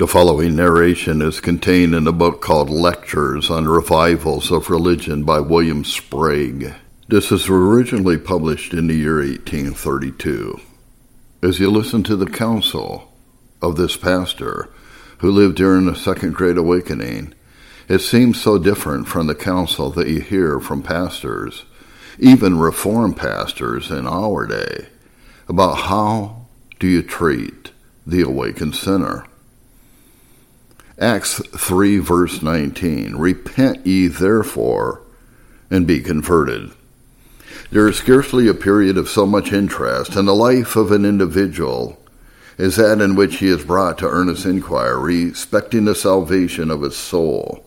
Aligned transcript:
The 0.00 0.06
following 0.06 0.56
narration 0.56 1.20
is 1.20 1.42
contained 1.42 1.94
in 1.94 2.06
a 2.06 2.10
book 2.12 2.40
called 2.40 2.70
Lectures 2.70 3.50
on 3.50 3.68
Revivals 3.68 4.50
of 4.50 4.70
Religion 4.70 5.24
by 5.24 5.40
William 5.40 5.84
Sprague. 5.84 6.72
This 7.08 7.30
was 7.30 7.50
originally 7.50 8.16
published 8.16 8.72
in 8.72 8.86
the 8.86 8.94
year 8.94 9.16
1832. 9.16 10.58
As 11.42 11.60
you 11.60 11.70
listen 11.70 12.02
to 12.04 12.16
the 12.16 12.24
counsel 12.24 13.12
of 13.60 13.76
this 13.76 13.98
pastor, 13.98 14.70
who 15.18 15.30
lived 15.30 15.56
during 15.56 15.84
the 15.84 15.94
Second 15.94 16.32
Great 16.32 16.56
Awakening, 16.56 17.34
it 17.86 17.98
seems 17.98 18.40
so 18.40 18.56
different 18.56 19.06
from 19.06 19.26
the 19.26 19.34
counsel 19.34 19.90
that 19.90 20.08
you 20.08 20.20
hear 20.20 20.60
from 20.60 20.82
pastors, 20.82 21.66
even 22.18 22.58
Reformed 22.58 23.18
pastors 23.18 23.90
in 23.90 24.08
our 24.08 24.46
day, 24.46 24.86
about 25.46 25.74
how 25.74 26.46
do 26.78 26.86
you 26.86 27.02
treat 27.02 27.72
the 28.06 28.22
awakened 28.22 28.74
sinner. 28.74 29.26
Acts 31.00 31.40
3, 31.56 31.96
verse 31.96 32.42
19 32.42 33.16
Repent 33.16 33.86
ye 33.86 34.06
therefore 34.06 35.00
and 35.70 35.86
be 35.86 36.00
converted. 36.00 36.72
There 37.70 37.88
is 37.88 37.96
scarcely 37.96 38.48
a 38.48 38.54
period 38.54 38.98
of 38.98 39.08
so 39.08 39.24
much 39.24 39.50
interest 39.50 40.14
in 40.14 40.26
the 40.26 40.34
life 40.34 40.76
of 40.76 40.92
an 40.92 41.06
individual 41.06 41.98
as 42.58 42.76
that 42.76 43.00
in 43.00 43.16
which 43.16 43.38
he 43.38 43.48
is 43.48 43.64
brought 43.64 43.96
to 43.98 44.08
earnest 44.10 44.44
inquiry 44.44 45.24
respecting 45.24 45.86
the 45.86 45.94
salvation 45.94 46.70
of 46.70 46.82
his 46.82 46.96
soul. 46.96 47.64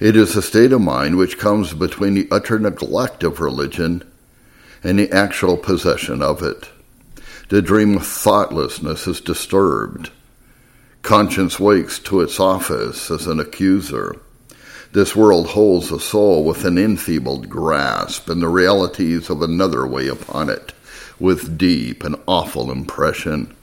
It 0.00 0.16
is 0.16 0.34
a 0.34 0.42
state 0.42 0.72
of 0.72 0.80
mind 0.80 1.18
which 1.18 1.38
comes 1.38 1.72
between 1.72 2.14
the 2.14 2.26
utter 2.32 2.58
neglect 2.58 3.22
of 3.22 3.38
religion 3.38 4.02
and 4.82 4.98
the 4.98 5.12
actual 5.12 5.56
possession 5.56 6.20
of 6.20 6.42
it. 6.42 6.68
The 7.48 7.62
dream 7.62 7.98
of 7.98 8.06
thoughtlessness 8.06 9.06
is 9.06 9.20
disturbed 9.20 10.10
Conscience 11.06 11.60
wakes 11.60 12.00
to 12.00 12.20
its 12.20 12.40
office 12.40 13.12
as 13.12 13.28
an 13.28 13.38
accuser. 13.38 14.16
This 14.90 15.14
world 15.14 15.46
holds 15.46 15.88
the 15.88 16.00
soul 16.00 16.42
with 16.42 16.64
an 16.64 16.76
enfeebled 16.76 17.48
grasp, 17.48 18.28
and 18.28 18.42
the 18.42 18.48
realities 18.48 19.30
of 19.30 19.40
another 19.40 19.86
weigh 19.86 20.08
upon 20.08 20.50
it 20.50 20.72
with 21.20 21.56
deep 21.56 22.02
and 22.02 22.16
awful 22.26 22.72
impression. 22.72 23.54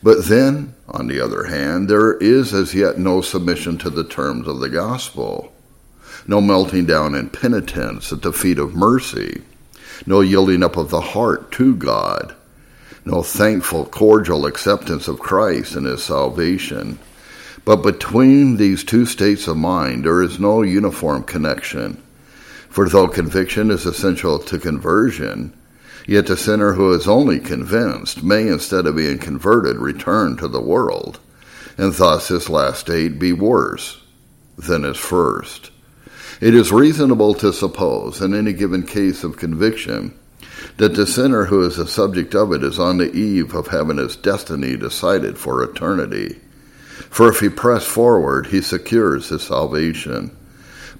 But 0.00 0.26
then, 0.26 0.76
on 0.88 1.08
the 1.08 1.18
other 1.18 1.46
hand, 1.46 1.88
there 1.88 2.12
is 2.18 2.54
as 2.54 2.72
yet 2.72 3.00
no 3.00 3.20
submission 3.20 3.78
to 3.78 3.90
the 3.90 4.04
terms 4.04 4.46
of 4.46 4.60
the 4.60 4.68
gospel, 4.68 5.52
no 6.28 6.40
melting 6.40 6.86
down 6.86 7.16
in 7.16 7.30
penitence 7.30 8.12
at 8.12 8.22
the 8.22 8.32
feet 8.32 8.60
of 8.60 8.76
mercy, 8.76 9.42
no 10.06 10.20
yielding 10.20 10.62
up 10.62 10.76
of 10.76 10.90
the 10.90 11.00
heart 11.00 11.50
to 11.50 11.74
God, 11.74 12.36
no 13.06 13.22
thankful, 13.22 13.86
cordial 13.86 14.46
acceptance 14.46 15.06
of 15.06 15.20
Christ 15.20 15.76
and 15.76 15.86
his 15.86 16.02
salvation. 16.02 16.98
But 17.64 17.76
between 17.76 18.56
these 18.56 18.82
two 18.82 19.06
states 19.06 19.46
of 19.46 19.56
mind, 19.56 20.04
there 20.04 20.22
is 20.22 20.40
no 20.40 20.62
uniform 20.62 21.22
connection. 21.22 22.02
For 22.68 22.88
though 22.88 23.08
conviction 23.08 23.70
is 23.70 23.86
essential 23.86 24.40
to 24.40 24.58
conversion, 24.58 25.56
yet 26.06 26.26
the 26.26 26.36
sinner 26.36 26.72
who 26.72 26.92
is 26.92 27.06
only 27.06 27.38
convinced 27.38 28.24
may, 28.24 28.48
instead 28.48 28.86
of 28.86 28.96
being 28.96 29.18
converted, 29.18 29.76
return 29.76 30.36
to 30.38 30.48
the 30.48 30.60
world, 30.60 31.20
and 31.78 31.92
thus 31.94 32.28
his 32.28 32.50
last 32.50 32.80
state 32.80 33.20
be 33.20 33.32
worse 33.32 34.02
than 34.58 34.82
his 34.82 34.96
first. 34.96 35.70
It 36.40 36.54
is 36.54 36.72
reasonable 36.72 37.34
to 37.34 37.52
suppose, 37.52 38.20
in 38.20 38.34
any 38.34 38.52
given 38.52 38.84
case 38.84 39.22
of 39.22 39.36
conviction, 39.36 40.18
that 40.76 40.94
the 40.94 41.06
sinner 41.06 41.46
who 41.46 41.62
is 41.62 41.76
the 41.76 41.86
subject 41.86 42.34
of 42.34 42.52
it 42.52 42.62
is 42.62 42.78
on 42.78 42.98
the 42.98 43.12
eve 43.12 43.54
of 43.54 43.68
having 43.68 43.98
his 43.98 44.16
destiny 44.16 44.76
decided 44.76 45.38
for 45.38 45.62
eternity. 45.62 46.38
For 47.10 47.28
if 47.28 47.40
he 47.40 47.48
press 47.48 47.84
forward, 47.84 48.46
he 48.46 48.60
secures 48.60 49.28
his 49.28 49.42
salvation. 49.42 50.36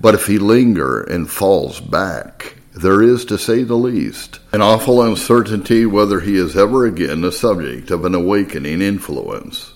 But 0.00 0.14
if 0.14 0.26
he 0.26 0.38
linger 0.38 1.02
and 1.02 1.30
falls 1.30 1.80
back, 1.80 2.56
there 2.74 3.00
is, 3.00 3.24
to 3.26 3.38
say 3.38 3.62
the 3.62 3.74
least, 3.74 4.38
an 4.52 4.60
awful 4.60 5.00
uncertainty 5.00 5.86
whether 5.86 6.20
he 6.20 6.36
is 6.36 6.56
ever 6.56 6.84
again 6.84 7.22
the 7.22 7.32
subject 7.32 7.90
of 7.90 8.04
an 8.04 8.14
awakening 8.14 8.82
influence. 8.82 9.72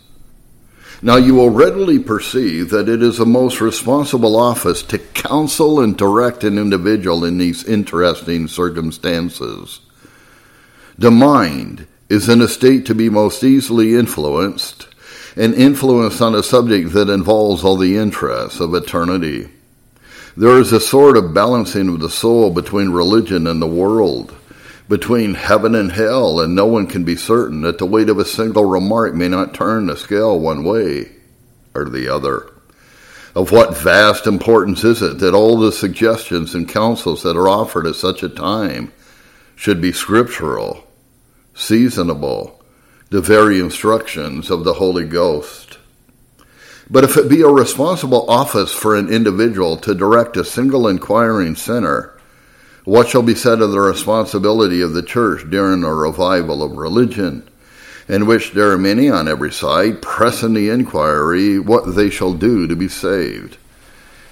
Now 1.03 1.17
you 1.17 1.35
will 1.35 1.49
readily 1.49 1.99
perceive 1.99 2.69
that 2.71 2.89
it 2.89 3.03
is 3.03 3.19
a 3.19 3.25
most 3.25 3.61
responsible 3.61 4.37
office 4.37 4.83
to 4.85 4.99
counsel 4.99 5.81
and 5.81 5.97
direct 5.97 6.45
an 6.45 6.59
individual 6.59 7.25
in 7.25 7.39
these 7.39 7.65
interesting 7.65 8.49
circumstances. 8.49 9.81
The 10.99 11.11
mind 11.11 11.87
is 12.11 12.29
in 12.29 12.43
a 12.43 12.49
state 12.49 12.85
to 12.87 12.95
be 12.95 13.09
most 13.09 13.43
easily 13.43 13.95
influenced, 13.95 14.89
and 15.37 15.55
influenced 15.55 16.21
on 16.21 16.35
a 16.35 16.43
subject 16.43 16.93
that 16.93 17.09
involves 17.09 17.65
all 17.65 17.77
the 17.77 17.97
interests 17.97 18.61
of 18.61 18.75
eternity. 18.75 19.49
There 20.37 20.59
is 20.59 20.73
a 20.73 20.81
sort 20.81 21.17
of 21.17 21.33
balancing 21.33 21.89
of 21.89 22.01
the 22.01 22.11
soul 22.11 22.51
between 22.51 22.91
religion 22.91 23.47
and 23.47 23.63
the 23.63 23.67
world 23.67 24.35
between 24.91 25.35
heaven 25.35 25.77
and 25.77 25.93
hell, 25.93 26.41
and 26.41 26.53
no 26.53 26.67
one 26.67 26.85
can 26.85 27.05
be 27.05 27.15
certain 27.15 27.61
that 27.61 27.79
the 27.79 27.87
weight 27.87 28.09
of 28.09 28.19
a 28.19 28.25
single 28.25 28.65
remark 28.65 29.15
may 29.15 29.29
not 29.29 29.55
turn 29.55 29.87
the 29.87 29.97
scale 29.97 30.39
one 30.39 30.65
way 30.65 31.09
or 31.77 31.85
the 31.85 32.09
other. 32.09 32.53
Of 33.37 33.53
what 33.53 33.79
vast 33.79 34.27
importance 34.27 34.83
is 34.83 35.01
it 35.01 35.21
that 35.21 35.33
all 35.33 35.57
the 35.57 35.71
suggestions 35.71 36.57
and 36.57 36.69
counsels 36.69 37.23
that 37.23 37.37
are 37.37 37.49
offered 37.49 37.87
at 37.87 37.95
such 37.95 38.25
a 38.25 38.29
time 38.29 38.93
should 39.55 39.81
be 39.81 39.93
scriptural, 39.93 40.85
seasonable, 41.55 42.61
the 43.11 43.21
very 43.21 43.61
instructions 43.61 44.51
of 44.51 44.65
the 44.65 44.75
Holy 44.75 45.07
Ghost? 45.07 45.79
But 46.91 47.05
if 47.05 47.17
it 47.17 47.29
be 47.29 47.43
a 47.43 47.47
responsible 47.47 48.29
office 48.29 48.73
for 48.73 48.97
an 48.97 49.09
individual 49.09 49.77
to 49.77 49.95
direct 49.95 50.37
a 50.37 50.45
single 50.45 50.89
inquiring 50.89 51.55
sinner, 51.55 52.20
what 52.85 53.09
shall 53.09 53.23
be 53.23 53.35
said 53.35 53.61
of 53.61 53.73
the 53.73 53.81
responsibility 53.81 54.81
of 54.81 54.93
the 54.95 55.03
church 55.03 55.49
during 55.51 55.85
a 55.85 55.95
revival 55.95 56.63
of 56.63 56.77
religion, 56.77 57.49
in 58.09 58.27
which 58.27 58.53
there 58.53 58.71
are 58.73 58.79
many 58.79 59.09
on 59.09 59.29
every 59.29 59.53
side 59.53 60.01
pressing 60.01 60.55
the 60.55 60.71
inquiry 60.71 61.59
what 61.59 61.95
they 61.95 62.11
shall 62.11 62.33
do 62.33 62.67
to 62.67 62.75
be 62.75 62.89
saved? 62.89 63.57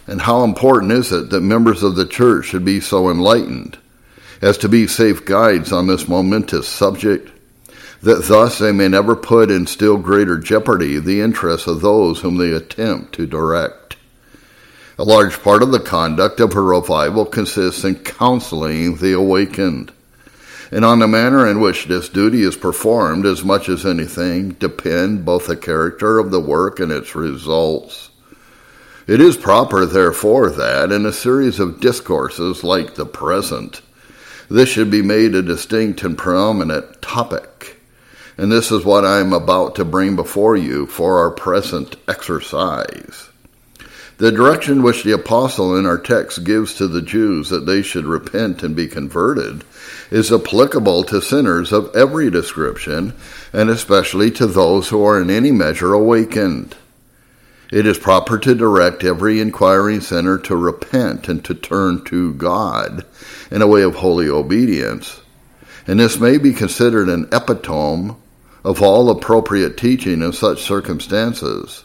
And 0.06 0.22
how 0.22 0.42
important 0.42 0.92
is 0.92 1.12
it 1.12 1.28
that 1.30 1.42
members 1.42 1.82
of 1.82 1.94
the 1.94 2.06
church 2.06 2.46
should 2.46 2.64
be 2.64 2.80
so 2.80 3.10
enlightened 3.10 3.76
as 4.40 4.56
to 4.58 4.68
be 4.68 4.86
safe 4.86 5.24
guides 5.26 5.70
on 5.70 5.86
this 5.86 6.08
momentous 6.08 6.66
subject, 6.66 7.30
that 8.00 8.24
thus 8.24 8.58
they 8.58 8.72
may 8.72 8.88
never 8.88 9.14
put 9.14 9.50
in 9.50 9.66
still 9.66 9.98
greater 9.98 10.38
jeopardy 10.38 10.98
the 10.98 11.20
interests 11.20 11.66
of 11.66 11.82
those 11.82 12.20
whom 12.20 12.38
they 12.38 12.52
attempt 12.52 13.12
to 13.14 13.26
direct? 13.26 13.96
A 15.00 15.04
large 15.04 15.40
part 15.44 15.62
of 15.62 15.70
the 15.70 15.78
conduct 15.78 16.40
of 16.40 16.54
her 16.54 16.64
revival 16.64 17.24
consists 17.24 17.84
in 17.84 17.94
counseling 17.94 18.96
the 18.96 19.12
awakened. 19.12 19.92
And 20.72 20.84
on 20.84 20.98
the 20.98 21.06
manner 21.06 21.46
in 21.46 21.60
which 21.60 21.86
this 21.86 22.08
duty 22.08 22.42
is 22.42 22.56
performed, 22.56 23.24
as 23.24 23.44
much 23.44 23.68
as 23.68 23.86
anything, 23.86 24.54
depend 24.54 25.24
both 25.24 25.46
the 25.46 25.56
character 25.56 26.18
of 26.18 26.32
the 26.32 26.40
work 26.40 26.80
and 26.80 26.90
its 26.90 27.14
results. 27.14 28.10
It 29.06 29.20
is 29.20 29.36
proper, 29.36 29.86
therefore, 29.86 30.50
that 30.50 30.90
in 30.90 31.06
a 31.06 31.12
series 31.12 31.60
of 31.60 31.80
discourses 31.80 32.64
like 32.64 32.96
the 32.96 33.06
present, 33.06 33.82
this 34.50 34.68
should 34.68 34.90
be 34.90 35.02
made 35.02 35.36
a 35.36 35.42
distinct 35.42 36.02
and 36.02 36.18
prominent 36.18 37.00
topic. 37.00 37.80
And 38.36 38.50
this 38.50 38.72
is 38.72 38.84
what 38.84 39.04
I 39.04 39.20
am 39.20 39.32
about 39.32 39.76
to 39.76 39.84
bring 39.84 40.16
before 40.16 40.56
you 40.56 40.86
for 40.86 41.20
our 41.20 41.30
present 41.30 41.94
exercise. 42.08 43.28
The 44.18 44.32
direction 44.32 44.82
which 44.82 45.04
the 45.04 45.12
apostle 45.12 45.76
in 45.76 45.86
our 45.86 45.96
text 45.96 46.42
gives 46.42 46.74
to 46.74 46.88
the 46.88 47.02
Jews 47.02 47.50
that 47.50 47.66
they 47.66 47.82
should 47.82 48.04
repent 48.04 48.64
and 48.64 48.74
be 48.74 48.88
converted 48.88 49.62
is 50.10 50.32
applicable 50.32 51.04
to 51.04 51.22
sinners 51.22 51.70
of 51.70 51.94
every 51.94 52.28
description, 52.28 53.12
and 53.52 53.70
especially 53.70 54.32
to 54.32 54.48
those 54.48 54.88
who 54.88 55.04
are 55.04 55.22
in 55.22 55.30
any 55.30 55.52
measure 55.52 55.92
awakened. 55.92 56.74
It 57.70 57.86
is 57.86 57.96
proper 57.96 58.38
to 58.38 58.56
direct 58.56 59.04
every 59.04 59.40
inquiring 59.40 60.00
sinner 60.00 60.36
to 60.38 60.56
repent 60.56 61.28
and 61.28 61.44
to 61.44 61.54
turn 61.54 62.02
to 62.06 62.34
God 62.34 63.04
in 63.52 63.62
a 63.62 63.68
way 63.68 63.82
of 63.82 63.94
holy 63.94 64.28
obedience. 64.28 65.20
And 65.86 66.00
this 66.00 66.18
may 66.18 66.38
be 66.38 66.52
considered 66.52 67.08
an 67.08 67.28
epitome 67.30 68.16
of 68.64 68.82
all 68.82 69.10
appropriate 69.10 69.76
teaching 69.76 70.22
in 70.22 70.32
such 70.32 70.62
circumstances. 70.62 71.84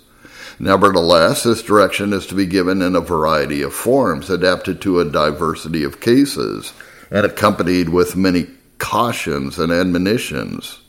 Nevertheless, 0.60 1.44
this 1.44 1.64
direction 1.64 2.14
is 2.14 2.28
to 2.28 2.36
be 2.36 2.46
given 2.46 2.82
in 2.82 2.96
a 2.96 3.02
variety 3.02 3.62
of 3.62 3.74
forms, 3.74 4.30
adapted 4.30 4.82
to 4.82 5.00
a 5.00 5.10
diversity 5.10 5.84
of 5.84 6.00
cases, 6.00 6.74
and 7.10 7.26
accompanied 7.26 7.90
with 7.90 8.16
many 8.16 8.48
cautions 8.78 9.60
and 9.60 9.72
admonitions. 9.72 10.80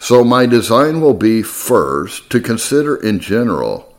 So, 0.00 0.24
my 0.24 0.46
design 0.46 1.00
will 1.00 1.14
be 1.14 1.42
first 1.42 2.30
to 2.30 2.40
consider 2.40 2.96
in 2.96 3.20
general 3.20 3.94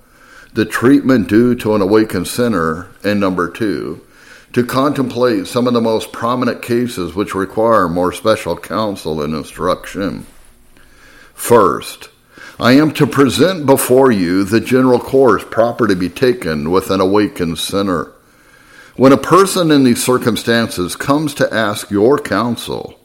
the 0.54 0.66
treatment 0.66 1.28
due 1.28 1.56
to 1.56 1.76
an 1.76 1.82
awakened 1.82 2.28
sinner, 2.28 2.88
and 3.04 3.20
number 3.20 3.50
two, 3.50 4.02
to 4.54 4.66
contemplate 4.66 5.48
some 5.48 5.68
of 5.68 5.74
the 5.74 5.82
most 5.82 6.14
prominent 6.14 6.62
cases 6.62 7.14
which 7.14 7.36
require 7.36 7.90
more 7.90 8.14
special 8.14 8.56
counsel 8.56 9.22
and 9.22 9.34
instruction. 9.34 10.26
First, 11.34 12.10
I 12.58 12.72
am 12.74 12.92
to 12.94 13.06
present 13.06 13.66
before 13.66 14.12
you 14.12 14.46
the 14.46 14.62
general 14.62 15.00
course 15.00 15.44
proper 15.44 15.88
to 15.88 15.96
be 15.96 16.08
taken 16.08 16.72
with 16.72 16.90
an 16.90 17.02
awakened 17.02 17.58
sinner. 17.60 18.14
When 18.96 19.12
a 19.12 19.18
person 19.18 19.72
in 19.72 19.84
these 19.84 20.02
circumstances 20.02 20.96
comes 20.96 21.34
to 21.34 21.54
ask 21.54 21.92
your 21.92 22.18
counsel, 22.18 22.98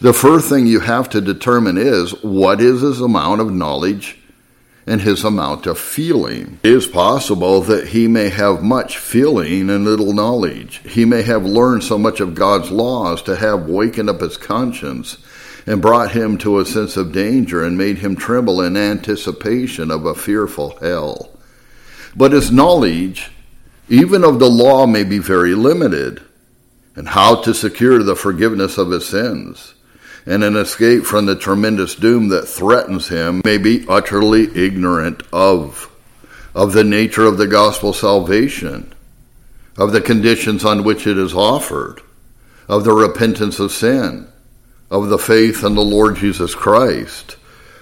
the 0.00 0.12
first 0.12 0.48
thing 0.48 0.66
you 0.66 0.80
have 0.80 1.08
to 1.10 1.20
determine 1.20 1.78
is 1.78 2.10
what 2.24 2.60
is 2.60 2.80
his 2.80 3.00
amount 3.00 3.40
of 3.40 3.52
knowledge 3.52 4.18
and 4.88 5.00
his 5.00 5.22
amount 5.22 5.66
of 5.66 5.78
feeling. 5.78 6.58
It 6.64 6.72
is 6.72 6.88
possible 6.88 7.60
that 7.60 7.88
he 7.88 8.08
may 8.08 8.28
have 8.28 8.60
much 8.60 8.98
feeling 8.98 9.70
and 9.70 9.84
little 9.84 10.12
knowledge. 10.12 10.80
He 10.84 11.04
may 11.04 11.22
have 11.22 11.44
learned 11.44 11.84
so 11.84 11.96
much 11.96 12.18
of 12.18 12.34
God's 12.34 12.72
laws 12.72 13.22
to 13.22 13.36
have 13.36 13.68
wakened 13.68 14.10
up 14.10 14.20
his 14.20 14.36
conscience 14.36 15.18
and 15.66 15.82
brought 15.82 16.12
him 16.12 16.38
to 16.38 16.58
a 16.58 16.66
sense 16.66 16.96
of 16.96 17.12
danger 17.12 17.62
and 17.62 17.76
made 17.76 17.98
him 17.98 18.16
tremble 18.16 18.60
in 18.60 18.76
anticipation 18.76 19.90
of 19.90 20.06
a 20.06 20.14
fearful 20.14 20.76
hell. 20.78 21.30
But 22.16 22.32
his 22.32 22.50
knowledge, 22.50 23.30
even 23.88 24.24
of 24.24 24.38
the 24.38 24.50
law, 24.50 24.86
may 24.86 25.04
be 25.04 25.18
very 25.18 25.54
limited, 25.54 26.22
and 26.96 27.08
how 27.08 27.36
to 27.42 27.54
secure 27.54 28.02
the 28.02 28.16
forgiveness 28.16 28.78
of 28.78 28.90
his 28.90 29.06
sins 29.06 29.74
and 30.26 30.44
an 30.44 30.56
escape 30.56 31.04
from 31.04 31.26
the 31.26 31.36
tremendous 31.36 31.94
doom 31.94 32.28
that 32.28 32.46
threatens 32.46 33.08
him 33.08 33.40
may 33.44 33.58
be 33.58 33.86
utterly 33.88 34.44
ignorant 34.54 35.22
of 35.32 35.86
of 36.54 36.72
the 36.72 36.84
nature 36.84 37.24
of 37.24 37.38
the 37.38 37.46
gospel 37.46 37.92
salvation 37.92 38.92
of 39.78 39.92
the 39.92 40.00
conditions 40.00 40.64
on 40.64 40.84
which 40.84 41.06
it 41.06 41.16
is 41.16 41.32
offered 41.32 42.02
of 42.68 42.84
the 42.84 42.92
repentance 42.92 43.58
of 43.58 43.72
sin 43.72 44.29
of 44.90 45.08
the 45.08 45.18
faith 45.18 45.64
in 45.64 45.74
the 45.74 45.84
Lord 45.84 46.16
Jesus 46.16 46.54
Christ 46.54 47.36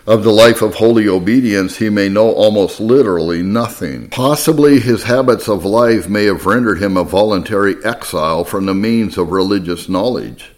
of 0.06 0.24
the 0.24 0.32
life 0.32 0.62
of 0.62 0.74
holy 0.74 1.06
obedience, 1.06 1.76
he 1.76 1.90
may 1.90 2.08
know 2.08 2.32
almost 2.32 2.80
literally 2.80 3.42
nothing. 3.42 4.08
Possibly 4.08 4.80
his 4.80 5.02
habits 5.02 5.48
of 5.48 5.66
life 5.66 6.08
may 6.08 6.24
have 6.24 6.46
rendered 6.46 6.82
him 6.82 6.96
a 6.96 7.04
voluntary 7.04 7.76
exile 7.84 8.44
from 8.44 8.64
the 8.64 8.74
means 8.74 9.18
of 9.18 9.32
religious 9.32 9.88
knowledge 9.88 10.52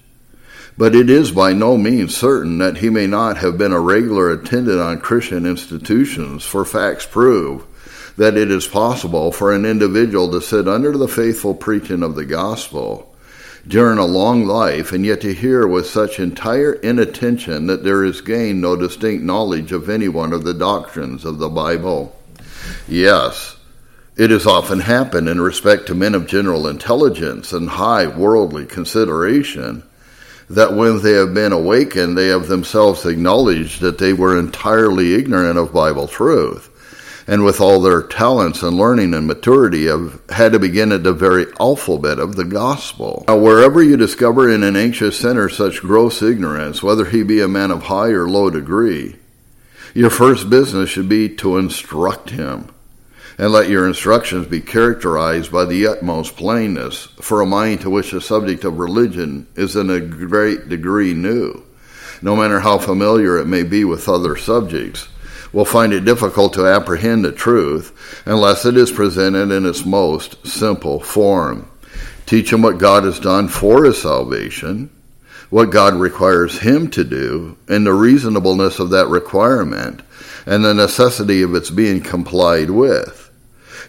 but 0.80 0.94
it 0.94 1.10
is 1.10 1.30
by 1.30 1.52
no 1.52 1.76
means 1.76 2.16
certain 2.16 2.56
that 2.56 2.78
he 2.78 2.88
may 2.88 3.06
not 3.06 3.36
have 3.36 3.58
been 3.58 3.70
a 3.70 3.78
regular 3.78 4.30
attendant 4.30 4.80
on 4.80 4.98
Christian 4.98 5.44
institutions, 5.44 6.42
for 6.42 6.64
facts 6.64 7.04
prove 7.04 7.66
that 8.16 8.34
it 8.34 8.50
is 8.50 8.66
possible 8.66 9.30
for 9.30 9.52
an 9.52 9.66
individual 9.66 10.30
to 10.30 10.40
sit 10.40 10.66
under 10.66 10.96
the 10.96 11.06
faithful 11.06 11.54
preaching 11.54 12.02
of 12.02 12.14
the 12.14 12.24
gospel 12.24 13.09
during 13.66 13.98
a 13.98 14.04
long 14.04 14.44
life 14.46 14.92
and 14.92 15.04
yet 15.04 15.20
to 15.20 15.34
hear 15.34 15.66
with 15.66 15.86
such 15.86 16.18
entire 16.18 16.72
inattention 16.74 17.66
that 17.66 17.84
there 17.84 18.04
is 18.04 18.20
gained 18.20 18.60
no 18.60 18.76
distinct 18.76 19.22
knowledge 19.22 19.72
of 19.72 19.88
any 19.88 20.08
one 20.08 20.32
of 20.32 20.44
the 20.44 20.54
doctrines 20.54 21.24
of 21.24 21.38
the 21.38 21.48
Bible. 21.48 22.16
Yes, 22.88 23.56
it 24.16 24.30
has 24.30 24.46
often 24.46 24.80
happened 24.80 25.28
in 25.28 25.40
respect 25.40 25.86
to 25.86 25.94
men 25.94 26.14
of 26.14 26.26
general 26.26 26.66
intelligence 26.66 27.52
and 27.52 27.68
high 27.68 28.06
worldly 28.06 28.66
consideration 28.66 29.82
that 30.48 30.74
when 30.74 31.00
they 31.02 31.12
have 31.12 31.32
been 31.32 31.52
awakened, 31.52 32.18
they 32.18 32.26
have 32.26 32.48
themselves 32.48 33.06
acknowledged 33.06 33.80
that 33.80 33.98
they 33.98 34.12
were 34.12 34.38
entirely 34.38 35.14
ignorant 35.14 35.56
of 35.56 35.72
Bible 35.72 36.08
truth. 36.08 36.69
And 37.26 37.44
with 37.44 37.60
all 37.60 37.80
their 37.80 38.02
talents 38.02 38.62
and 38.62 38.76
learning 38.76 39.14
and 39.14 39.26
maturity, 39.26 39.86
have 39.86 40.20
had 40.30 40.52
to 40.52 40.58
begin 40.58 40.92
at 40.92 41.04
the 41.04 41.12
very 41.12 41.46
alphabet 41.60 42.18
of 42.18 42.36
the 42.36 42.44
gospel. 42.44 43.24
Now, 43.28 43.36
wherever 43.36 43.82
you 43.82 43.96
discover 43.96 44.48
in 44.48 44.62
an 44.62 44.76
anxious 44.76 45.18
sinner 45.18 45.48
such 45.48 45.80
gross 45.80 46.22
ignorance, 46.22 46.82
whether 46.82 47.04
he 47.04 47.22
be 47.22 47.40
a 47.40 47.48
man 47.48 47.70
of 47.70 47.84
high 47.84 48.08
or 48.08 48.28
low 48.28 48.50
degree, 48.50 49.16
your 49.94 50.10
first 50.10 50.48
business 50.50 50.90
should 50.90 51.08
be 51.08 51.28
to 51.36 51.58
instruct 51.58 52.30
him 52.30 52.70
and 53.40 53.52
let 53.52 53.70
your 53.70 53.88
instructions 53.88 54.46
be 54.46 54.60
characterized 54.60 55.50
by 55.50 55.64
the 55.64 55.86
utmost 55.86 56.36
plainness 56.36 57.06
for 57.22 57.40
a 57.40 57.46
mind 57.46 57.80
to 57.80 57.88
which 57.88 58.10
the 58.10 58.20
subject 58.20 58.64
of 58.64 58.78
religion 58.78 59.46
is 59.56 59.76
in 59.76 59.88
a 59.88 59.98
great 59.98 60.68
degree 60.68 61.14
new. 61.14 61.64
No 62.20 62.36
matter 62.36 62.60
how 62.60 62.76
familiar 62.76 63.38
it 63.38 63.46
may 63.46 63.62
be 63.62 63.82
with 63.82 64.10
other 64.10 64.36
subjects, 64.36 65.08
will 65.52 65.64
find 65.64 65.92
it 65.92 66.04
difficult 66.04 66.52
to 66.54 66.66
apprehend 66.66 67.24
the 67.24 67.32
truth 67.32 68.22
unless 68.26 68.64
it 68.64 68.76
is 68.76 68.92
presented 68.92 69.50
in 69.50 69.66
its 69.66 69.84
most 69.84 70.46
simple 70.46 71.00
form. 71.00 71.70
Teach 72.26 72.52
him 72.52 72.62
what 72.62 72.78
God 72.78 73.04
has 73.04 73.18
done 73.18 73.48
for 73.48 73.84
his 73.84 74.00
salvation, 74.00 74.90
what 75.50 75.70
God 75.70 75.94
requires 75.94 76.58
him 76.58 76.88
to 76.90 77.02
do, 77.02 77.56
and 77.68 77.84
the 77.84 77.92
reasonableness 77.92 78.78
of 78.78 78.90
that 78.90 79.08
requirement, 79.08 80.02
and 80.46 80.64
the 80.64 80.74
necessity 80.74 81.42
of 81.42 81.54
its 81.54 81.70
being 81.70 82.00
complied 82.00 82.70
with. 82.70 83.30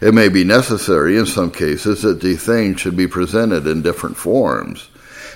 It 0.00 0.14
may 0.14 0.28
be 0.28 0.42
necessary 0.42 1.16
in 1.16 1.26
some 1.26 1.52
cases 1.52 2.02
that 2.02 2.20
the 2.20 2.34
thing 2.34 2.74
should 2.74 2.96
be 2.96 3.06
presented 3.06 3.66
in 3.66 3.82
different 3.82 4.16
forms 4.16 4.88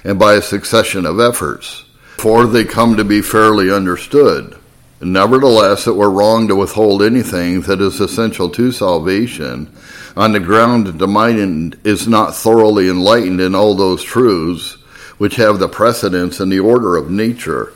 and 0.06 0.18
by 0.18 0.34
a 0.34 0.42
succession 0.42 1.04
of 1.04 1.20
efforts, 1.20 1.84
for 2.16 2.46
they 2.46 2.64
come 2.64 2.96
to 2.96 3.04
be 3.04 3.20
fairly 3.20 3.70
understood. 3.70 4.56
Nevertheless, 5.00 5.86
it 5.86 5.94
were 5.94 6.10
wrong 6.10 6.48
to 6.48 6.56
withhold 6.56 7.02
anything 7.02 7.60
that 7.62 7.80
is 7.82 8.00
essential 8.00 8.48
to 8.50 8.72
salvation 8.72 9.70
on 10.16 10.32
the 10.32 10.40
ground 10.40 10.86
that 10.86 10.98
the 10.98 11.06
mind 11.06 11.78
is 11.84 12.08
not 12.08 12.34
thoroughly 12.34 12.88
enlightened 12.88 13.40
in 13.40 13.54
all 13.54 13.74
those 13.74 14.02
truths 14.02 14.72
which 15.18 15.36
have 15.36 15.58
the 15.58 15.68
precedence 15.68 16.40
in 16.40 16.48
the 16.48 16.60
order 16.60 16.96
of 16.96 17.10
nature. 17.10 17.72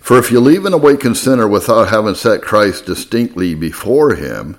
For 0.00 0.18
if 0.18 0.30
you 0.30 0.40
leave 0.40 0.64
an 0.64 0.72
awakened 0.72 1.16
sinner 1.16 1.46
without 1.46 1.88
having 1.88 2.14
set 2.14 2.42
Christ 2.42 2.86
distinctly 2.86 3.54
before 3.54 4.14
him, 4.14 4.58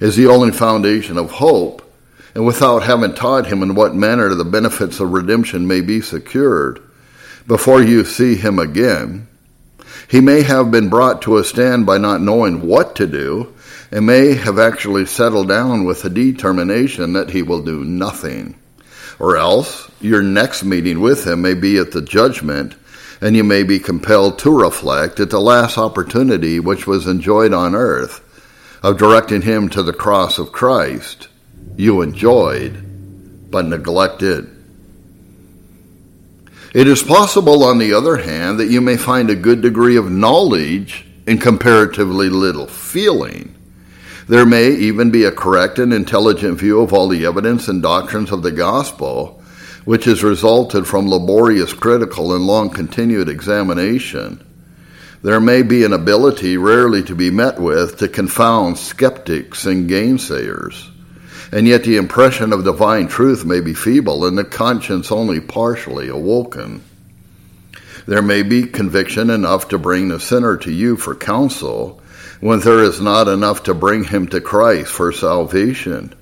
as 0.00 0.16
the 0.16 0.26
only 0.26 0.52
foundation 0.52 1.16
of 1.18 1.30
hope, 1.30 1.82
and 2.34 2.44
without 2.44 2.82
having 2.82 3.14
taught 3.14 3.46
him 3.46 3.62
in 3.62 3.74
what 3.74 3.94
manner 3.94 4.34
the 4.34 4.44
benefits 4.44 5.00
of 5.00 5.12
redemption 5.12 5.66
may 5.66 5.80
be 5.80 6.00
secured, 6.00 6.82
before 7.46 7.82
you 7.82 8.04
see 8.04 8.34
him 8.34 8.58
again, 8.58 9.26
he 10.08 10.20
may 10.20 10.42
have 10.42 10.70
been 10.70 10.88
brought 10.88 11.22
to 11.22 11.36
a 11.36 11.44
stand 11.44 11.86
by 11.86 11.98
not 11.98 12.20
knowing 12.20 12.66
what 12.66 12.96
to 12.96 13.06
do, 13.06 13.54
and 13.90 14.06
may 14.06 14.34
have 14.34 14.58
actually 14.58 15.06
settled 15.06 15.48
down 15.48 15.84
with 15.84 16.04
a 16.04 16.10
determination 16.10 17.12
that 17.12 17.30
he 17.30 17.42
will 17.42 17.62
do 17.62 17.84
nothing. 17.84 18.56
Or 19.18 19.36
else, 19.36 19.90
your 20.00 20.22
next 20.22 20.64
meeting 20.64 21.00
with 21.00 21.26
him 21.26 21.42
may 21.42 21.54
be 21.54 21.78
at 21.78 21.92
the 21.92 22.02
judgment, 22.02 22.74
and 23.20 23.34
you 23.34 23.44
may 23.44 23.62
be 23.62 23.78
compelled 23.78 24.38
to 24.40 24.56
reflect 24.56 25.20
at 25.20 25.30
the 25.30 25.40
last 25.40 25.78
opportunity 25.78 26.60
which 26.60 26.86
was 26.86 27.06
enjoyed 27.06 27.52
on 27.52 27.74
earth 27.74 28.20
of 28.82 28.98
directing 28.98 29.42
him 29.42 29.68
to 29.70 29.82
the 29.82 29.92
cross 29.92 30.38
of 30.38 30.52
Christ 30.52 31.28
you 31.76 32.00
enjoyed 32.00 33.50
but 33.50 33.66
neglected. 33.66 34.55
It 36.76 36.86
is 36.86 37.02
possible, 37.02 37.64
on 37.64 37.78
the 37.78 37.94
other 37.94 38.18
hand, 38.18 38.60
that 38.60 38.68
you 38.68 38.82
may 38.82 38.98
find 38.98 39.30
a 39.30 39.34
good 39.34 39.62
degree 39.62 39.96
of 39.96 40.10
knowledge 40.10 41.06
and 41.26 41.40
comparatively 41.40 42.28
little 42.28 42.66
feeling. 42.66 43.54
There 44.28 44.44
may 44.44 44.72
even 44.72 45.10
be 45.10 45.24
a 45.24 45.32
correct 45.32 45.78
and 45.78 45.94
intelligent 45.94 46.58
view 46.58 46.82
of 46.82 46.92
all 46.92 47.08
the 47.08 47.24
evidence 47.24 47.68
and 47.68 47.82
doctrines 47.82 48.30
of 48.30 48.42
the 48.42 48.52
gospel, 48.52 49.42
which 49.86 50.04
has 50.04 50.22
resulted 50.22 50.86
from 50.86 51.08
laborious, 51.08 51.72
critical, 51.72 52.34
and 52.34 52.46
long 52.46 52.68
continued 52.68 53.30
examination 53.30 54.42
there 55.22 55.40
may 55.40 55.62
be 55.62 55.82
an 55.82 55.92
ability 55.92 56.56
rarely 56.56 57.02
to 57.02 57.14
be 57.14 57.30
met 57.30 57.58
with 57.58 57.98
to 57.98 58.06
confound 58.06 58.78
skeptics 58.78 59.66
and 59.66 59.90
gainsayers. 59.90 60.88
And 61.52 61.66
yet 61.66 61.84
the 61.84 61.96
impression 61.96 62.52
of 62.52 62.64
divine 62.64 63.08
truth 63.08 63.44
may 63.44 63.60
be 63.60 63.74
feeble 63.74 64.26
and 64.26 64.36
the 64.36 64.44
conscience 64.44 65.12
only 65.12 65.40
partially 65.40 66.08
awoken. 66.08 66.82
There 68.06 68.22
may 68.22 68.42
be 68.42 68.64
conviction 68.64 69.30
enough 69.30 69.68
to 69.68 69.78
bring 69.78 70.08
the 70.08 70.20
sinner 70.20 70.56
to 70.58 70.72
you 70.72 70.96
for 70.96 71.14
counsel 71.14 72.00
when 72.40 72.60
there 72.60 72.82
is 72.82 73.00
not 73.00 73.28
enough 73.28 73.64
to 73.64 73.74
bring 73.74 74.04
him 74.04 74.28
to 74.28 74.40
Christ 74.40 74.90
for 74.90 75.12
salvation. 75.12 76.14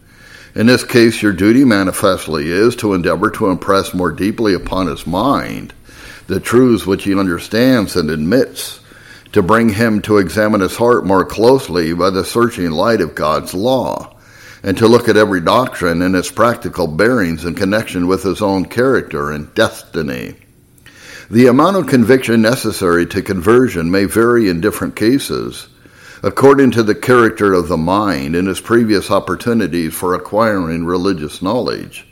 In 0.55 0.67
this 0.67 0.85
case, 0.85 1.21
your 1.21 1.33
duty 1.33 1.65
manifestly 1.65 2.49
is 2.51 2.77
to 2.77 2.95
endeavor 2.95 3.31
to 3.33 3.49
impress 3.49 3.93
more 3.93 4.13
deeply 4.13 4.55
upon 4.55 4.87
his 4.87 5.07
mind 5.07 5.75
the 6.27 6.41
truths 6.41 6.87
which 6.87 7.05
he 7.05 7.19
understands 7.19 7.97
and 7.97 8.11
admits 8.11 8.81
to 9.33 9.43
bring 9.43 9.69
him 9.69 10.01
to 10.03 10.19
examine 10.19 10.61
his 10.61 10.77
heart 10.77 11.05
more 11.05 11.25
closely 11.25 11.93
by 11.93 12.11
the 12.11 12.25
searching 12.25 12.71
light 12.71 13.01
of 13.01 13.15
God's 13.15 13.53
law, 13.53 14.14
and 14.65 14.79
to 14.79 14.89
look 14.89 15.11
at 15.11 15.17
every 15.19 15.43
doctrine 15.43 16.01
and 16.01 16.17
its 16.17 16.31
practical 16.31 16.87
bearings 16.87 17.45
in 17.45 17.55
connection 17.55 18.07
with 18.07 18.23
his 18.23 18.41
own 18.41 18.65
character 18.65 19.31
and 19.31 19.55
destiny. 19.55 20.35
The 21.31 21.47
amount 21.47 21.77
of 21.77 21.87
conviction 21.87 22.41
necessary 22.41 23.05
to 23.07 23.21
conversion 23.21 23.91
may 23.91 24.07
vary 24.07 24.49
in 24.49 24.63
different 24.63 24.97
cases, 24.97 25.69
according 26.23 26.71
to 26.73 26.83
the 26.83 26.95
character 26.95 27.53
of 27.53 27.69
the 27.69 27.77
mind 27.77 28.35
and 28.35 28.49
its 28.49 28.61
previous 28.61 29.11
opportunities 29.11 29.93
for 29.93 30.15
acquiring 30.15 30.87
religious 30.87 31.43
knowledge. 31.43 32.07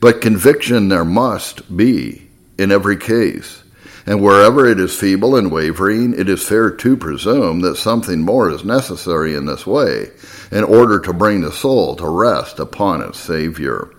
But 0.00 0.22
conviction 0.22 0.88
there 0.88 1.04
must 1.04 1.76
be 1.76 2.26
in 2.58 2.72
every 2.72 2.96
case 2.96 3.61
and 4.06 4.20
wherever 4.20 4.66
it 4.66 4.80
is 4.80 4.98
feeble 4.98 5.36
and 5.36 5.52
wavering, 5.52 6.14
it 6.18 6.28
is 6.28 6.46
fair 6.46 6.70
to 6.70 6.96
presume 6.96 7.60
that 7.60 7.76
something 7.76 8.20
more 8.20 8.50
is 8.50 8.64
necessary 8.64 9.34
in 9.34 9.46
this 9.46 9.66
way 9.66 10.10
in 10.50 10.64
order 10.64 10.98
to 10.98 11.12
bring 11.12 11.40
the 11.40 11.52
soul 11.52 11.94
to 11.96 12.08
rest 12.08 12.58
upon 12.58 13.00
its 13.00 13.18
Savior. 13.18 13.94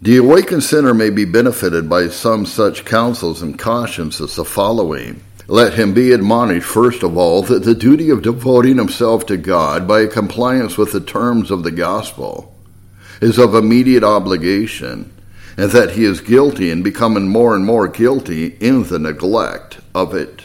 The 0.00 0.16
awakened 0.16 0.64
sinner 0.64 0.94
may 0.94 1.10
be 1.10 1.24
benefited 1.24 1.88
by 1.88 2.08
some 2.08 2.46
such 2.46 2.84
counsels 2.84 3.42
and 3.42 3.58
cautions 3.58 4.20
as 4.20 4.34
the 4.34 4.44
following. 4.44 5.22
Let 5.46 5.74
him 5.74 5.92
be 5.92 6.12
admonished, 6.12 6.66
first 6.66 7.02
of 7.02 7.16
all, 7.16 7.42
that 7.42 7.62
the 7.62 7.74
duty 7.74 8.10
of 8.10 8.22
devoting 8.22 8.78
himself 8.78 9.26
to 9.26 9.36
God 9.36 9.86
by 9.86 10.00
a 10.00 10.08
compliance 10.08 10.78
with 10.78 10.92
the 10.92 11.00
terms 11.00 11.50
of 11.50 11.62
the 11.62 11.70
gospel 11.70 12.54
is 13.20 13.38
of 13.38 13.54
immediate 13.54 14.02
obligation 14.02 15.11
and 15.56 15.70
that 15.70 15.92
he 15.92 16.04
is 16.04 16.20
guilty 16.20 16.70
and 16.70 16.82
becoming 16.82 17.28
more 17.28 17.54
and 17.54 17.64
more 17.64 17.88
guilty 17.88 18.46
in 18.60 18.84
the 18.84 18.98
neglect 18.98 19.78
of 19.94 20.14
it. 20.14 20.42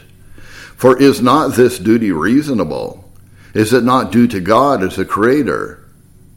For 0.76 1.00
is 1.02 1.22
not 1.22 1.56
this 1.56 1.80
duty 1.80 2.12
reasonable? 2.12 3.10
Is 3.54 3.74
it 3.74 3.84
not 3.84 4.12
due 4.12 4.28
to 4.28 4.40
God 4.40 4.84
as 4.84 5.00
a 5.00 5.06
creator, 5.06 5.84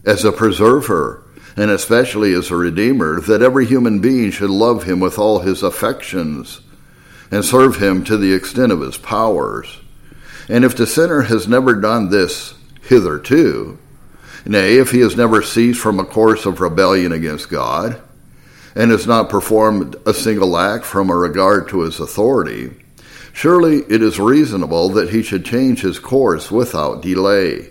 as 0.06 0.24
a 0.24 0.32
preserver, 0.32 1.22
and 1.56 1.70
especially 1.70 2.32
as 2.32 2.50
a 2.50 2.56
redeemer, 2.56 3.20
that 3.22 3.42
every 3.42 3.66
human 3.66 4.00
being 4.00 4.30
should 4.30 4.50
love 4.50 4.84
him 4.84 5.00
with 5.00 5.18
all 5.18 5.40
his 5.40 5.62
affections 5.62 6.60
and 7.30 7.44
serve 7.44 7.76
him 7.76 8.04
to 8.04 8.16
the 8.16 8.32
extent 8.32 8.72
of 8.72 8.80
his 8.80 8.96
powers? 8.96 9.78
And 10.48 10.64
if 10.64 10.76
the 10.76 10.86
sinner 10.86 11.22
has 11.22 11.46
never 11.46 11.74
done 11.74 12.08
this 12.08 12.54
hitherto, 12.82 13.78
nay, 14.46 14.78
if 14.78 14.90
he 14.90 15.00
has 15.00 15.16
never 15.16 15.42
ceased 15.42 15.80
from 15.80 16.00
a 16.00 16.04
course 16.04 16.46
of 16.46 16.60
rebellion 16.60 17.12
against 17.12 17.50
God, 17.50 18.00
and 18.74 18.90
has 18.90 19.06
not 19.06 19.28
performed 19.28 19.96
a 20.06 20.14
single 20.14 20.56
act 20.56 20.84
from 20.84 21.10
a 21.10 21.16
regard 21.16 21.68
to 21.68 21.80
his 21.80 22.00
authority, 22.00 22.70
surely 23.32 23.78
it 23.88 24.02
is 24.02 24.18
reasonable 24.18 24.88
that 24.90 25.10
he 25.10 25.22
should 25.22 25.44
change 25.44 25.80
his 25.80 25.98
course 25.98 26.50
without 26.50 27.02
delay, 27.02 27.68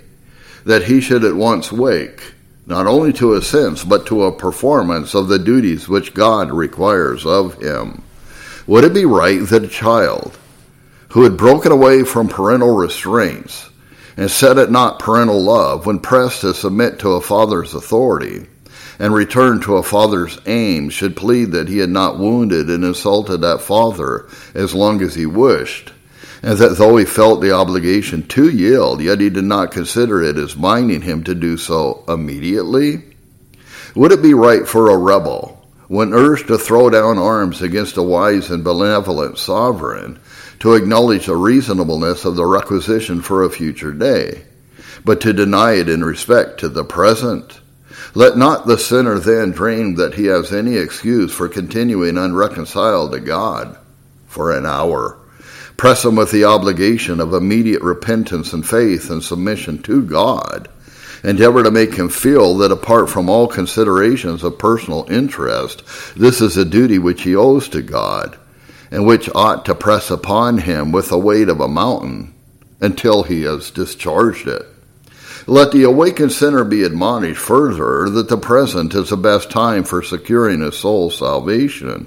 that 0.65 0.84
he 0.84 1.00
should 1.00 1.24
at 1.24 1.36
once 1.36 1.72
wake, 1.72 2.34
not 2.65 2.86
only 2.86 3.12
to 3.13 3.34
a 3.34 3.41
sense, 3.41 3.84
but 3.84 4.06
to 4.06 4.24
a 4.24 4.32
performance 4.32 5.15
of 5.15 5.27
the 5.27 5.39
duties 5.39 5.89
which 5.89 6.13
God 6.13 6.51
requires 6.51 7.25
of 7.25 7.56
him. 7.62 8.03
Would 8.68 8.84
it 8.84 8.94
be 8.94 9.06
right 9.06 9.41
that 9.48 9.63
a 9.63 9.68
child 9.68 10.38
who 11.10 11.24
had 11.24 11.38
broken 11.38 11.72
away 11.72 12.03
from 12.03 12.27
parental 12.27 12.75
restraints 12.75 13.70
and 14.15 14.29
set 14.29 14.58
at 14.58 14.70
naught 14.70 15.00
parental 15.00 15.41
love 15.41 15.86
when 15.86 15.98
pressed 15.98 16.41
to 16.41 16.53
submit 16.53 17.00
to 17.00 17.13
a 17.13 17.22
father's 17.22 17.74
authority, 17.74 18.46
and 19.00 19.13
return 19.13 19.62
to 19.62 19.77
a 19.77 19.84
father's 19.84 20.38
aim 20.46 20.89
should 20.89 21.15
plead 21.15 21.46
that 21.46 21.70
he 21.70 21.77
had 21.77 21.89
not 21.89 22.20
wounded 22.20 22.70
and 22.70 22.84
insulted 22.84 23.38
that 23.38 23.62
father 23.62 24.27
as 24.53 24.75
long 24.75 25.01
as 25.01 25.15
he 25.15 25.25
wished, 25.25 25.94
and 26.44 26.58
that 26.60 26.77
though 26.77 26.98
he 26.98 27.06
felt 27.06 27.39
the 27.41 27.51
obligation 27.51 28.22
to 28.27 28.50
yield, 28.50 29.01
yet 29.01 29.22
he 29.22 29.29
did 29.29 29.46
not 29.46 29.72
consider 29.72 30.22
it 30.22 30.38
as 30.38 30.53
binding 30.53 31.01
him 31.01 31.24
to 31.24 31.34
do 31.34 31.56
so 31.56 32.03
immediately? 32.10 33.01
Would 33.96 34.12
it 34.12 34.22
be 34.22 34.34
right 34.34 34.68
for 34.68 34.89
a 34.89 34.98
rebel, 34.98 35.65
when 35.88 36.13
urged 36.13 36.48
to 36.48 36.58
throw 36.58 36.89
down 36.89 37.18
arms 37.18 37.62
against 37.62 37.98
a 37.98 38.03
wise 38.03 38.51
and 38.51 38.63
benevolent 38.63 39.38
sovereign, 39.38 40.20
to 40.60 40.74
acknowledge 40.74 41.25
the 41.25 41.36
reasonableness 41.36 42.25
of 42.25 42.36
the 42.36 42.46
requisition 42.46 43.22
for 43.22 43.44
a 43.44 43.50
future 43.50 43.94
day, 43.94 44.44
but 45.06 45.22
to 45.22 45.32
deny 45.32 45.74
it 45.74 45.88
in 45.88 46.03
respect 46.03 46.60
to 46.60 46.70
the 46.70 46.84
present? 46.84 47.62
Let 48.15 48.38
not 48.38 48.65
the 48.65 48.77
sinner 48.77 49.20
then 49.20 49.51
dream 49.51 49.96
that 49.96 50.15
he 50.15 50.25
has 50.25 50.51
any 50.51 50.75
excuse 50.77 51.34
for 51.34 51.48
continuing 51.48 52.18
unreconciled 52.18 53.12
to 53.12 53.20
God 53.20 53.77
for 54.27 54.51
an 54.51 54.65
hour. 54.65 55.18
Press 55.77 56.03
him 56.03 56.15
with 56.15 56.32
the 56.32 56.44
obligation 56.44 57.20
of 57.20 57.34
immediate 57.34 57.82
repentance 57.82 58.53
and 58.53 58.68
faith 58.68 59.10
and 59.10 59.24
submission 59.24 59.82
to 59.84 60.03
God. 60.03 60.68
Endeavor 61.24 61.63
to 61.63 61.72
make 61.72 61.96
him 61.96 62.10
feel 62.10 62.58
that 62.58 62.72
apart 62.72 63.10
from 63.10 63.29
all 63.29 63.48
considerations 63.48 64.44
of 64.44 64.58
personal 64.58 65.06
interest, 65.10 65.84
this 66.15 66.41
is 66.41 66.58
a 66.58 66.65
duty 66.65 66.98
which 67.00 67.24
he 67.24 67.36
owes 67.36 67.68
to 67.70 67.82
God, 67.82 68.38
and 68.91 69.06
which 69.06 69.29
ought 69.36 69.65
to 69.65 69.75
press 69.75 70.10
upon 70.10 70.60
him 70.60 70.91
with 70.91 71.10
the 71.10 71.18
weight 71.18 71.50
of 71.50 71.60
a 71.60 71.68
mountain 71.68 72.34
until 72.82 73.24
he 73.24 73.44
has 73.44 73.72
discharged 73.72 74.48
it. 74.48 74.65
Let 75.50 75.72
the 75.72 75.82
awakened 75.82 76.32
sinner 76.32 76.63
be 76.63 76.84
admonished 76.84 77.41
further 77.41 78.08
that 78.08 78.29
the 78.29 78.38
present 78.38 78.94
is 78.94 79.10
the 79.10 79.18
best 79.18 79.50
time 79.50 79.84
for 79.84 80.03
securing 80.03 80.62
his 80.62 80.77
soul's 80.77 81.18
salvation. 81.18 82.06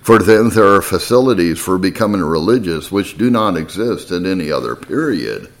For 0.00 0.18
then 0.18 0.48
there 0.48 0.76
are 0.76 0.80
facilities 0.80 1.58
for 1.58 1.76
becoming 1.76 2.22
religious 2.22 2.90
which 2.90 3.18
do 3.18 3.28
not 3.28 3.58
exist 3.58 4.10
at 4.12 4.24
any 4.24 4.50
other 4.50 4.76
period. 4.76 5.52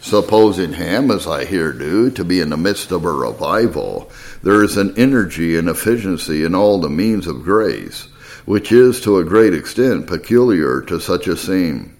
Supposing 0.00 0.72
him, 0.72 1.12
as 1.12 1.28
I 1.28 1.44
here 1.44 1.72
do, 1.72 2.10
to 2.10 2.24
be 2.24 2.40
in 2.40 2.50
the 2.50 2.56
midst 2.56 2.90
of 2.90 3.04
a 3.04 3.12
revival, 3.12 4.10
there 4.42 4.64
is 4.64 4.76
an 4.76 4.94
energy 4.96 5.56
and 5.56 5.68
efficiency 5.68 6.42
in 6.42 6.56
all 6.56 6.80
the 6.80 6.90
means 6.90 7.28
of 7.28 7.44
grace, 7.44 8.08
which 8.46 8.72
is 8.72 9.00
to 9.02 9.18
a 9.18 9.24
great 9.24 9.54
extent 9.54 10.08
peculiar 10.08 10.80
to 10.80 10.98
such 10.98 11.28
a 11.28 11.36
scene. 11.36 11.96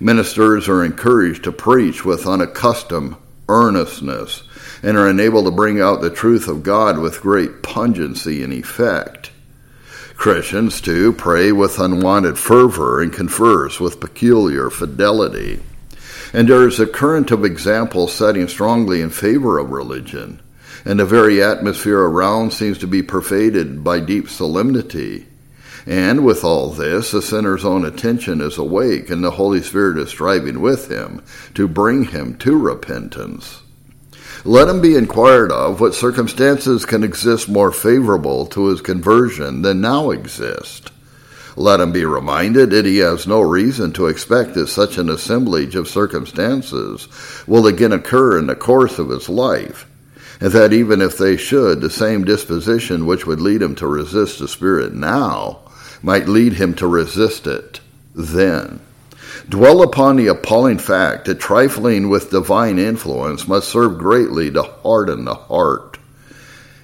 Ministers 0.00 0.68
are 0.68 0.84
encouraged 0.84 1.44
to 1.44 1.52
preach 1.52 2.04
with 2.04 2.26
unaccustomed 2.26 3.16
earnestness 3.48 4.42
and 4.82 4.96
are 4.96 5.08
enabled 5.08 5.44
to 5.46 5.50
bring 5.50 5.80
out 5.80 6.00
the 6.00 6.10
truth 6.10 6.48
of 6.48 6.62
God 6.62 6.98
with 6.98 7.20
great 7.20 7.62
pungency 7.62 8.42
and 8.42 8.52
effect. 8.52 9.30
Christians, 10.16 10.80
too, 10.80 11.12
pray 11.12 11.52
with 11.52 11.78
unwonted 11.78 12.38
fervor 12.38 13.00
and 13.00 13.12
converse 13.12 13.80
with 13.80 14.00
peculiar 14.00 14.70
fidelity. 14.70 15.60
And 16.32 16.48
there 16.48 16.66
is 16.66 16.80
a 16.80 16.86
current 16.86 17.30
of 17.30 17.44
examples 17.44 18.14
setting 18.14 18.46
strongly 18.48 19.00
in 19.00 19.10
favor 19.10 19.58
of 19.58 19.70
religion, 19.70 20.40
and 20.84 21.00
the 21.00 21.04
very 21.04 21.42
atmosphere 21.42 21.98
around 21.98 22.52
seems 22.52 22.78
to 22.78 22.86
be 22.86 23.02
pervaded 23.02 23.82
by 23.82 24.00
deep 24.00 24.28
solemnity. 24.28 25.26
And 25.86 26.24
with 26.24 26.44
all 26.44 26.70
this, 26.70 27.10
the 27.10 27.22
sinner's 27.22 27.64
own 27.64 27.84
attention 27.84 28.40
is 28.40 28.56
awake, 28.56 29.10
and 29.10 29.24
the 29.24 29.32
Holy 29.32 29.62
Spirit 29.62 29.98
is 29.98 30.10
striving 30.10 30.60
with 30.60 30.90
him 30.90 31.22
to 31.54 31.66
bring 31.66 32.04
him 32.04 32.36
to 32.38 32.56
repentance. 32.56 33.62
Let 34.44 34.68
him 34.68 34.80
be 34.80 34.96
inquired 34.96 35.50
of 35.50 35.80
what 35.80 35.94
circumstances 35.94 36.84
can 36.84 37.02
exist 37.02 37.48
more 37.48 37.72
favorable 37.72 38.46
to 38.46 38.66
his 38.66 38.80
conversion 38.80 39.62
than 39.62 39.80
now 39.80 40.10
exist. 40.10 40.90
Let 41.56 41.80
him 41.80 41.92
be 41.92 42.04
reminded 42.04 42.70
that 42.70 42.86
he 42.86 42.98
has 42.98 43.26
no 43.26 43.40
reason 43.40 43.92
to 43.94 44.06
expect 44.06 44.54
that 44.54 44.68
such 44.68 44.98
an 44.98 45.10
assemblage 45.10 45.74
of 45.74 45.86
circumstances 45.86 47.08
will 47.46 47.66
again 47.66 47.92
occur 47.92 48.38
in 48.38 48.46
the 48.46 48.56
course 48.56 48.98
of 48.98 49.10
his 49.10 49.28
life, 49.28 49.86
and 50.40 50.52
that 50.52 50.72
even 50.72 51.00
if 51.00 51.18
they 51.18 51.36
should, 51.36 51.80
the 51.80 51.90
same 51.90 52.24
disposition 52.24 53.06
which 53.06 53.26
would 53.26 53.40
lead 53.40 53.60
him 53.62 53.74
to 53.76 53.86
resist 53.86 54.38
the 54.38 54.48
Spirit 54.48 54.94
now 54.94 55.60
might 56.02 56.28
lead 56.28 56.54
him 56.54 56.74
to 56.74 56.86
resist 56.86 57.46
it 57.46 57.80
then. 58.14 58.80
Dwell 59.48 59.82
upon 59.82 60.16
the 60.16 60.28
appalling 60.28 60.78
fact 60.78 61.24
that 61.24 61.40
trifling 61.40 62.08
with 62.08 62.30
divine 62.30 62.78
influence 62.78 63.48
must 63.48 63.68
serve 63.68 63.98
greatly 63.98 64.50
to 64.50 64.62
harden 64.62 65.24
the 65.24 65.34
heart, 65.34 65.98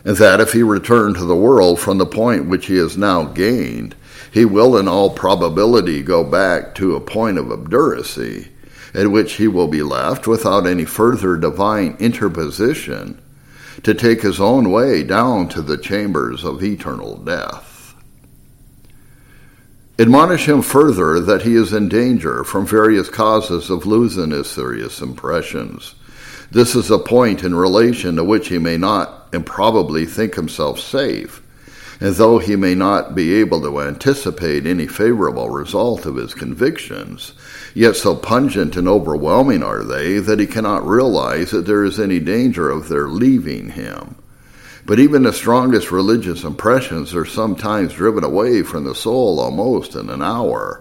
and 0.05 0.17
that 0.17 0.41
if 0.41 0.53
he 0.53 0.63
return 0.63 1.15
to 1.15 1.25
the 1.25 1.37
world 1.37 1.79
from 1.79 1.99
the 1.99 2.07
point 2.07 2.49
which 2.49 2.67
he 2.67 2.77
has 2.77 2.97
now 2.97 3.25
gained, 3.25 3.95
he 4.33 4.45
will 4.45 4.77
in 4.77 4.89
all 4.89 5.11
probability 5.11 6.03
go 6.03 6.25
back 6.25 6.75
to 6.75 6.97
a 6.97 7.01
point 7.01 7.39
of 7.39 7.51
obduracy, 7.51 8.49
at 8.95 9.11
which 9.11 9.35
he 9.35 9.49
will 9.49 9.69
be 9.69 9.83
left 9.83 10.27
without 10.27 10.67
any 10.67 10.85
further 10.85 11.37
divine 11.37 11.97
interposition 12.01 13.21
to 13.83 13.95
take 13.95 14.23
his 14.23 14.41
own 14.41 14.71
way 14.71 15.03
down 15.03 15.49
to 15.49 15.63
the 15.63 15.79
chambers 15.79 16.45
of 16.45 16.63
eternal 16.63 17.17
death. 17.17 17.68
Admonish 20.01 20.47
him 20.47 20.63
further 20.63 21.19
that 21.19 21.43
he 21.43 21.57
is 21.57 21.73
in 21.73 21.89
danger 21.89 22.45
from 22.45 22.65
various 22.65 23.09
causes 23.09 23.69
of 23.69 23.85
losing 23.85 24.31
his 24.31 24.49
serious 24.49 25.01
impressions. 25.01 25.97
This 26.53 26.77
is 26.77 26.89
a 26.89 27.01
point 27.01 27.43
in 27.43 27.53
relation 27.53 28.15
to 28.15 28.23
which 28.23 28.47
he 28.47 28.59
may 28.59 28.77
not 28.77 29.27
improbably 29.33 30.07
think 30.07 30.37
himself 30.37 30.79
safe, 30.79 31.43
and 32.01 32.15
though 32.15 32.39
he 32.39 32.55
may 32.55 32.77
not 32.77 33.17
be 33.17 33.35
able 33.35 33.61
to 33.63 33.81
anticipate 33.81 34.67
any 34.67 34.87
favorable 34.87 35.51
result 35.51 36.07
of 36.07 36.15
his 36.15 36.33
convictions, 36.33 37.33
yet 37.75 37.97
so 37.97 38.15
pungent 38.15 38.77
and 38.77 38.87
overwhelming 38.87 39.65
are 39.65 39.83
they 39.83 40.21
that 40.21 40.39
he 40.39 40.47
cannot 40.47 40.87
realize 40.87 41.51
that 41.51 41.67
there 41.67 41.83
is 41.83 41.99
any 41.99 42.21
danger 42.21 42.71
of 42.71 42.89
their 42.89 43.09
leaving 43.09 43.71
him. 43.71 44.15
But 44.89 44.99
even 44.99 45.25
the 45.25 45.35
strongest 45.35 45.93
religious 45.93 46.45
impressions 46.45 47.15
are 47.15 47.27
sometimes 47.27 47.93
driven 47.93 48.25
away 48.25 48.63
from 48.63 48.85
the 48.85 48.95
soul 48.95 49.39
almost 49.39 49.95
in 49.95 50.09
an 50.09 50.23
hour, 50.23 50.81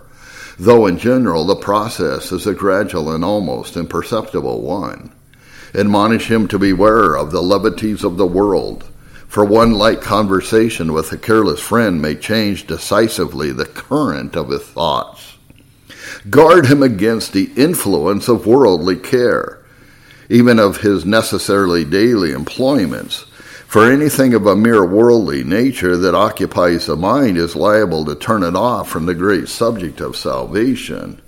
though 0.57 0.87
in 0.87 0.97
general 0.97 1.43
the 1.43 1.57
process 1.57 2.31
is 2.31 2.47
a 2.47 2.53
gradual 2.53 3.11
and 3.11 3.25
almost 3.25 3.75
imperceptible 3.75 4.61
one. 4.61 5.11
Admonish 5.75 6.31
him 6.31 6.47
to 6.47 6.57
beware 6.57 7.15
of 7.15 7.31
the 7.31 7.41
levities 7.41 8.05
of 8.05 8.15
the 8.15 8.25
world, 8.25 8.85
For 9.27 9.43
one 9.43 9.73
light 9.73 9.99
conversation 9.99 10.93
with 10.93 11.11
a 11.11 11.17
careless 11.17 11.59
friend 11.59 12.01
may 12.01 12.15
change 12.15 12.65
decisively 12.65 13.51
the 13.51 13.65
current 13.65 14.37
of 14.37 14.51
his 14.51 14.63
thoughts. 14.63 15.35
Guard 16.29 16.67
him 16.67 16.81
against 16.81 17.33
the 17.33 17.51
influence 17.57 18.29
of 18.29 18.47
worldly 18.47 18.95
care, 18.95 19.61
even 20.29 20.59
of 20.59 20.77
his 20.77 21.05
necessarily 21.05 21.83
daily 21.83 22.31
employments. 22.31 23.25
For 23.67 23.91
anything 23.91 24.33
of 24.33 24.45
a 24.45 24.55
mere 24.55 24.86
worldly 24.86 25.43
nature 25.43 25.97
that 25.97 26.15
occupies 26.15 26.86
the 26.86 26.95
mind 26.95 27.38
is 27.38 27.53
liable 27.53 28.05
to 28.05 28.15
turn 28.15 28.43
it 28.43 28.55
off 28.55 28.89
from 28.89 29.05
the 29.05 29.13
great 29.13 29.50
subject 29.50 30.00
of 30.00 30.15
salvation. 30.15 31.21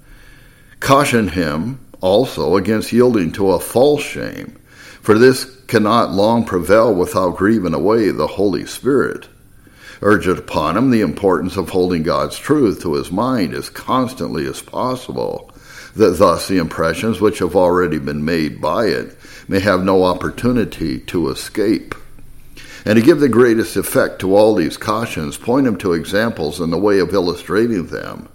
Caution 0.80 1.28
him 1.28 1.80
also 2.00 2.56
against 2.56 2.94
yielding 2.94 3.34
to 3.34 3.52
a 3.52 3.60
false 3.60 4.04
shame, 4.04 4.58
for 5.02 5.20
this 5.20 5.54
cannot 5.68 6.12
long 6.12 6.46
prevail 6.46 6.96
without 6.96 7.36
grieving 7.36 7.74
away 7.74 8.10
the 8.10 8.28
Holy 8.28 8.66
Spirit. 8.66 9.28
Urge 10.02 10.30
it 10.30 10.40
upon 10.40 10.78
him 10.78 10.92
the 10.92 11.02
importance 11.02 11.58
of 11.58 11.70
holding 11.70 12.04
God's 12.04 12.40
truth 12.40 12.82
to 12.84 12.94
his 12.94 13.12
mind 13.12 13.54
as 13.54 13.70
constantly 13.70 14.48
as 14.48 14.62
possible, 14.62 15.52
that 15.94 16.18
thus 16.18 16.48
the 16.48 16.58
impressions 16.58 17.20
which 17.20 17.40
have 17.40 17.58
already 17.58 18.00
been 18.00 18.24
made 18.24 18.62
by 18.62 18.86
it 18.86 19.18
may 19.50 19.60
have 19.60 19.84
no 19.84 20.06
opportunity 20.06 21.00
to 21.00 21.28
escape. 21.28 21.96
And 22.90 22.98
to 22.98 23.06
give 23.06 23.20
the 23.20 23.30
greatest 23.30 23.78
effect 23.78 24.18
to 24.22 24.36
all 24.36 24.56
these 24.56 24.76
cautions, 24.76 25.38
point 25.38 25.68
him 25.68 25.78
to 25.78 25.94
examples 25.94 26.60
in 26.60 26.72
the 26.72 26.78
way 26.80 26.98
of 26.98 27.14
illustrating 27.14 27.86
them 27.86 28.30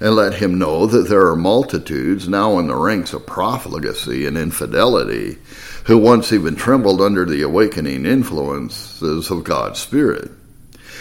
and 0.00 0.16
let 0.16 0.34
him 0.34 0.58
know 0.58 0.86
that 0.86 1.08
there 1.08 1.28
are 1.28 1.36
multitudes 1.36 2.28
now 2.28 2.58
in 2.58 2.66
the 2.66 2.74
ranks 2.74 3.12
of 3.12 3.24
profligacy 3.24 4.26
and 4.26 4.36
infidelity 4.36 5.38
who 5.84 5.96
once 5.96 6.32
even 6.32 6.56
trembled 6.56 7.00
under 7.00 7.24
the 7.24 7.42
awakening 7.42 8.04
influences 8.04 9.30
of 9.30 9.44
God's 9.44 9.78
Spirit. 9.78 10.28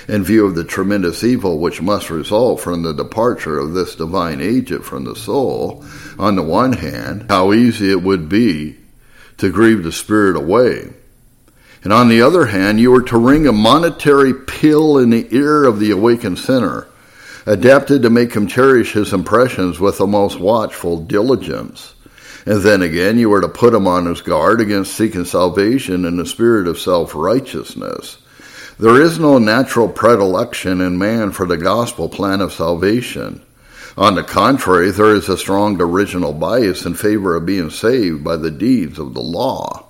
In 0.07 0.23
view 0.23 0.45
of 0.45 0.53
the 0.53 0.63
tremendous 0.63 1.23
evil 1.23 1.57
which 1.57 1.81
must 1.81 2.11
result 2.11 2.59
from 2.59 2.83
the 2.83 2.93
departure 2.93 3.57
of 3.57 3.73
this 3.73 3.95
divine 3.95 4.39
agent 4.39 4.85
from 4.85 5.05
the 5.05 5.15
soul, 5.15 5.83
on 6.19 6.35
the 6.35 6.43
one 6.43 6.73
hand, 6.73 7.25
how 7.27 7.53
easy 7.53 7.89
it 7.89 8.03
would 8.03 8.29
be 8.29 8.77
to 9.37 9.51
grieve 9.51 9.81
the 9.81 9.91
Spirit 9.91 10.35
away. 10.35 10.93
And 11.83 11.93
on 11.93 12.09
the 12.09 12.21
other 12.21 12.47
hand, 12.47 12.79
you 12.79 12.91
were 12.91 13.03
to 13.03 13.17
ring 13.17 13.47
a 13.47 13.53
monetary 13.53 14.33
peal 14.33 14.97
in 14.97 15.09
the 15.09 15.27
ear 15.33 15.63
of 15.63 15.79
the 15.79 15.91
awakened 15.91 16.39
sinner 16.39 16.87
adapted 17.45 18.03
to 18.03 18.09
make 18.09 18.33
him 18.33 18.47
cherish 18.47 18.93
his 18.93 19.11
impressions 19.11 19.79
with 19.79 19.97
the 19.97 20.05
most 20.05 20.39
watchful 20.39 20.97
diligence. 20.97 21.95
And 22.45 22.61
then 22.61 22.81
again, 22.81 23.17
you 23.17 23.29
were 23.29 23.41
to 23.41 23.49
put 23.49 23.73
him 23.73 23.87
on 23.87 24.05
his 24.05 24.21
guard 24.21 24.61
against 24.61 24.93
seeking 24.93 25.25
salvation 25.25 26.05
in 26.05 26.17
the 26.17 26.25
spirit 26.25 26.67
of 26.67 26.79
self 26.79 27.15
righteousness. 27.15 28.17
There 28.77 29.01
is 29.01 29.19
no 29.19 29.39
natural 29.39 29.89
predilection 29.89 30.79
in 30.79 30.97
man 30.97 31.31
for 31.31 31.45
the 31.45 31.57
gospel 31.57 32.07
plan 32.07 32.39
of 32.39 32.53
salvation. 32.53 33.41
On 33.97 34.15
the 34.15 34.23
contrary, 34.23 34.91
there 34.91 35.13
is 35.13 35.27
a 35.27 35.37
strong 35.37 35.81
original 35.81 36.31
bias 36.31 36.85
in 36.85 36.93
favor 36.93 37.35
of 37.35 37.45
being 37.45 37.71
saved 37.71 38.23
by 38.23 38.37
the 38.37 38.51
deeds 38.51 38.99
of 38.99 39.13
the 39.13 39.21
law. 39.21 39.88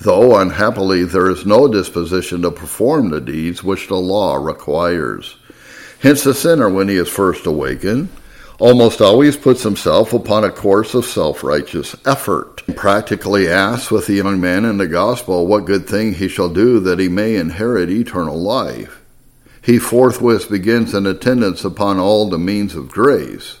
Though 0.00 0.36
unhappily 0.36 1.04
there 1.04 1.28
is 1.28 1.46
no 1.46 1.68
disposition 1.68 2.42
to 2.42 2.50
perform 2.50 3.10
the 3.10 3.20
deeds 3.20 3.62
which 3.62 3.88
the 3.88 3.96
law 3.96 4.36
requires. 4.36 5.36
Hence, 6.00 6.24
the 6.24 6.34
sinner, 6.34 6.68
when 6.68 6.88
he 6.88 6.96
is 6.96 7.08
first 7.08 7.46
awakened, 7.46 8.08
almost 8.58 9.00
always 9.00 9.36
puts 9.36 9.62
himself 9.62 10.12
upon 10.12 10.44
a 10.44 10.50
course 10.50 10.94
of 10.94 11.04
self 11.04 11.44
righteous 11.44 11.96
effort. 12.04 12.62
He 12.66 12.72
practically 12.72 13.48
asks 13.48 13.90
with 13.90 14.06
the 14.06 14.14
young 14.14 14.40
man 14.40 14.64
in 14.64 14.78
the 14.78 14.88
gospel 14.88 15.46
what 15.46 15.64
good 15.64 15.86
thing 15.88 16.14
he 16.14 16.28
shall 16.28 16.48
do 16.48 16.80
that 16.80 16.98
he 16.98 17.08
may 17.08 17.36
inherit 17.36 17.90
eternal 17.90 18.40
life. 18.40 19.02
He 19.62 19.78
forthwith 19.78 20.50
begins 20.50 20.94
an 20.94 21.06
attendance 21.06 21.64
upon 21.64 21.98
all 21.98 22.28
the 22.28 22.38
means 22.38 22.74
of 22.74 22.88
grace, 22.88 23.58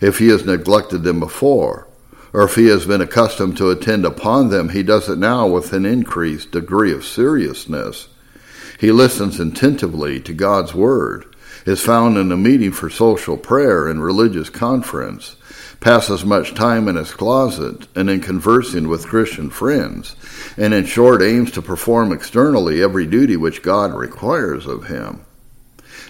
if 0.00 0.18
he 0.18 0.28
has 0.28 0.44
neglected 0.44 1.02
them 1.02 1.20
before, 1.20 1.86
or 2.34 2.42
if 2.42 2.56
he 2.56 2.66
has 2.66 2.84
been 2.84 3.00
accustomed 3.00 3.56
to 3.56 3.70
attend 3.70 4.04
upon 4.04 4.50
them, 4.50 4.68
he 4.68 4.82
does 4.82 5.08
it 5.08 5.16
now 5.16 5.46
with 5.46 5.72
an 5.72 5.86
increased 5.86 6.50
degree 6.50 6.92
of 6.92 7.04
seriousness. 7.04 8.08
He 8.80 8.90
listens 8.90 9.38
attentively 9.38 10.20
to 10.20 10.34
God's 10.34 10.74
word 10.74 11.34
is 11.64 11.80
found 11.80 12.18
in 12.18 12.30
a 12.30 12.36
meeting 12.36 12.72
for 12.72 12.90
social 12.90 13.36
prayer 13.36 13.88
and 13.88 14.02
religious 14.02 14.50
conference, 14.50 15.36
passes 15.80 16.24
much 16.24 16.54
time 16.54 16.88
in 16.88 16.96
his 16.96 17.12
closet 17.12 17.86
and 17.94 18.10
in 18.10 18.20
conversing 18.20 18.88
with 18.88 19.06
Christian 19.06 19.48
friends, 19.48 20.16
and 20.56 20.74
in 20.74 20.84
short 20.84 21.22
aims 21.22 21.50
to 21.52 21.62
perform 21.62 22.12
externally 22.12 22.82
every 22.82 23.06
duty 23.06 23.36
which 23.36 23.62
God 23.62 23.94
requires 23.94 24.66
of 24.66 24.88
him. 24.88 25.23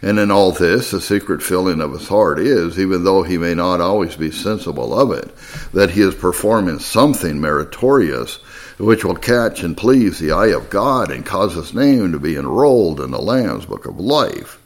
And 0.04 0.18
in 0.18 0.30
all 0.30 0.52
this, 0.52 0.90
the 0.90 1.00
secret 1.00 1.42
filling 1.42 1.80
of 1.80 1.92
his 1.92 2.08
heart 2.08 2.38
is, 2.38 2.78
even 2.78 3.04
though 3.04 3.22
he 3.22 3.38
may 3.38 3.54
not 3.54 3.80
always 3.80 4.16
be 4.16 4.30
sensible 4.30 4.92
of 4.92 5.10
it, 5.12 5.34
that 5.72 5.92
he 5.92 6.02
is 6.02 6.14
performing 6.14 6.78
something 6.78 7.40
meritorious 7.40 8.36
which 8.76 9.02
will 9.02 9.14
catch 9.14 9.62
and 9.62 9.74
please 9.74 10.18
the 10.18 10.30
eye 10.30 10.48
of 10.48 10.68
God 10.68 11.10
and 11.10 11.24
cause 11.24 11.54
his 11.54 11.72
name 11.72 12.12
to 12.12 12.18
be 12.18 12.36
enrolled 12.36 13.00
in 13.00 13.12
the 13.12 13.18
Lamb's 13.18 13.64
Book 13.64 13.86
of 13.86 13.98
Life. 13.98 14.60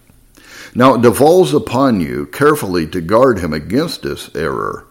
Now 0.74 0.94
it 0.94 1.03
devolves 1.03 1.55
upon 1.55 2.01
you 2.01 2.27
carefully 2.27 2.88
to 2.88 3.01
guard 3.01 3.38
him 3.38 3.53
against 3.53 4.03
this 4.03 4.35
error. 4.35 4.88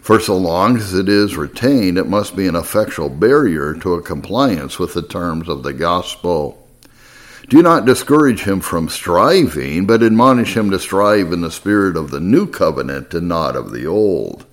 For 0.00 0.20
so 0.20 0.36
long 0.36 0.76
as 0.76 0.94
it 0.94 1.08
is 1.08 1.36
retained, 1.36 1.98
it 1.98 2.06
must 2.06 2.36
be 2.36 2.46
an 2.46 2.54
effectual 2.54 3.08
barrier 3.08 3.74
to 3.74 3.94
a 3.94 4.02
compliance 4.02 4.78
with 4.78 4.94
the 4.94 5.02
terms 5.02 5.48
of 5.48 5.64
the 5.64 5.72
gospel. 5.72 6.67
Do 7.48 7.62
not 7.62 7.86
discourage 7.86 8.42
him 8.42 8.60
from 8.60 8.90
striving, 8.90 9.86
but 9.86 10.02
admonish 10.02 10.54
him 10.54 10.70
to 10.70 10.78
strive 10.78 11.32
in 11.32 11.40
the 11.40 11.50
spirit 11.50 11.96
of 11.96 12.10
the 12.10 12.20
new 12.20 12.46
covenant 12.46 13.14
and 13.14 13.26
not 13.26 13.56
of 13.56 13.72
the 13.72 13.86
old. 13.86 14.44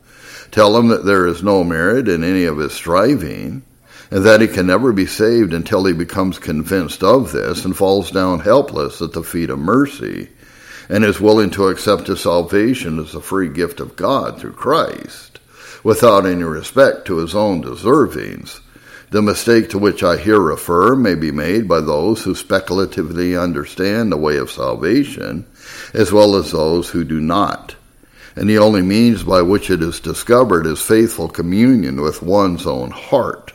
Tell 0.50 0.78
him 0.78 0.88
that 0.88 1.04
there 1.04 1.28
is 1.28 1.44
no 1.44 1.66
merit 1.66 2.08
in 2.08 2.24
any 2.24 2.46
of 2.46 2.58
his 2.58 2.72
striving, 2.72 3.64
and 4.10 4.24
that 4.24 4.40
he 4.40 4.48
can 4.48 4.68
never 4.68 4.94
be 4.94 5.06
saved 5.06 5.54
until 5.54 5.84
he 5.84 5.92
becomes 5.92 6.40
convinced 6.40 7.04
of 7.04 7.34
this 7.34 7.66
and 7.66 7.76
falls 7.76 8.12
down 8.12 8.40
helpless 8.40 9.02
at 9.02 9.12
the 9.12 9.24
feet 9.24 9.50
of 9.50 9.60
mercy 9.60 10.30
and 10.88 11.04
is 11.04 11.20
willing 11.20 11.50
to 11.50 11.68
accept 11.68 12.08
his 12.08 12.22
salvation 12.22 13.00
as 13.00 13.14
a 13.14 13.20
free 13.20 13.50
gift 13.50 13.82
of 13.82 13.98
God 13.98 14.40
through 14.40 14.54
Christ, 14.54 15.40
without 15.84 16.26
any 16.26 16.44
respect 16.44 17.06
to 17.08 17.18
his 17.18 17.36
own 17.36 17.62
deservings. 17.62 18.62
The 19.12 19.22
mistake 19.22 19.70
to 19.70 19.78
which 19.78 20.04
I 20.04 20.18
here 20.18 20.40
refer 20.40 20.96
may 20.96 21.16
be 21.16 21.32
made 21.32 21.68
by 21.68 21.80
those 21.80 22.24
who 22.24 22.34
speculatively 22.34 23.38
understand 23.38 24.12
the 24.12 24.18
way 24.18 24.38
of 24.38 24.52
salvation, 24.52 25.46
as 25.94 26.12
well 26.12 26.36
as 26.36 26.52
those 26.52 26.90
who 26.90 27.04
do 27.04 27.22
not. 27.22 27.76
And 28.36 28.50
the 28.50 28.58
only 28.58 28.82
means 28.82 29.24
by 29.24 29.42
which 29.44 29.70
it 29.70 29.82
is 29.82 30.00
discovered 30.00 30.66
is 30.66 30.82
faithful 30.82 31.30
communion 31.30 32.02
with 32.02 32.22
one's 32.22 32.66
own 32.66 32.92
heart. 32.92 33.54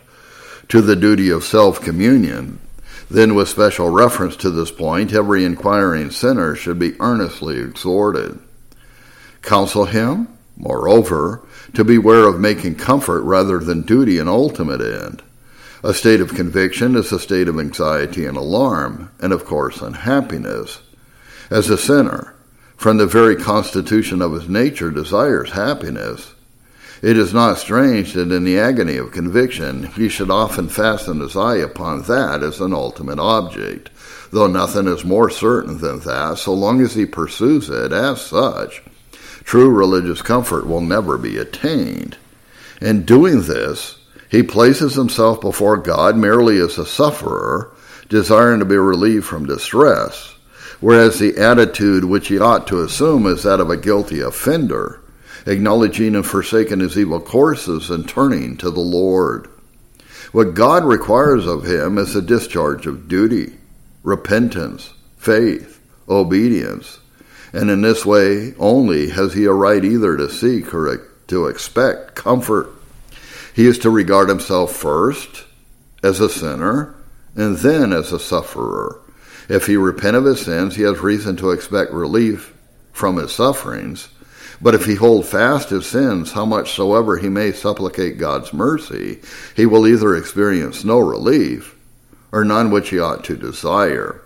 To 0.68 0.80
the 0.80 0.96
duty 0.96 1.30
of 1.30 1.42
self 1.42 1.80
communion, 1.80 2.60
then, 3.10 3.34
with 3.34 3.48
special 3.48 3.88
reference 3.88 4.36
to 4.36 4.50
this 4.50 4.70
point, 4.70 5.12
every 5.12 5.44
inquiring 5.44 6.12
sinner 6.12 6.54
should 6.54 6.78
be 6.78 6.94
earnestly 7.00 7.58
exhorted. 7.58 8.38
Counsel 9.42 9.86
him, 9.86 10.28
moreover, 10.56 11.42
to 11.74 11.82
beware 11.82 12.28
of 12.28 12.38
making 12.38 12.76
comfort 12.76 13.22
rather 13.22 13.58
than 13.58 13.82
duty 13.82 14.20
an 14.20 14.28
ultimate 14.28 14.80
end. 14.80 15.22
A 15.82 15.94
state 15.94 16.20
of 16.20 16.34
conviction 16.34 16.94
is 16.94 17.10
a 17.10 17.18
state 17.18 17.48
of 17.48 17.58
anxiety 17.58 18.26
and 18.26 18.36
alarm, 18.36 19.10
and 19.18 19.32
of 19.32 19.46
course 19.46 19.80
unhappiness. 19.80 20.80
As 21.48 21.70
a 21.70 21.78
sinner, 21.78 22.34
from 22.76 22.98
the 22.98 23.06
very 23.06 23.34
constitution 23.34 24.20
of 24.20 24.32
his 24.32 24.46
nature, 24.46 24.90
desires 24.90 25.52
happiness. 25.52 26.34
It 27.00 27.16
is 27.16 27.32
not 27.32 27.56
strange 27.56 28.12
that 28.12 28.30
in 28.30 28.44
the 28.44 28.58
agony 28.58 28.98
of 28.98 29.12
conviction 29.12 29.84
he 29.84 30.10
should 30.10 30.30
often 30.30 30.68
fasten 30.68 31.20
his 31.20 31.34
eye 31.34 31.56
upon 31.56 32.02
that 32.02 32.42
as 32.42 32.60
an 32.60 32.74
ultimate 32.74 33.18
object, 33.18 33.88
though 34.32 34.48
nothing 34.48 34.86
is 34.86 35.02
more 35.02 35.30
certain 35.30 35.78
than 35.78 36.00
that, 36.00 36.36
so 36.36 36.52
long 36.52 36.82
as 36.82 36.94
he 36.94 37.06
pursues 37.06 37.70
it 37.70 37.90
as 37.90 38.20
such, 38.20 38.82
true 39.44 39.70
religious 39.70 40.20
comfort 40.20 40.66
will 40.66 40.82
never 40.82 41.16
be 41.16 41.38
attained. 41.38 42.18
In 42.82 43.06
doing 43.06 43.42
this, 43.42 43.96
he 44.30 44.42
places 44.42 44.94
himself 44.94 45.40
before 45.40 45.76
God 45.76 46.16
merely 46.16 46.58
as 46.60 46.78
a 46.78 46.86
sufferer, 46.86 47.72
desiring 48.08 48.60
to 48.60 48.64
be 48.64 48.76
relieved 48.76 49.26
from 49.26 49.46
distress, 49.46 50.34
whereas 50.80 51.18
the 51.18 51.36
attitude 51.38 52.04
which 52.04 52.28
he 52.28 52.38
ought 52.38 52.66
to 52.68 52.82
assume 52.82 53.26
is 53.26 53.42
that 53.42 53.60
of 53.60 53.70
a 53.70 53.76
guilty 53.76 54.20
offender 54.20 55.00
acknowledging 55.46 56.14
and 56.14 56.26
forsaking 56.26 56.80
his 56.80 56.98
evil 56.98 57.20
courses 57.20 57.90
and 57.90 58.08
turning 58.08 58.56
to 58.58 58.70
the 58.70 58.80
Lord. 58.80 59.48
What 60.32 60.54
God 60.54 60.84
requires 60.84 61.46
of 61.46 61.64
him 61.64 61.98
is 61.98 62.14
a 62.14 62.22
discharge 62.22 62.86
of 62.86 63.08
duty, 63.08 63.54
repentance, 64.02 64.92
faith, 65.16 65.80
obedience, 66.08 66.98
and 67.52 67.68
in 67.68 67.82
this 67.82 68.06
way 68.06 68.54
only 68.58 69.10
has 69.10 69.34
he 69.34 69.44
a 69.44 69.52
right 69.52 69.84
either 69.84 70.16
to 70.16 70.30
seek 70.30 70.72
or 70.72 71.08
to 71.26 71.46
expect 71.46 72.14
comfort. 72.14 72.68
He 73.54 73.66
is 73.66 73.78
to 73.80 73.90
regard 73.90 74.28
himself 74.28 74.72
first 74.72 75.44
as 76.02 76.20
a 76.20 76.28
sinner 76.28 76.94
and 77.36 77.56
then 77.58 77.92
as 77.92 78.12
a 78.12 78.18
sufferer. 78.18 79.00
If 79.48 79.66
he 79.66 79.76
repent 79.76 80.16
of 80.16 80.24
his 80.24 80.40
sins, 80.40 80.76
he 80.76 80.82
has 80.82 81.00
reason 81.00 81.36
to 81.36 81.50
expect 81.50 81.92
relief 81.92 82.54
from 82.92 83.16
his 83.16 83.32
sufferings. 83.32 84.08
But 84.60 84.74
if 84.74 84.84
he 84.84 84.94
hold 84.94 85.26
fast 85.26 85.70
his 85.70 85.86
sins, 85.86 86.32
how 86.32 86.44
much 86.44 86.72
soever 86.74 87.16
he 87.16 87.28
may 87.28 87.52
supplicate 87.52 88.18
God's 88.18 88.52
mercy, 88.52 89.20
he 89.56 89.66
will 89.66 89.86
either 89.86 90.14
experience 90.14 90.84
no 90.84 90.98
relief, 90.98 91.76
or 92.30 92.44
none 92.44 92.70
which 92.70 92.90
he 92.90 92.98
ought 92.98 93.24
to 93.24 93.36
desire. 93.36 94.22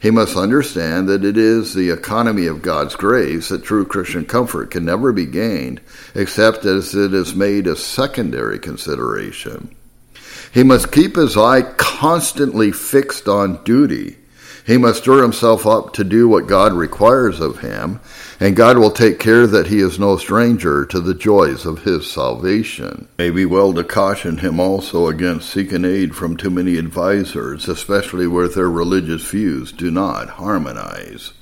He 0.00 0.10
must 0.10 0.36
understand 0.36 1.08
that 1.08 1.24
it 1.24 1.36
is 1.36 1.74
the 1.74 1.90
economy 1.90 2.46
of 2.46 2.62
God's 2.62 2.96
grace 2.96 3.48
that 3.48 3.64
true 3.64 3.84
Christian 3.84 4.24
comfort 4.24 4.70
can 4.70 4.84
never 4.84 5.12
be 5.12 5.26
gained 5.26 5.80
except 6.14 6.64
as 6.64 6.94
it 6.94 7.14
is 7.14 7.34
made 7.34 7.66
a 7.66 7.76
secondary 7.76 8.58
consideration. 8.58 9.74
He 10.52 10.62
must 10.62 10.92
keep 10.92 11.16
his 11.16 11.36
eye 11.36 11.62
constantly 11.62 12.72
fixed 12.72 13.28
on 13.28 13.62
duty. 13.64 14.16
He 14.66 14.78
must 14.78 15.02
stir 15.02 15.22
himself 15.22 15.64
up 15.64 15.92
to 15.92 16.02
do 16.02 16.28
what 16.28 16.48
God 16.48 16.72
requires 16.72 17.38
of 17.38 17.60
him, 17.60 18.00
and 18.40 18.56
God 18.56 18.78
will 18.78 18.90
take 18.90 19.20
care 19.20 19.46
that 19.46 19.68
he 19.68 19.78
is 19.78 20.00
no 20.00 20.16
stranger 20.16 20.84
to 20.86 20.98
the 20.98 21.14
joys 21.14 21.64
of 21.64 21.84
his 21.84 22.10
salvation. 22.10 23.06
May 23.16 23.30
be 23.30 23.44
well 23.44 23.72
to 23.74 23.84
caution 23.84 24.38
him 24.38 24.58
also 24.58 25.06
against 25.06 25.50
seeking 25.50 25.84
aid 25.84 26.16
from 26.16 26.36
too 26.36 26.50
many 26.50 26.78
advisers, 26.78 27.68
especially 27.68 28.26
where 28.26 28.48
their 28.48 28.68
religious 28.68 29.22
views 29.30 29.70
do 29.70 29.88
not 29.92 30.30
harmonize. 30.30 31.32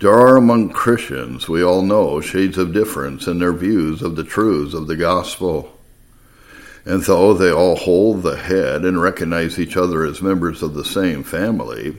There 0.00 0.12
are 0.12 0.36
among 0.36 0.70
Christians, 0.70 1.48
we 1.48 1.62
all 1.62 1.82
know, 1.82 2.20
shades 2.20 2.58
of 2.58 2.72
difference 2.72 3.28
in 3.28 3.38
their 3.38 3.52
views 3.52 4.02
of 4.02 4.16
the 4.16 4.24
truths 4.24 4.74
of 4.74 4.88
the 4.88 4.96
gospel 4.96 5.78
and 6.84 7.02
though 7.02 7.34
they 7.34 7.52
all 7.52 7.76
hold 7.76 8.22
the 8.22 8.36
head 8.36 8.84
and 8.84 9.00
recognize 9.00 9.58
each 9.58 9.76
other 9.76 10.04
as 10.04 10.22
members 10.22 10.62
of 10.62 10.74
the 10.74 10.84
same 10.84 11.22
family, 11.22 11.96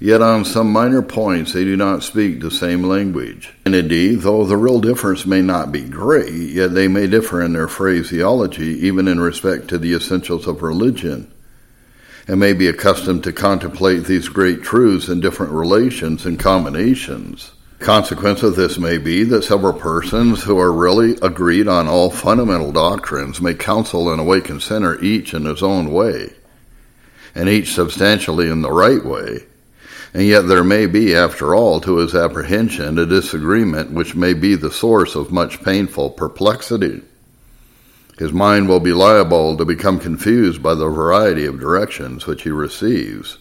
yet 0.00 0.22
on 0.22 0.44
some 0.44 0.72
minor 0.72 1.02
points 1.02 1.52
they 1.52 1.64
do 1.64 1.76
not 1.76 2.02
speak 2.02 2.40
the 2.40 2.50
same 2.50 2.82
language. 2.84 3.52
And 3.66 3.74
indeed, 3.74 4.20
though 4.20 4.44
the 4.44 4.56
real 4.56 4.80
difference 4.80 5.26
may 5.26 5.42
not 5.42 5.72
be 5.72 5.84
great, 5.84 6.32
yet 6.32 6.72
they 6.72 6.88
may 6.88 7.06
differ 7.06 7.42
in 7.42 7.52
their 7.52 7.68
phraseology, 7.68 8.86
even 8.86 9.08
in 9.08 9.20
respect 9.20 9.68
to 9.68 9.78
the 9.78 9.94
essentials 9.94 10.46
of 10.46 10.62
religion, 10.62 11.30
and 12.26 12.40
may 12.40 12.52
be 12.52 12.68
accustomed 12.68 13.24
to 13.24 13.32
contemplate 13.32 14.04
these 14.04 14.28
great 14.28 14.62
truths 14.62 15.08
in 15.08 15.20
different 15.20 15.52
relations 15.52 16.24
and 16.24 16.38
combinations. 16.38 17.52
Consequence 17.78 18.42
of 18.42 18.56
this 18.56 18.76
may 18.76 18.98
be 18.98 19.22
that 19.22 19.44
several 19.44 19.72
persons 19.72 20.42
who 20.42 20.58
are 20.58 20.72
really 20.72 21.16
agreed 21.22 21.68
on 21.68 21.86
all 21.86 22.10
fundamental 22.10 22.72
doctrines 22.72 23.40
may 23.40 23.54
counsel 23.54 24.12
an 24.12 24.18
awakened 24.18 24.62
sinner 24.62 25.00
each 25.00 25.32
in 25.32 25.44
his 25.44 25.62
own 25.62 25.92
way, 25.92 26.32
and 27.36 27.48
each 27.48 27.72
substantially 27.72 28.50
in 28.50 28.62
the 28.62 28.72
right 28.72 29.04
way. 29.04 29.46
And 30.12 30.24
yet 30.24 30.48
there 30.48 30.64
may 30.64 30.86
be, 30.86 31.14
after 31.14 31.54
all, 31.54 31.80
to 31.82 31.98
his 31.98 32.16
apprehension, 32.16 32.98
a 32.98 33.06
disagreement 33.06 33.92
which 33.92 34.16
may 34.16 34.34
be 34.34 34.56
the 34.56 34.72
source 34.72 35.14
of 35.14 35.30
much 35.30 35.62
painful 35.62 36.10
perplexity. 36.10 37.02
His 38.18 38.32
mind 38.32 38.68
will 38.68 38.80
be 38.80 38.92
liable 38.92 39.56
to 39.56 39.64
become 39.64 40.00
confused 40.00 40.60
by 40.62 40.74
the 40.74 40.88
variety 40.88 41.44
of 41.44 41.60
directions 41.60 42.26
which 42.26 42.42
he 42.42 42.50
receives 42.50 43.38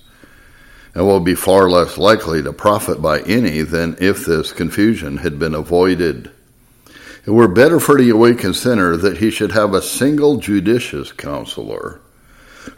and 0.98 1.06
will 1.06 1.20
be 1.20 1.36
far 1.36 1.70
less 1.70 2.00
likely 2.00 2.42
to 2.42 2.52
profit 2.52 3.00
by 3.00 3.20
any 3.20 3.62
than 3.62 3.96
if 4.00 4.26
this 4.26 4.52
confusion 4.52 5.18
had 5.18 5.38
been 5.38 5.54
avoided. 5.54 6.32
It 7.24 7.30
were 7.30 7.48
better 7.48 7.80
for 7.80 8.00
the 8.00 8.10
awakened 8.10 8.56
sinner 8.56 8.98
that 8.98 9.20
he 9.20 9.30
should 9.30 9.52
have 9.52 9.76
a 9.76 9.82
single 9.84 10.38
judicious 10.38 11.12
counselor, 11.12 12.02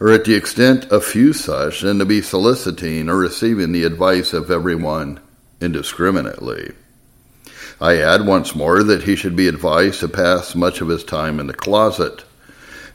or 0.02 0.12
at 0.12 0.26
the 0.26 0.36
extent 0.36 0.92
a 0.92 1.00
few 1.00 1.32
such, 1.32 1.80
than 1.80 2.00
to 2.00 2.06
be 2.06 2.22
soliciting 2.22 3.08
or 3.08 3.16
receiving 3.16 3.72
the 3.72 3.86
advice 3.86 4.34
of 4.34 4.52
everyone 4.52 5.22
indiscriminately. 5.62 6.74
I 7.80 8.00
add 8.00 8.28
once 8.28 8.54
more 8.54 8.84
that 8.84 9.04
he 9.04 9.16
should 9.16 9.38
be 9.38 9.48
advised 9.48 10.02
to 10.02 10.10
pass 10.10 10.56
much 10.56 10.82
of 10.82 10.90
his 10.90 11.06
time 11.06 11.40
in 11.40 11.48
the 11.48 11.54
closet 11.54 12.26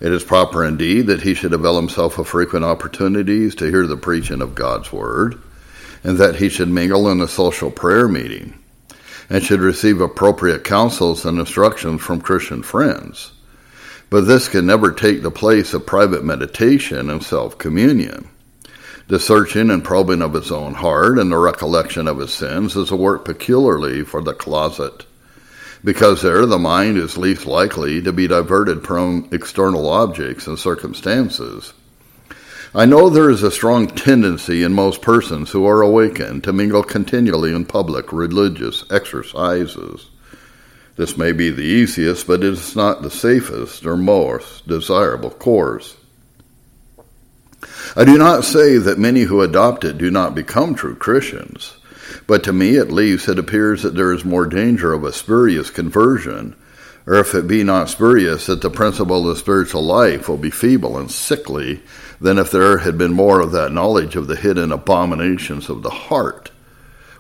it 0.05 0.13
is 0.13 0.23
proper 0.23 0.63
indeed 0.63 1.07
that 1.07 1.23
he 1.23 1.33
should 1.33 1.55
avail 1.55 1.77
himself 1.77 2.19
of 2.19 2.29
frequent 2.29 2.63
opportunities 2.63 3.55
to 3.55 3.71
hear 3.71 3.87
the 3.87 3.97
preaching 3.97 4.43
of 4.43 4.55
God's 4.55 4.93
word, 4.93 5.41
and 6.03 6.19
that 6.19 6.37
he 6.37 6.51
should 6.51 6.69
mingle 6.69 7.09
in 7.09 7.23
a 7.23 7.27
social 7.27 7.71
prayer 7.71 8.07
meeting, 8.07 8.53
and 9.31 9.43
should 9.43 9.61
receive 9.61 10.03
appropriate 10.03 10.63
counsels 10.63 11.25
and 11.25 11.39
instructions 11.39 12.03
from 12.03 12.21
Christian 12.21 12.63
friends. 12.63 13.33
But 14.11 14.27
this 14.27 14.47
can 14.47 14.67
never 14.67 14.93
take 14.93 15.23
the 15.23 15.31
place 15.31 15.73
of 15.73 15.87
private 15.87 16.23
meditation 16.23 17.09
and 17.09 17.23
self 17.23 17.57
communion. 17.57 18.29
The 19.09 19.19
searching 19.19 19.71
and 19.71 19.83
probing 19.83 20.21
of 20.21 20.35
his 20.35 20.53
own 20.53 20.75
heart 20.75 21.19
and 21.19 21.33
the 21.33 21.39
recollection 21.39 22.09
of 22.09 22.19
his 22.19 22.35
sins 22.35 22.77
is 22.77 22.91
a 22.91 22.97
work 22.97 23.25
peculiarly 23.25 24.05
for 24.05 24.21
the 24.21 24.35
closet 24.35 25.07
because 25.85 26.23
there 26.23 26.47
the 26.47 26.59
mind 26.59 26.97
is 26.97 27.19
least 27.19 27.45
likely 27.45 28.01
to 28.01 28.13
be 28.13 28.27
diverted 28.27 28.83
from 28.85 29.29
external 29.31 29.89
objects 29.89 30.47
and 30.47 30.59
circumstances. 30.59 31.75
I 32.75 32.87
know 32.87 33.09
there 33.09 33.31
is 33.31 33.43
a 33.43 33.53
strong 33.53 33.87
tendency 33.87 34.63
in 34.65 34.73
most 34.73 35.03
persons 35.03 35.51
who 35.51 35.67
are 35.67 35.83
awakened 35.83 36.43
to 36.45 36.53
mingle 36.53 36.83
continually 36.83 37.55
in 37.55 37.67
public 37.67 38.13
religious 38.13 38.83
exercises. 38.91 40.09
This 40.97 41.17
may 41.19 41.33
be 41.33 41.51
the 41.51 41.63
easiest, 41.63 42.27
but 42.27 42.43
it 42.43 42.53
is 42.53 42.75
not 42.75 43.03
the 43.03 43.11
safest 43.11 43.85
or 43.85 43.97
most 43.97 44.67
desirable 44.67 45.31
course. 45.31 45.97
I 47.95 48.05
do 48.05 48.17
not 48.19 48.45
say 48.45 48.79
that 48.79 48.99
many 48.99 49.23
who 49.23 49.43
adopt 49.43 49.85
it 49.85 49.99
do 49.99 50.11
not 50.11 50.35
become 50.35 50.75
true 50.75 50.97
Christians. 50.97 51.77
But 52.27 52.43
to 52.45 52.53
me, 52.53 52.79
at 52.79 52.91
least, 52.91 53.29
it 53.29 53.39
appears 53.39 53.83
that 53.83 53.95
there 53.95 54.13
is 54.13 54.25
more 54.25 54.47
danger 54.47 54.93
of 54.93 55.05
a 55.05 55.13
spurious 55.13 55.71
conversion, 55.71 56.57
or 57.07 57.15
if 57.15 57.35
it 57.35 57.47
be 57.47 57.63
not 57.63 57.91
spurious, 57.91 58.47
that 58.47 58.63
the 58.63 58.71
principle 58.71 59.29
of 59.29 59.37
spiritual 59.39 59.83
life 59.83 60.29
will 60.29 60.39
be 60.39 60.51
feeble 60.51 60.97
and 60.97 61.11
sickly, 61.11 61.83
than 62.21 62.39
if 62.39 62.51
there 62.51 62.79
had 62.79 62.97
been 62.97 63.13
more 63.13 63.41
of 63.41 63.53
that 63.53 63.73
knowledge 63.73 64.17
of 64.17 64.27
the 64.27 64.37
hidden 64.37 64.73
abominations 64.73 65.69
of 65.69 65.83
the 65.83 65.91
heart, 65.91 66.51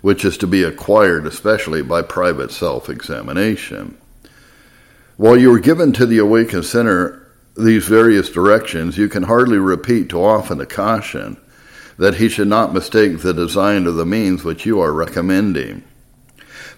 which 0.00 0.24
is 0.24 0.38
to 0.38 0.46
be 0.46 0.62
acquired 0.62 1.26
especially 1.26 1.82
by 1.82 2.00
private 2.00 2.50
self 2.50 2.88
examination. 2.88 3.98
While 5.16 5.36
you 5.36 5.52
are 5.54 5.60
given 5.60 5.92
to 5.92 6.06
the 6.06 6.18
awakened 6.18 6.64
sinner 6.64 7.20
these 7.56 7.86
various 7.86 8.30
directions, 8.30 8.96
you 8.96 9.08
can 9.08 9.24
hardly 9.24 9.58
repeat 9.58 10.08
too 10.08 10.24
often 10.24 10.58
the 10.58 10.66
caution 10.66 11.36
that 11.98 12.16
he 12.16 12.28
should 12.28 12.48
not 12.48 12.74
mistake 12.74 13.20
the 13.20 13.34
design 13.34 13.86
of 13.86 13.94
the 13.94 14.06
means 14.06 14.44
which 14.44 14.66
you 14.66 14.80
are 14.80 14.92
recommending. 14.92 15.82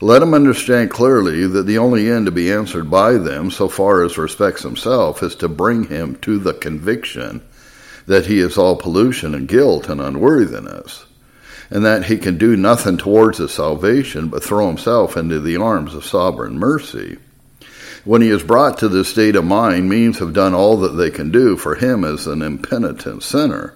Let 0.00 0.22
him 0.22 0.34
understand 0.34 0.90
clearly 0.90 1.46
that 1.46 1.64
the 1.64 1.78
only 1.78 2.10
end 2.10 2.26
to 2.26 2.32
be 2.32 2.52
answered 2.52 2.90
by 2.90 3.12
them, 3.14 3.50
so 3.50 3.68
far 3.68 4.04
as 4.04 4.18
respects 4.18 4.62
himself, 4.62 5.22
is 5.22 5.34
to 5.36 5.48
bring 5.48 5.84
him 5.84 6.16
to 6.16 6.38
the 6.38 6.52
conviction 6.52 7.40
that 8.06 8.26
he 8.26 8.38
is 8.38 8.58
all 8.58 8.76
pollution 8.76 9.34
and 9.34 9.48
guilt 9.48 9.88
and 9.88 10.00
unworthiness, 10.00 11.06
and 11.70 11.84
that 11.84 12.04
he 12.04 12.18
can 12.18 12.36
do 12.36 12.56
nothing 12.56 12.98
towards 12.98 13.38
his 13.38 13.52
salvation 13.52 14.28
but 14.28 14.44
throw 14.44 14.68
himself 14.68 15.16
into 15.16 15.40
the 15.40 15.56
arms 15.56 15.94
of 15.94 16.04
sovereign 16.04 16.58
mercy. 16.58 17.16
When 18.04 18.20
he 18.20 18.28
is 18.28 18.42
brought 18.42 18.78
to 18.78 18.88
this 18.88 19.08
state 19.08 19.34
of 19.34 19.44
mind, 19.44 19.88
means 19.88 20.18
have 20.18 20.34
done 20.34 20.54
all 20.54 20.76
that 20.78 20.90
they 20.90 21.10
can 21.10 21.30
do 21.30 21.56
for 21.56 21.74
him 21.74 22.04
as 22.04 22.26
an 22.26 22.42
impenitent 22.42 23.22
sinner 23.22 23.74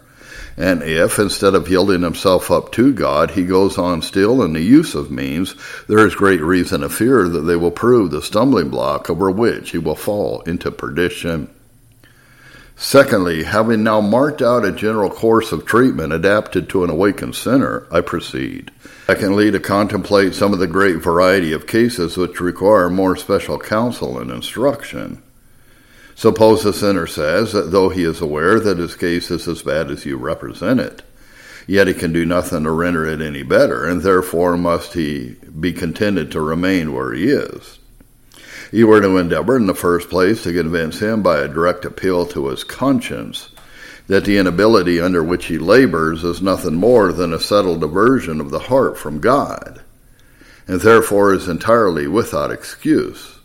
and 0.56 0.82
if, 0.82 1.18
instead 1.18 1.54
of 1.54 1.68
yielding 1.68 2.02
himself 2.02 2.50
up 2.50 2.72
to 2.72 2.92
God, 2.92 3.30
he 3.30 3.44
goes 3.44 3.78
on 3.78 4.02
still 4.02 4.42
in 4.42 4.52
the 4.52 4.60
use 4.60 4.94
of 4.94 5.10
means, 5.10 5.54
there 5.88 6.06
is 6.06 6.14
great 6.14 6.42
reason 6.42 6.80
to 6.82 6.88
fear 6.88 7.28
that 7.28 7.40
they 7.40 7.56
will 7.56 7.70
prove 7.70 8.10
the 8.10 8.22
stumbling 8.22 8.68
block 8.68 9.08
over 9.08 9.30
which 9.30 9.70
he 9.70 9.78
will 9.78 9.96
fall 9.96 10.40
into 10.42 10.70
perdition. 10.70 11.48
Secondly, 12.82 13.42
having 13.42 13.82
now 13.82 14.00
marked 14.00 14.40
out 14.40 14.64
a 14.64 14.72
general 14.72 15.10
course 15.10 15.52
of 15.52 15.66
treatment 15.66 16.14
adapted 16.14 16.66
to 16.70 16.82
an 16.82 16.88
awakened 16.88 17.34
sinner, 17.34 17.86
I 17.90 18.00
proceed. 18.00 18.70
Secondly, 19.06 19.50
to 19.50 19.60
contemplate 19.60 20.34
some 20.34 20.54
of 20.54 20.60
the 20.60 20.66
great 20.66 20.96
variety 20.96 21.52
of 21.52 21.66
cases 21.66 22.16
which 22.16 22.40
require 22.40 22.88
more 22.88 23.16
special 23.16 23.58
counsel 23.58 24.18
and 24.18 24.30
instruction. 24.30 25.22
Suppose 26.20 26.64
the 26.64 26.74
sinner 26.74 27.06
says 27.06 27.54
that 27.54 27.70
though 27.70 27.88
he 27.88 28.04
is 28.04 28.20
aware 28.20 28.60
that 28.60 28.76
his 28.76 28.94
case 28.94 29.30
is 29.30 29.48
as 29.48 29.62
bad 29.62 29.90
as 29.90 30.04
you 30.04 30.18
represent 30.18 30.78
it, 30.78 31.00
yet 31.66 31.86
he 31.86 31.94
can 31.94 32.12
do 32.12 32.26
nothing 32.26 32.64
to 32.64 32.70
render 32.70 33.06
it 33.06 33.22
any 33.22 33.42
better, 33.42 33.86
and 33.86 34.02
therefore 34.02 34.58
must 34.58 34.92
he 34.92 35.36
be 35.58 35.72
contented 35.72 36.30
to 36.30 36.42
remain 36.42 36.92
where 36.92 37.14
he 37.14 37.30
is. 37.30 37.78
You 38.70 38.92
are 38.92 39.00
to 39.00 39.16
endeavor, 39.16 39.56
in 39.56 39.64
the 39.64 39.74
first 39.74 40.10
place, 40.10 40.42
to 40.42 40.52
convince 40.52 40.98
him 41.00 41.22
by 41.22 41.38
a 41.38 41.48
direct 41.48 41.86
appeal 41.86 42.26
to 42.26 42.48
his 42.48 42.64
conscience 42.64 43.48
that 44.06 44.26
the 44.26 44.36
inability 44.36 45.00
under 45.00 45.24
which 45.24 45.46
he 45.46 45.56
labors 45.56 46.22
is 46.22 46.42
nothing 46.42 46.74
more 46.74 47.14
than 47.14 47.32
a 47.32 47.40
settled 47.40 47.82
aversion 47.82 48.42
of 48.42 48.50
the 48.50 48.58
heart 48.58 48.98
from 48.98 49.20
God, 49.20 49.80
and 50.68 50.82
therefore 50.82 51.32
is 51.32 51.48
entirely 51.48 52.06
without 52.06 52.50
excuse. 52.50 53.39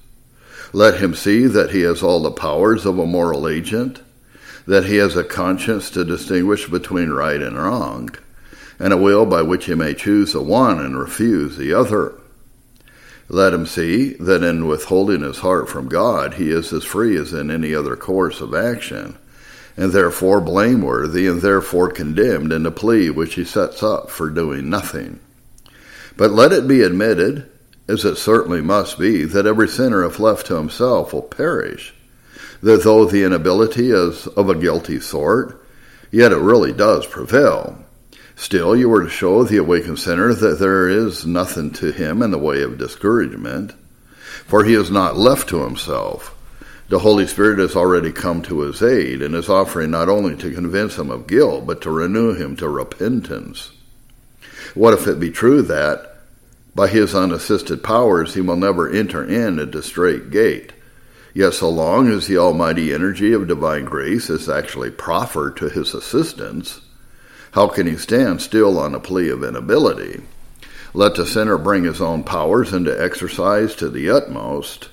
Let 0.74 1.00
him 1.00 1.16
see 1.16 1.46
that 1.48 1.72
he 1.72 1.82
has 1.82 2.04
all 2.04 2.22
the 2.22 2.32
powers 2.32 2.86
of 2.86 3.00
a 3.00 3.06
moral 3.06 3.48
agent, 3.48 4.02
that 4.68 4.86
he 4.86 4.98
has 4.98 5.16
a 5.16 5.24
conscience 5.24 5.90
to 5.92 6.04
distinguish 6.04 6.68
between 6.68 7.10
right 7.10 7.42
and 7.42 7.58
wrong, 7.58 8.10
and 8.80 8.92
a 8.92 8.98
will 8.98 9.26
by 9.26 9.42
which 9.42 9.66
he 9.66 9.76
may 9.76 9.94
choose 9.94 10.34
the 10.34 10.42
one 10.42 10.80
and 10.80 11.00
refuse 11.00 11.58
the 11.58 11.74
other. 11.74 12.20
Let 13.28 13.54
him 13.54 13.66
see 13.66 14.14
that 14.14 14.44
in 14.44 14.68
withholding 14.68 15.22
his 15.22 15.40
heart 15.40 15.70
from 15.70 15.88
God, 15.88 16.36
he 16.36 16.52
is 16.52 16.72
as 16.74 16.84
free 16.84 17.18
as 17.18 17.34
in 17.34 17.50
any 17.50 17.74
other 17.74 17.96
course 17.96 18.42
of 18.42 18.54
action, 18.54 19.18
and 19.78 19.92
therefore 19.92 20.42
blameworthy, 20.42 21.28
and 21.28 21.42
therefore 21.42 21.90
condemned 21.90 22.54
in 22.54 22.64
the 22.64 22.72
plea 22.72 23.10
which 23.10 23.36
he 23.36 23.44
sets 23.44 23.82
up 23.82 24.10
for 24.10 24.30
doing 24.30 24.70
nothing. 24.70 25.20
But 26.18 26.32
let 26.32 26.54
it 26.54 26.68
be 26.68 26.82
admitted, 26.82 27.50
as 27.88 28.04
it 28.06 28.16
certainly 28.16 28.62
must 28.62 28.98
be, 28.98 29.24
that 29.26 29.46
every 29.46 29.68
sinner, 29.68 30.04
if 30.04 30.20
left 30.20 30.48
to 30.48 30.56
himself, 30.56 31.14
will 31.14 31.22
perish. 31.22 31.94
That 32.62 32.84
though 32.84 33.06
the 33.06 33.24
inability 33.24 33.92
is 33.92 34.28
of 34.28 34.50
a 34.50 34.56
guilty 34.56 35.00
sort, 35.00 35.64
yet 36.12 36.32
it 36.32 36.38
really 36.38 36.74
does 36.74 37.06
prevail. 37.06 37.78
Still, 38.36 38.76
you 38.76 38.92
are 38.94 39.04
to 39.04 39.10
show 39.10 39.44
the 39.44 39.58
awakened 39.58 40.00
sinner 40.00 40.34
that 40.34 40.60
there 40.60 40.90
is 40.90 41.26
nothing 41.26 41.72
to 41.74 41.92
him 41.92 42.22
in 42.22 42.32
the 42.32 42.38
way 42.38 42.62
of 42.64 42.78
discouragement, 42.78 43.74
for 44.46 44.64
he 44.64 44.74
is 44.74 44.92
not 44.92 45.18
left 45.18 45.48
to 45.50 45.64
himself. 45.64 46.36
The 46.90 47.00
Holy 47.00 47.26
Spirit 47.26 47.60
has 47.60 47.76
already 47.76 48.12
come 48.12 48.42
to 48.44 48.62
his 48.62 48.84
aid 48.84 49.22
and 49.22 49.34
is 49.34 49.50
offering 49.50 49.92
not 49.92 50.10
only 50.10 50.36
to 50.36 50.54
convince 50.54 50.98
him 50.98 51.10
of 51.10 51.28
guilt, 51.28 51.66
but 51.66 51.82
to 51.82 51.90
renew 51.90 52.34
him 52.34 52.56
to 52.58 52.70
repentance. 52.70 53.72
What 54.76 54.94
if 54.94 55.08
it 55.08 55.20
be 55.20 55.32
true 55.32 55.62
that, 55.64 56.15
by 56.76 56.90
his 56.90 57.16
unassisted 57.16 57.82
powers, 57.82 58.34
he 58.34 58.42
will 58.42 58.58
never 58.58 58.90
enter 58.90 59.24
in 59.24 59.58
at 59.60 59.72
the 59.72 59.82
strait 59.82 60.30
gate? 60.30 60.74
Yet, 61.34 61.54
so 61.54 61.70
long 61.70 62.10
as 62.10 62.28
the 62.28 62.38
almighty 62.38 62.94
energy 62.94 63.34
of 63.34 63.48
divine 63.48 63.86
grace 63.86 64.30
is 64.30 64.50
actually 64.50 64.92
proffered 64.92 65.56
to 65.58 65.70
his 65.70 65.94
assistance, 65.94 66.82
how 67.52 67.70
can 67.70 67.88
he 67.88 67.96
stand 67.96 68.42
still 68.42 68.78
on 68.78 68.94
a 68.94 69.00
plea 69.00 69.30
of 69.30 69.44
inability? 69.44 70.22
Let 70.94 71.16
the 71.16 71.26
sinner 71.26 71.58
bring 71.58 71.86
his 71.86 72.02
own 72.02 72.24
powers 72.24 72.74
into 72.74 73.02
exercise 73.02 73.76
to 73.76 73.90
the 73.90 74.10
utmost, 74.10 74.90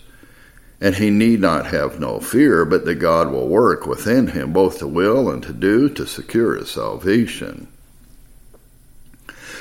and 0.81 0.97
he 0.97 1.11
need 1.11 1.41
not 1.41 1.67
have 1.67 2.01
no 2.01 2.21
fear, 2.21 2.65
but 2.65 2.85
that 2.85 2.97
God 2.97 3.31
will 3.31 3.49
work 3.49 3.87
within 3.87 4.29
him 4.29 4.53
both 4.53 4.79
to 4.79 4.87
will 4.87 5.31
and 5.31 5.43
to 5.45 5.53
do 5.53 5.89
to 5.91 6.07
secure 6.07 6.57
his 6.57 6.71
salvation. 6.71 7.69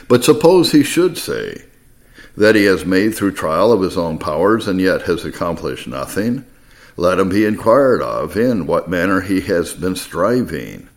But 0.08 0.24
suppose 0.24 0.72
he 0.72 0.84
should 0.84 1.18
say 1.18 1.64
that 2.38 2.56
he 2.56 2.66
has 2.66 2.86
made 2.86 3.14
through 3.16 3.34
trial 3.34 3.72
of 3.72 3.82
his 3.82 3.98
own 3.98 4.18
powers 4.18 4.68
and 4.68 4.80
yet 4.80 5.04
has 5.04 5.26
accomplished 5.26 5.88
nothing, 5.88 6.46
let 6.98 7.20
him 7.20 7.30
be 7.30 7.46
inquired 7.46 8.02
of 8.02 8.38
in 8.38 8.66
what 8.66 8.90
manner 8.90 9.22
he 9.22 9.42
has 9.42 9.74
been 9.74 9.96
striving. 9.96 10.88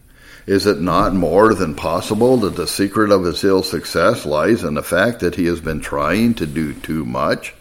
Is 0.47 0.67
it 0.67 0.81
not 0.81 1.15
more 1.15 1.55
than 1.55 1.75
possible 1.75 2.37
that 2.39 2.57
the 2.57 2.67
secret 2.67 3.11
of 3.11 3.25
his 3.25 3.43
ill 3.45 3.63
success 3.63 4.27
lies 4.27 4.63
in 4.63 4.75
the 4.75 4.83
fact 4.83 5.21
that 5.21 5.37
he 5.37 5.47
has 5.47 5.61
been 5.61 5.81
trying 5.81 6.35
to 6.35 6.47
do 6.47 6.75
too 6.75 7.05
much, 7.07 7.55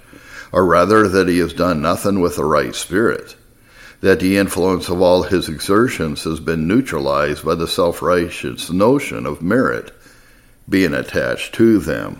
or 0.51 0.65
rather 0.65 1.07
that 1.07 1.29
he 1.29 1.37
has 1.37 1.53
done 1.53 1.81
nothing 1.81 2.19
with 2.19 2.35
the 2.35 2.43
right 2.43 2.75
spirit? 2.75 3.37
That 4.01 4.19
the 4.19 4.37
influence 4.37 4.89
of 4.89 5.01
all 5.01 5.23
his 5.23 5.47
exertions 5.47 6.25
has 6.25 6.41
been 6.41 6.67
neutralized 6.67 7.45
by 7.45 7.55
the 7.55 7.69
self 7.69 8.01
righteous 8.01 8.69
notion 8.69 9.25
of 9.25 9.41
merit 9.41 9.93
being 10.67 10.93
attached 10.93 11.55
to 11.55 11.79
them? 11.79 12.19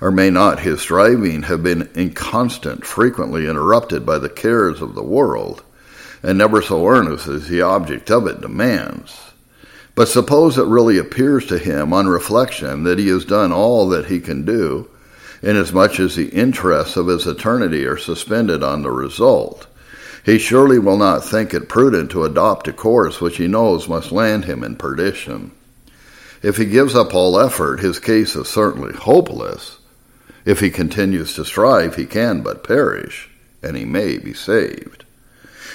Or 0.00 0.10
may 0.10 0.30
not 0.30 0.60
his 0.60 0.80
striving 0.80 1.42
have 1.42 1.62
been 1.62 1.88
inconstant, 1.94 2.84
frequently 2.84 3.46
interrupted 3.46 4.04
by 4.04 4.18
the 4.18 4.28
cares 4.28 4.82
of 4.82 4.94
the 4.94 5.02
world, 5.02 5.62
and 6.22 6.36
never 6.36 6.60
so 6.60 6.86
earnest 6.86 7.28
as 7.28 7.48
the 7.48 7.62
object 7.62 8.10
of 8.10 8.26
it 8.26 8.40
demands? 8.40 9.18
But 9.94 10.08
suppose 10.08 10.58
it 10.58 10.66
really 10.66 10.98
appears 10.98 11.46
to 11.46 11.58
him 11.58 11.92
on 11.92 12.08
reflection 12.08 12.82
that 12.84 12.98
he 12.98 13.08
has 13.08 13.24
done 13.24 13.52
all 13.52 13.88
that 13.90 14.06
he 14.06 14.20
can 14.20 14.44
do, 14.44 14.88
inasmuch 15.42 16.00
as 16.00 16.16
the 16.16 16.28
interests 16.28 16.96
of 16.96 17.06
his 17.06 17.26
eternity 17.26 17.84
are 17.86 17.96
suspended 17.96 18.62
on 18.62 18.82
the 18.82 18.90
result. 18.90 19.66
He 20.24 20.38
surely 20.38 20.78
will 20.78 20.96
not 20.96 21.24
think 21.24 21.52
it 21.52 21.68
prudent 21.68 22.10
to 22.12 22.24
adopt 22.24 22.66
a 22.66 22.72
course 22.72 23.20
which 23.20 23.36
he 23.36 23.46
knows 23.46 23.88
must 23.88 24.10
land 24.10 24.46
him 24.46 24.64
in 24.64 24.76
perdition. 24.76 25.52
If 26.42 26.56
he 26.56 26.64
gives 26.64 26.94
up 26.94 27.14
all 27.14 27.38
effort, 27.38 27.80
his 27.80 27.98
case 27.98 28.34
is 28.34 28.48
certainly 28.48 28.94
hopeless. 28.94 29.78
If 30.44 30.60
he 30.60 30.70
continues 30.70 31.34
to 31.34 31.44
strive, 31.44 31.96
he 31.96 32.06
can 32.06 32.42
but 32.42 32.64
perish, 32.64 33.30
and 33.62 33.76
he 33.76 33.84
may 33.84 34.18
be 34.18 34.34
saved. 34.34 35.04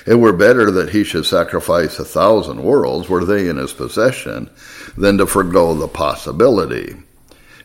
It 0.06 0.16
were 0.16 0.34
better 0.34 0.72
that 0.72 0.90
he 0.90 1.04
should 1.04 1.26
sacrifice 1.26 2.00
a 2.00 2.06
thousand 2.06 2.64
worlds, 2.64 3.10
were 3.10 3.26
they 3.26 3.48
in 3.48 3.58
his 3.58 3.74
possession, 3.74 4.50
than 4.98 5.18
to 5.18 5.26
forego 5.26 5.74
the 5.74 5.88
possibility, 5.88 6.96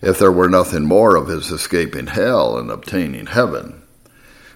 if 0.02 0.18
there 0.18 0.32
were 0.32 0.48
nothing 0.48 0.84
more 0.84 1.16
of 1.16 1.28
his 1.28 1.50
escaping 1.50 2.06
hell 2.06 2.58
and 2.58 2.70
obtaining 2.70 3.26
heaven. 3.26 3.82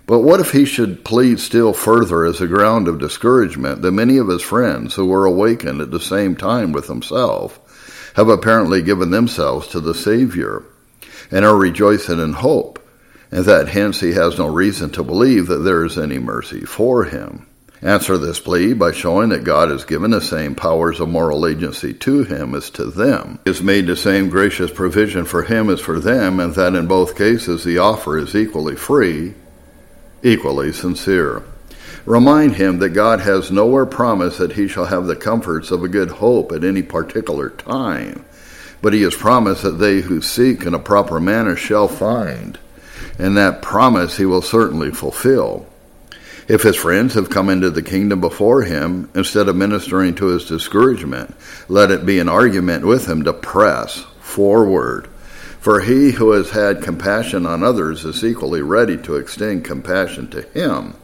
But 0.06 0.20
what 0.20 0.40
if 0.40 0.52
he 0.52 0.64
should 0.64 1.04
plead 1.04 1.38
still 1.38 1.74
further 1.74 2.24
as 2.24 2.40
a 2.40 2.46
ground 2.46 2.88
of 2.88 2.98
discouragement 2.98 3.82
that 3.82 3.92
many 3.92 4.16
of 4.16 4.28
his 4.28 4.42
friends 4.42 4.94
who 4.94 5.04
were 5.04 5.26
awakened 5.26 5.82
at 5.82 5.90
the 5.90 6.00
same 6.00 6.34
time 6.34 6.72
with 6.72 6.86
himself 6.86 7.60
have 8.16 8.28
apparently 8.30 8.80
given 8.80 9.10
themselves 9.10 9.68
to 9.68 9.80
the 9.80 9.94
Savior, 9.94 10.64
and 11.30 11.44
are 11.44 11.56
rejoicing 11.56 12.20
in 12.20 12.32
hope, 12.32 12.78
and 13.30 13.44
that 13.44 13.68
hence 13.68 14.00
he 14.00 14.12
has 14.12 14.38
no 14.38 14.46
reason 14.46 14.90
to 14.90 15.02
believe 15.04 15.46
that 15.46 15.58
there 15.58 15.84
is 15.84 15.98
any 15.98 16.18
mercy 16.18 16.60
for 16.60 17.04
him. 17.04 17.46
Answer 17.80 18.18
this 18.18 18.40
plea 18.40 18.72
by 18.72 18.90
showing 18.90 19.28
that 19.28 19.44
God 19.44 19.68
has 19.70 19.84
given 19.84 20.10
the 20.10 20.20
same 20.20 20.56
powers 20.56 20.98
of 20.98 21.08
moral 21.08 21.46
agency 21.46 21.94
to 21.94 22.24
him 22.24 22.54
as 22.56 22.70
to 22.70 22.86
them, 22.86 23.38
he 23.44 23.50
has 23.50 23.62
made 23.62 23.86
the 23.86 23.96
same 23.96 24.30
gracious 24.30 24.70
provision 24.70 25.24
for 25.24 25.42
him 25.42 25.70
as 25.70 25.80
for 25.80 26.00
them, 26.00 26.40
and 26.40 26.54
that 26.54 26.74
in 26.74 26.88
both 26.88 27.16
cases 27.16 27.62
the 27.62 27.78
offer 27.78 28.18
is 28.18 28.34
equally 28.34 28.74
free, 28.74 29.34
equally 30.24 30.72
sincere. 30.72 31.44
Remind 32.04 32.56
him 32.56 32.78
that 32.78 32.90
God 32.90 33.20
has 33.20 33.52
nowhere 33.52 33.86
promised 33.86 34.38
that 34.38 34.52
he 34.52 34.66
shall 34.66 34.86
have 34.86 35.06
the 35.06 35.14
comforts 35.14 35.70
of 35.70 35.84
a 35.84 35.88
good 35.88 36.10
hope 36.10 36.50
at 36.52 36.64
any 36.64 36.82
particular 36.82 37.50
time, 37.50 38.24
but 38.80 38.92
he 38.92 39.02
has 39.02 39.14
promised 39.14 39.62
that 39.62 39.72
they 39.72 40.00
who 40.00 40.20
seek 40.20 40.64
in 40.64 40.74
a 40.74 40.78
proper 40.78 41.20
manner 41.20 41.56
shall 41.56 41.88
find, 41.88 42.58
and 43.18 43.36
that 43.36 43.62
promise 43.62 44.16
he 44.16 44.24
will 44.24 44.42
certainly 44.42 44.90
fulfill. 44.90 45.66
If 46.48 46.62
his 46.62 46.76
friends 46.76 47.12
have 47.14 47.28
come 47.28 47.50
into 47.50 47.68
the 47.68 47.82
kingdom 47.82 48.20
before 48.22 48.62
him, 48.62 49.10
instead 49.14 49.48
of 49.48 49.56
ministering 49.56 50.14
to 50.14 50.28
his 50.28 50.46
discouragement, 50.46 51.34
let 51.68 51.90
it 51.90 52.06
be 52.06 52.18
an 52.18 52.28
argument 52.28 52.86
with 52.86 53.06
him 53.06 53.24
to 53.24 53.34
press 53.34 54.06
forward. 54.20 55.08
For 55.60 55.80
he 55.80 56.12
who 56.12 56.30
has 56.30 56.50
had 56.50 56.82
compassion 56.82 57.44
on 57.44 57.62
others 57.62 58.04
is 58.04 58.24
equally 58.24 58.62
ready 58.62 58.96
to 58.98 59.16
extend 59.16 59.64
compassion 59.64 60.28
to 60.30 60.42
him. 60.42 60.94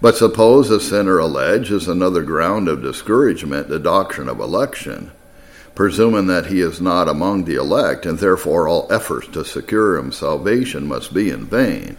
But 0.00 0.16
suppose 0.16 0.70
a 0.70 0.80
sinner 0.80 1.18
alleges 1.18 1.82
as 1.82 1.88
another 1.88 2.22
ground 2.22 2.68
of 2.68 2.82
discouragement 2.82 3.68
the 3.68 3.78
doctrine 3.78 4.28
of 4.28 4.40
election, 4.40 5.12
presuming 5.80 6.26
that 6.26 6.44
he 6.44 6.60
is 6.60 6.78
not 6.78 7.08
among 7.08 7.42
the 7.42 7.54
elect, 7.54 8.04
and 8.04 8.18
therefore 8.18 8.68
all 8.68 8.86
efforts 8.92 9.26
to 9.28 9.42
secure 9.42 9.96
him 9.96 10.12
salvation 10.12 10.86
must 10.86 11.14
be 11.14 11.30
in 11.30 11.46
vain. 11.46 11.96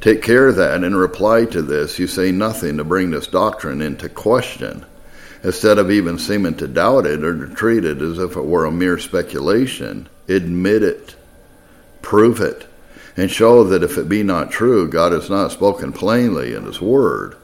Take 0.00 0.22
care 0.22 0.50
that 0.50 0.82
in 0.82 0.92
reply 0.92 1.44
to 1.44 1.62
this 1.62 2.00
you 2.00 2.08
say 2.08 2.32
nothing 2.32 2.78
to 2.78 2.82
bring 2.82 3.12
this 3.12 3.28
doctrine 3.28 3.80
into 3.80 4.08
question, 4.08 4.84
instead 5.44 5.78
of 5.78 5.88
even 5.88 6.18
seeming 6.18 6.56
to 6.56 6.66
doubt 6.66 7.06
it 7.06 7.22
or 7.22 7.46
to 7.46 7.54
treat 7.54 7.84
it 7.84 8.02
as 8.02 8.18
if 8.18 8.34
it 8.34 8.44
were 8.44 8.64
a 8.64 8.72
mere 8.72 8.98
speculation. 8.98 10.08
Admit 10.26 10.82
it, 10.82 11.14
prove 12.02 12.40
it 12.40 12.66
and 13.16 13.30
show 13.30 13.62
that 13.62 13.84
if 13.84 13.98
it 13.98 14.08
be 14.08 14.24
not 14.24 14.50
true, 14.50 14.88
God 14.88 15.12
has 15.12 15.30
not 15.30 15.52
spoken 15.52 15.92
plainly 15.92 16.56
in 16.56 16.64
His 16.64 16.80
Word, 16.80 17.36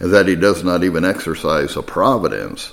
and 0.00 0.10
that 0.14 0.26
He 0.26 0.36
does 0.36 0.64
not 0.64 0.82
even 0.82 1.04
exercise 1.04 1.76
a 1.76 1.82
providence. 1.82 2.72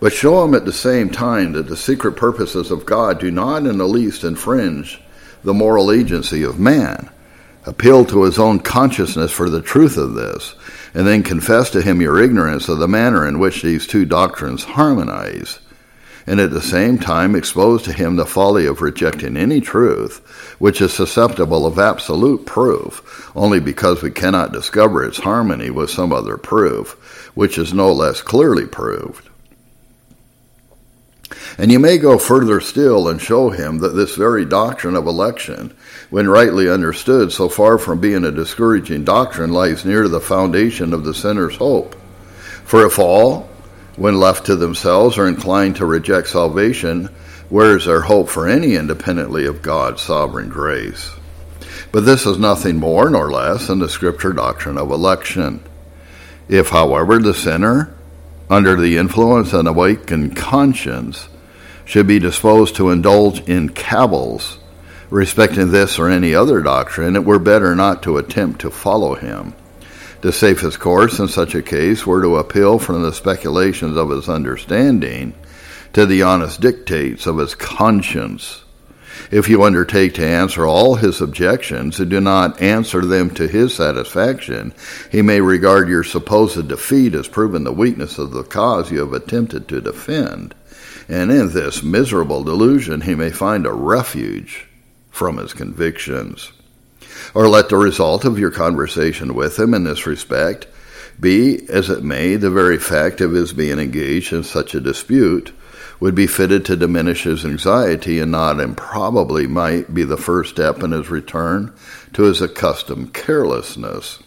But 0.00 0.12
show 0.12 0.44
him 0.44 0.54
at 0.54 0.64
the 0.64 0.72
same 0.72 1.10
time 1.10 1.52
that 1.52 1.68
the 1.68 1.76
secret 1.76 2.12
purposes 2.12 2.70
of 2.70 2.86
God 2.86 3.20
do 3.20 3.30
not 3.30 3.66
in 3.66 3.78
the 3.78 3.88
least 3.88 4.24
infringe 4.24 5.00
the 5.42 5.54
moral 5.54 5.90
agency 5.90 6.42
of 6.42 6.58
man. 6.58 7.10
Appeal 7.66 8.04
to 8.06 8.24
his 8.24 8.38
own 8.38 8.60
consciousness 8.60 9.32
for 9.32 9.48
the 9.48 9.62
truth 9.62 9.96
of 9.96 10.14
this, 10.14 10.54
and 10.92 11.06
then 11.06 11.22
confess 11.22 11.70
to 11.70 11.82
him 11.82 12.00
your 12.00 12.20
ignorance 12.20 12.68
of 12.68 12.78
the 12.78 12.88
manner 12.88 13.26
in 13.26 13.38
which 13.38 13.62
these 13.62 13.86
two 13.86 14.04
doctrines 14.04 14.64
harmonize 14.64 15.58
and 16.26 16.40
at 16.40 16.50
the 16.50 16.62
same 16.62 16.98
time 16.98 17.34
expose 17.34 17.82
to 17.82 17.92
him 17.92 18.16
the 18.16 18.26
folly 18.26 18.66
of 18.66 18.80
rejecting 18.80 19.36
any 19.36 19.60
truth 19.60 20.18
which 20.58 20.80
is 20.80 20.92
susceptible 20.92 21.66
of 21.66 21.78
absolute 21.78 22.46
proof, 22.46 23.30
only 23.36 23.60
because 23.60 24.02
we 24.02 24.10
cannot 24.10 24.52
discover 24.52 25.04
its 25.04 25.18
harmony 25.18 25.70
with 25.70 25.90
some 25.90 26.12
other 26.12 26.36
proof, 26.36 26.92
which 27.34 27.58
is 27.58 27.74
no 27.74 27.92
less 27.92 28.22
clearly 28.22 28.66
proved. 28.66 29.28
And 31.58 31.70
you 31.70 31.78
may 31.78 31.98
go 31.98 32.18
further 32.18 32.60
still 32.60 33.08
and 33.08 33.20
show 33.20 33.50
him 33.50 33.78
that 33.78 33.94
this 33.94 34.16
very 34.16 34.44
doctrine 34.44 34.96
of 34.96 35.06
election, 35.06 35.74
when 36.10 36.28
rightly 36.28 36.68
understood, 36.68 37.32
so 37.32 37.48
far 37.48 37.78
from 37.78 38.00
being 38.00 38.24
a 38.24 38.32
discouraging 38.32 39.04
doctrine, 39.04 39.52
lies 39.52 39.84
near 39.84 40.02
to 40.02 40.08
the 40.08 40.20
foundation 40.20 40.92
of 40.92 41.04
the 41.04 41.14
sinner's 41.14 41.56
hope. 41.56 41.94
For 42.64 42.86
if 42.86 42.98
all, 42.98 43.48
when 43.96 44.18
left 44.18 44.46
to 44.46 44.56
themselves, 44.56 45.18
are 45.18 45.28
inclined 45.28 45.76
to 45.76 45.86
reject 45.86 46.28
salvation, 46.28 47.06
where 47.48 47.76
is 47.76 47.84
their 47.84 48.00
hope 48.00 48.28
for 48.28 48.48
any 48.48 48.74
independently 48.74 49.46
of 49.46 49.62
God's 49.62 50.02
sovereign 50.02 50.48
grace? 50.48 51.10
But 51.92 52.04
this 52.04 52.26
is 52.26 52.38
nothing 52.38 52.78
more 52.78 53.08
nor 53.08 53.30
less 53.30 53.68
than 53.68 53.78
the 53.78 53.88
scripture 53.88 54.32
doctrine 54.32 54.78
of 54.78 54.90
election. 54.90 55.62
If, 56.48 56.70
however, 56.70 57.18
the 57.20 57.34
sinner, 57.34 57.94
under 58.50 58.74
the 58.76 58.96
influence 58.96 59.52
of 59.52 59.60
an 59.60 59.66
awakened 59.68 60.36
conscience, 60.36 61.28
should 61.84 62.06
be 62.06 62.18
disposed 62.18 62.76
to 62.76 62.90
indulge 62.90 63.40
in 63.48 63.68
cavils 63.68 64.58
respecting 65.14 65.70
this 65.70 65.98
or 65.98 66.08
any 66.08 66.34
other 66.34 66.60
doctrine, 66.60 67.14
it 67.14 67.24
were 67.24 67.38
better 67.38 67.74
not 67.76 68.02
to 68.02 68.18
attempt 68.18 68.60
to 68.60 68.70
follow 68.70 69.14
him. 69.14 69.54
The 70.22 70.32
safest 70.32 70.80
course 70.80 71.20
in 71.20 71.28
such 71.28 71.54
a 71.54 71.62
case 71.62 72.04
were 72.04 72.22
to 72.22 72.38
appeal 72.38 72.80
from 72.80 73.02
the 73.02 73.12
speculations 73.12 73.96
of 73.96 74.10
his 74.10 74.28
understanding 74.28 75.34
to 75.92 76.04
the 76.04 76.22
honest 76.22 76.60
dictates 76.60 77.26
of 77.26 77.38
his 77.38 77.54
conscience. 77.54 78.64
If 79.30 79.48
you 79.48 79.62
undertake 79.62 80.14
to 80.14 80.26
answer 80.26 80.66
all 80.66 80.96
his 80.96 81.20
objections 81.20 82.00
and 82.00 82.10
do 82.10 82.20
not 82.20 82.60
answer 82.60 83.02
them 83.02 83.30
to 83.34 83.46
his 83.46 83.74
satisfaction, 83.74 84.74
he 85.12 85.22
may 85.22 85.40
regard 85.40 85.88
your 85.88 86.02
supposed 86.02 86.66
defeat 86.66 87.14
as 87.14 87.28
proving 87.28 87.62
the 87.62 87.72
weakness 87.72 88.18
of 88.18 88.32
the 88.32 88.42
cause 88.42 88.90
you 88.90 88.98
have 88.98 89.12
attempted 89.12 89.68
to 89.68 89.80
defend. 89.80 90.54
And 91.08 91.30
in 91.30 91.52
this 91.52 91.82
miserable 91.82 92.42
delusion, 92.42 93.02
he 93.02 93.14
may 93.14 93.30
find 93.30 93.66
a 93.66 93.72
refuge 93.72 94.68
from 95.10 95.36
his 95.36 95.52
convictions 95.52 96.52
or 97.34 97.48
let 97.48 97.68
the 97.68 97.76
result 97.76 98.24
of 98.24 98.38
your 98.38 98.50
conversation 98.50 99.34
with 99.34 99.58
him 99.58 99.74
in 99.74 99.84
this 99.84 100.06
respect 100.06 100.66
be, 101.20 101.68
as 101.68 101.90
it 101.90 102.02
may, 102.02 102.36
the 102.36 102.50
very 102.50 102.78
fact 102.78 103.20
of 103.20 103.32
his 103.32 103.52
being 103.52 103.78
engaged 103.78 104.32
in 104.32 104.42
such 104.42 104.74
a 104.74 104.80
dispute 104.80 105.52
would 106.00 106.14
be 106.14 106.26
fitted 106.26 106.64
to 106.64 106.76
diminish 106.76 107.22
his 107.22 107.44
anxiety 107.44 108.18
and 108.18 108.32
not 108.32 108.58
improbably 108.58 109.46
might 109.46 109.94
be 109.94 110.02
the 110.02 110.16
first 110.16 110.50
step 110.50 110.82
in 110.82 110.90
his 110.90 111.08
return 111.08 111.72
to 112.12 112.24
his 112.24 112.40
accustomed 112.40 113.14
carelessness. 113.14 114.18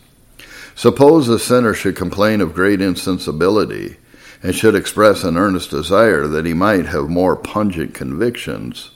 Suppose 0.75 1.27
a 1.27 1.39
sinner 1.39 1.73
should 1.73 1.95
complain 1.95 2.39
of 2.39 2.53
great 2.53 2.81
insensibility 2.81 3.97
and 4.43 4.55
should 4.55 4.75
express 4.75 5.23
an 5.23 5.37
earnest 5.37 5.69
desire 5.69 6.27
that 6.27 6.45
he 6.45 6.53
might 6.53 6.85
have 6.85 7.09
more 7.09 7.35
pungent 7.35 7.93
convictions 7.93 8.91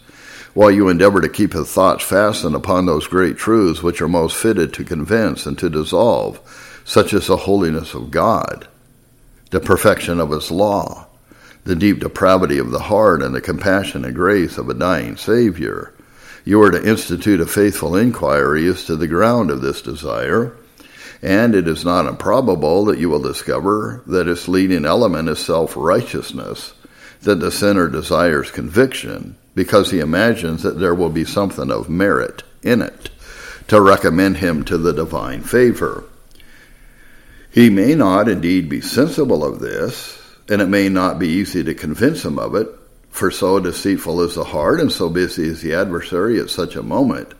while 0.54 0.72
you 0.72 0.90
endeavor 0.90 1.22
to 1.22 1.30
keep 1.30 1.54
his 1.54 1.72
thoughts 1.72 2.04
fastened 2.04 2.56
upon 2.56 2.86
those 2.86 3.08
great 3.08 3.38
truths 3.38 3.82
which 3.82 4.02
are 4.02 4.08
most 4.08 4.36
fitted 4.36 4.74
to 4.74 4.84
convince 4.84 5.46
and 5.46 5.58
to 5.58 5.70
dissolve, 5.70 6.40
such 6.84 7.14
as 7.14 7.28
the 7.28 7.38
holiness 7.38 7.94
of 7.94 8.12
God, 8.12 8.68
the 9.52 9.60
perfection 9.60 10.20
of 10.20 10.32
his 10.32 10.52
law, 10.52 11.08
the 11.64 11.76
deep 11.76 12.00
depravity 12.00 12.58
of 12.58 12.72
the 12.72 12.80
heart, 12.80 13.22
and 13.22 13.34
the 13.34 13.42
compassion 13.42 14.04
and 14.04 14.16
grace 14.16 14.58
of 14.58 14.68
a 14.68 14.74
dying 14.74 15.16
Savior. 15.16 15.94
You 16.44 16.62
are 16.64 16.72
to 16.72 16.88
institute 16.90 17.40
a 17.40 17.46
faithful 17.46 17.96
inquiry 17.96 18.68
as 18.68 18.86
to 18.86 18.96
the 18.96 19.08
ground 19.08 19.52
of 19.52 19.62
this 19.62 19.82
desire, 19.82 20.54
and 21.22 21.54
it 21.54 21.68
is 21.68 21.86
not 21.86 22.08
improbable 22.08 22.86
that 22.86 22.98
you 23.00 23.10
will 23.10 23.22
discover 23.22 24.02
that 24.08 24.28
its 24.28 24.48
leading 24.48 24.86
element 24.86 25.30
is 25.30 25.40
self 25.40 25.76
righteousness, 25.76 26.74
that 27.22 27.40
the 27.40 27.52
sinner 27.52 27.88
desires 27.88 28.50
conviction, 28.50 29.38
because 29.54 29.92
he 29.92 30.00
imagines 30.00 30.64
that 30.64 30.80
there 30.80 30.96
will 30.96 31.10
be 31.10 31.26
something 31.26 31.70
of 31.70 31.90
merit 31.90 32.44
in 32.64 32.82
it 32.82 33.10
to 33.68 33.80
recommend 33.80 34.38
him 34.38 34.66
to 34.66 34.78
the 34.78 34.94
divine 34.94 35.42
favor. 35.42 36.04
He 37.52 37.70
may 37.70 37.96
not 37.96 38.28
indeed 38.28 38.70
be 38.70 38.82
sensible 38.82 39.44
of 39.46 39.60
this, 39.60 40.18
and 40.50 40.62
it 40.62 40.68
may 40.68 40.90
not 40.90 41.20
be 41.20 41.28
easy 41.28 41.64
to 41.64 41.76
convince 41.76 42.26
him 42.26 42.40
of 42.40 42.56
it, 42.56 42.68
for 43.10 43.30
so 43.30 43.60
deceitful 43.60 44.22
is 44.22 44.36
the 44.36 44.44
heart 44.44 44.80
and 44.80 44.92
so 44.92 45.10
busy 45.10 45.44
is 45.44 45.62
the 45.62 45.74
adversary 45.74 46.40
at 46.40 46.50
such 46.50 46.76
a 46.76 46.82
moment 46.84 47.34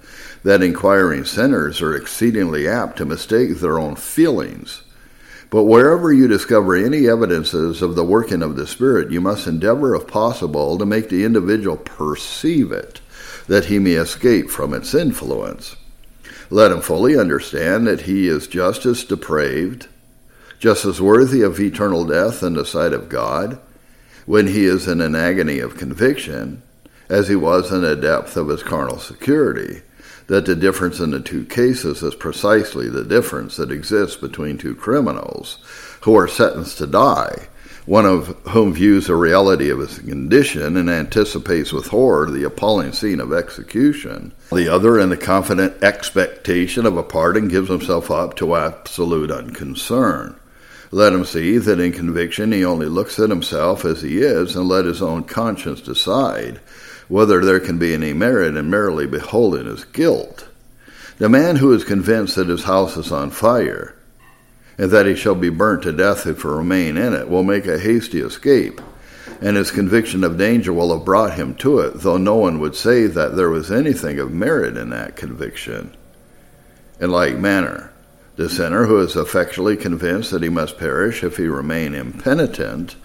that 0.44 0.64
inquiring 0.64 1.26
sinners 1.26 1.82
are 1.82 1.96
exceedingly 1.96 2.68
apt 2.68 2.98
to 2.98 3.06
mistake 3.06 3.58
their 3.58 3.80
own 3.80 3.96
feelings 3.96 4.84
but 5.52 5.66
wherever 5.66 6.14
you 6.14 6.30
discover 6.30 6.76
any 6.76 7.10
evidences 7.10 7.82
of 7.82 7.96
the 7.96 8.06
working 8.06 8.42
of 8.42 8.56
the 8.56 8.66
Spirit, 8.66 9.12
you 9.12 9.20
must 9.20 9.48
endeavor, 9.48 9.94
if 9.94 10.08
possible, 10.08 10.78
to 10.78 10.86
make 10.86 11.10
the 11.10 11.26
individual 11.26 11.76
perceive 11.76 12.72
it, 12.72 13.02
that 13.48 13.66
he 13.66 13.78
may 13.78 13.92
escape 13.92 14.50
from 14.50 14.74
its 14.74 14.96
influence. 14.96 15.76
Let 16.50 16.72
him 16.72 16.80
fully 16.80 17.20
understand 17.20 17.86
that 17.86 18.04
he 18.04 18.30
is 18.30 18.48
just 18.48 18.86
as 18.86 19.04
depraved, 19.04 19.90
just 20.58 20.86
as 20.86 21.02
worthy 21.02 21.42
of 21.42 21.60
eternal 21.60 22.06
death 22.06 22.44
in 22.44 22.54
the 22.54 22.66
sight 22.66 22.94
of 22.94 23.10
God, 23.10 23.60
when 24.26 24.48
he 24.48 24.64
is 24.64 24.88
in 24.88 25.02
an 25.02 25.16
agony 25.16 25.60
of 25.60 25.78
conviction, 25.78 26.64
as 27.10 27.28
he 27.28 27.36
was 27.36 27.74
in 27.74 27.82
the 27.82 27.98
depth 27.98 28.38
of 28.38 28.48
his 28.48 28.64
carnal 28.64 29.00
security 29.00 29.82
that 30.32 30.46
the 30.46 30.56
difference 30.56 31.02
in 31.02 31.12
the 31.12 31.20
two 31.20 31.44
cases 31.44 32.02
is 32.02 32.16
precisely 32.16 32.88
the 32.88 33.04
difference 33.04 33.58
that 33.58 33.70
exists 33.70 34.16
between 34.16 34.58
two 34.58 34.74
criminals 34.74 35.58
who 36.04 36.18
are 36.18 36.26
sentenced 36.26 36.78
to 36.78 36.88
die, 36.88 37.50
one 37.86 38.06
of 38.06 38.28
whom 38.48 38.74
views 38.74 39.08
the 39.08 39.16
reality 39.16 39.70
of 39.70 39.80
his 39.80 40.00
condition 40.00 40.78
and 40.78 40.90
anticipates 40.90 41.74
with 41.74 41.88
horror 41.88 42.32
the 42.32 42.46
appalling 42.46 42.94
scene 42.94 43.20
of 43.20 43.34
execution. 43.34 44.32
The 44.54 44.70
other, 44.70 44.98
in 44.98 45.10
the 45.10 45.18
confident 45.18 45.84
expectation 45.84 46.86
of 46.86 46.96
a 46.96 47.04
pardon, 47.04 47.50
gives 47.50 47.68
himself 47.68 48.10
up 48.10 48.38
to 48.38 48.56
absolute 48.56 49.32
unconcern. 49.32 50.40
Let 50.92 51.12
him 51.12 51.26
see 51.26 51.58
that 51.58 51.82
in 51.82 51.92
conviction 51.92 52.54
he 52.54 52.64
only 52.64 52.88
looks 52.88 53.20
at 53.20 53.30
himself 53.30 53.84
as 53.84 54.02
he 54.02 54.20
is, 54.20 54.56
and 54.56 54.70
let 54.70 54.86
his 54.86 55.02
own 55.02 55.26
conscience 55.26 55.82
decide 55.82 56.62
whether 57.12 57.44
there 57.44 57.60
can 57.60 57.78
be 57.78 57.94
any 57.94 58.14
merit 58.14 58.56
in 58.56 58.70
merely 58.70 59.06
beholding 59.06 59.66
his 59.66 59.84
guilt. 59.84 60.48
The 61.18 61.28
man 61.28 61.58
who 61.58 61.74
is 61.74 61.84
convinced 61.84 62.38
that 62.38 62.48
his 62.48 62.64
house 62.64 62.96
is 62.96 63.12
on 63.12 63.32
fire, 63.32 63.94
and 64.78 64.90
that 64.92 65.06
he 65.06 65.14
shall 65.14 65.36
be 65.36 65.50
burnt 65.50 65.84
to 65.84 65.92
death 65.92 66.26
if 66.26 66.44
he 66.44 66.48
remain 66.48 66.96
in 66.96 67.14
it, 67.14 67.28
will 67.28 67.44
make 67.44 67.68
a 67.68 67.78
hasty 67.78 68.22
escape, 68.22 68.80
and 69.42 69.58
his 69.58 69.72
conviction 69.72 70.24
of 70.24 70.38
danger 70.38 70.72
will 70.72 70.96
have 70.96 71.04
brought 71.04 71.34
him 71.34 71.54
to 71.56 71.80
it, 71.80 71.96
though 71.96 72.16
no 72.16 72.36
one 72.36 72.62
would 72.62 72.78
say 72.78 73.08
that 73.08 73.36
there 73.36 73.50
was 73.50 73.74
anything 73.74 74.18
of 74.18 74.32
merit 74.32 74.78
in 74.78 74.92
that 74.92 75.18
conviction. 75.18 75.94
In 77.02 77.12
like 77.12 77.36
manner, 77.36 77.92
the 78.38 78.48
sinner 78.48 78.86
who 78.86 79.02
is 79.02 79.18
effectually 79.18 79.76
convinced 79.76 80.32
that 80.32 80.44
he 80.44 80.50
must 80.50 80.80
perish 80.80 81.26
if 81.26 81.36
he 81.36 81.48
remain 81.48 81.94
impenitent, 81.94 82.96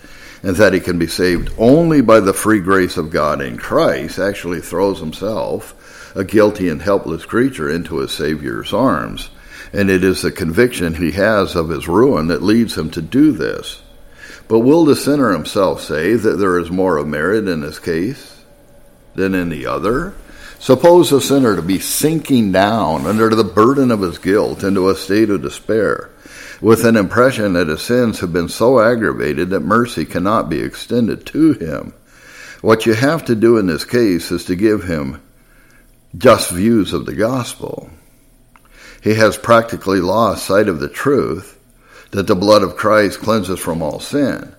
and 0.43 0.57
that 0.57 0.73
he 0.73 0.81
can 0.81 0.99
be 0.99 1.07
saved 1.07 1.53
only 1.59 2.01
by 2.01 2.21
the 2.21 2.33
free 2.33 2.61
grace 2.61 2.97
of 2.97 3.11
God 3.11 3.41
in 3.41 3.57
Christ, 3.57 4.19
actually 4.19 4.61
throws 4.61 5.01
himself, 5.01 6.15
a 6.17 6.25
guilty 6.25 6.69
and 6.69 6.83
helpless 6.83 7.25
creature, 7.25 7.71
into 7.71 7.99
his 7.99 8.13
Savior's 8.13 8.73
arms. 8.73 9.31
And 9.73 9.91
it 9.91 10.05
is 10.05 10.23
the 10.23 10.31
conviction 10.31 10.95
he 10.95 11.13
has 11.13 11.57
of 11.57 11.69
his 11.69 11.89
ruin 11.89 12.29
that 12.29 12.43
leads 12.43 12.77
him 12.77 12.91
to 12.91 13.03
do 13.03 13.33
this. 13.33 13.83
But 14.49 14.61
will 14.61 14.85
the 14.85 14.95
sinner 14.95 15.33
himself 15.33 15.83
say 15.83 16.15
that 16.15 16.37
there 16.37 16.59
is 16.59 16.71
more 16.71 16.99
of 16.99 17.09
merit 17.09 17.49
in 17.49 17.61
this 17.61 17.79
case 17.79 18.43
than 19.15 19.35
in 19.35 19.49
the 19.49 19.67
other? 19.67 20.15
Suppose 20.59 21.11
the 21.11 21.21
sinner 21.21 21.57
to 21.57 21.63
be 21.63 21.81
sinking 21.81 22.53
down 22.53 23.07
under 23.07 23.29
the 23.31 23.45
burden 23.45 23.91
of 23.91 24.01
his 24.01 24.19
guilt 24.19 24.63
into 24.63 24.89
a 24.89 24.95
state 24.95 25.31
of 25.31 25.43
despair 25.43 26.11
with 26.61 26.85
an 26.85 26.97
impression 26.97 27.53
that 27.53 27.69
his 27.69 27.83
sins 27.83 28.21
have 28.21 28.33
been 28.33 28.49
so 28.49 28.81
aggravated 28.81 29.51
that 29.51 29.61
mercy 29.61 30.05
cannot 30.05 30.49
be 30.49 30.61
extended 30.61 31.27
to 31.27 31.53
him. 31.55 31.93
What 32.63 32.87
you 32.87 32.95
have 32.95 33.25
to 33.27 33.35
do 33.35 33.59
in 33.59 33.67
this 33.67 33.85
case 33.85 34.31
is 34.31 34.45
to 34.47 34.57
give 34.57 34.85
him 34.85 35.21
just 36.17 36.51
views 36.51 36.93
of 36.93 37.05
the 37.05 37.15
gospel. 37.15 37.91
He 39.03 39.15
has 39.15 39.37
practically 39.37 40.01
lost 40.01 40.47
sight 40.47 40.69
of 40.69 40.81
the 40.81 40.89
truth 40.89 41.59
that 42.13 42.27
the 42.27 42.35
blood 42.35 42.63
of 42.63 42.77
Christ 42.77 43.21
cleanses 43.21 43.61
from 43.61 43.83
all 43.83 44.01
sin. 44.01 44.55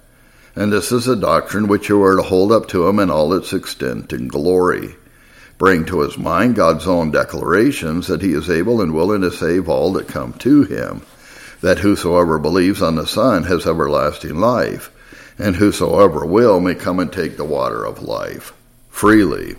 And 0.55 0.71
this 0.71 0.91
is 0.91 1.07
a 1.07 1.15
doctrine 1.15 1.67
which 1.67 1.89
you 1.89 2.01
are 2.03 2.15
to 2.15 2.21
hold 2.21 2.51
up 2.51 2.67
to 2.69 2.87
him 2.87 2.99
in 2.99 3.09
all 3.09 3.33
its 3.33 3.53
extent 3.53 4.13
and 4.13 4.29
glory. 4.29 4.95
Bring 5.57 5.85
to 5.85 6.01
his 6.01 6.17
mind 6.17 6.55
God's 6.55 6.87
own 6.87 7.09
declarations 7.09 8.07
that 8.07 8.21
he 8.21 8.33
is 8.33 8.49
able 8.49 8.81
and 8.81 8.93
willing 8.93 9.21
to 9.21 9.31
save 9.31 9.67
all 9.67 9.93
that 9.93 10.07
come 10.07 10.33
to 10.33 10.63
him 10.63 11.01
that 11.61 11.79
whosoever 11.79 12.37
believes 12.37 12.81
on 12.81 12.95
the 12.95 13.07
Son 13.07 13.43
has 13.43 13.65
everlasting 13.65 14.39
life, 14.39 14.91
and 15.39 15.55
whosoever 15.55 16.25
will 16.25 16.59
may 16.59 16.75
come 16.75 16.99
and 16.99 17.11
take 17.11 17.37
the 17.37 17.43
water 17.43 17.85
of 17.85 18.03
life 18.03 18.53
freely. 18.89 19.55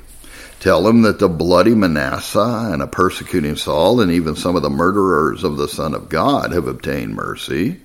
Tell 0.60 0.86
him 0.88 1.02
that 1.02 1.20
the 1.20 1.28
bloody 1.28 1.74
Manasseh 1.74 2.70
and 2.72 2.82
a 2.82 2.88
persecuting 2.88 3.54
Saul 3.54 4.00
and 4.00 4.10
even 4.10 4.34
some 4.34 4.56
of 4.56 4.62
the 4.62 4.70
murderers 4.70 5.44
of 5.44 5.56
the 5.56 5.68
Son 5.68 5.94
of 5.94 6.08
God 6.08 6.50
have 6.50 6.66
obtained 6.66 7.14
mercy. 7.14 7.80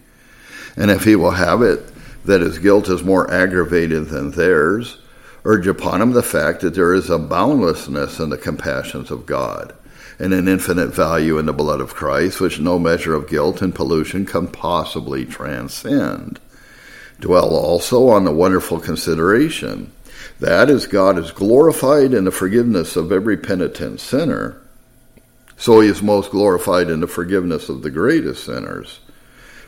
And 0.75 0.89
if 0.89 1.03
he 1.03 1.15
will 1.15 1.31
have 1.31 1.61
it 1.61 1.83
that 2.25 2.41
his 2.41 2.57
guilt 2.57 2.89
is 2.89 3.03
more 3.03 3.31
aggravated 3.31 4.07
than 4.07 4.31
theirs, 4.31 4.97
urge 5.45 5.67
upon 5.67 6.01
him 6.01 6.13
the 6.13 6.23
fact 6.23 6.61
that 6.61 6.73
there 6.73 6.93
is 6.93 7.11
a 7.11 7.19
boundlessness 7.19 8.19
in 8.19 8.29
the 8.29 8.37
compassions 8.37 9.11
of 9.11 9.27
God 9.27 9.73
and 10.19 10.33
an 10.33 10.47
infinite 10.47 10.89
value 10.89 11.37
in 11.37 11.45
the 11.45 11.53
blood 11.53 11.81
of 11.81 11.93
Christ, 11.93 12.39
which 12.39 12.59
no 12.59 12.79
measure 12.79 13.13
of 13.13 13.29
guilt 13.29 13.61
and 13.61 13.73
pollution 13.73 14.25
can 14.25 14.47
possibly 14.47 15.25
transcend. 15.25 16.39
Dwell 17.19 17.55
also 17.55 18.09
on 18.09 18.25
the 18.25 18.31
wonderful 18.31 18.79
consideration 18.79 19.91
that 20.39 20.69
as 20.69 20.87
God 20.87 21.17
is 21.17 21.31
glorified 21.31 22.13
in 22.13 22.25
the 22.25 22.31
forgiveness 22.31 22.95
of 22.95 23.11
every 23.11 23.37
penitent 23.37 23.99
sinner, 23.99 24.61
so 25.57 25.79
he 25.79 25.89
is 25.89 26.01
most 26.01 26.31
glorified 26.31 26.89
in 26.89 26.99
the 26.99 27.07
forgiveness 27.07 27.69
of 27.69 27.81
the 27.81 27.91
greatest 27.91 28.43
sinners. 28.45 28.99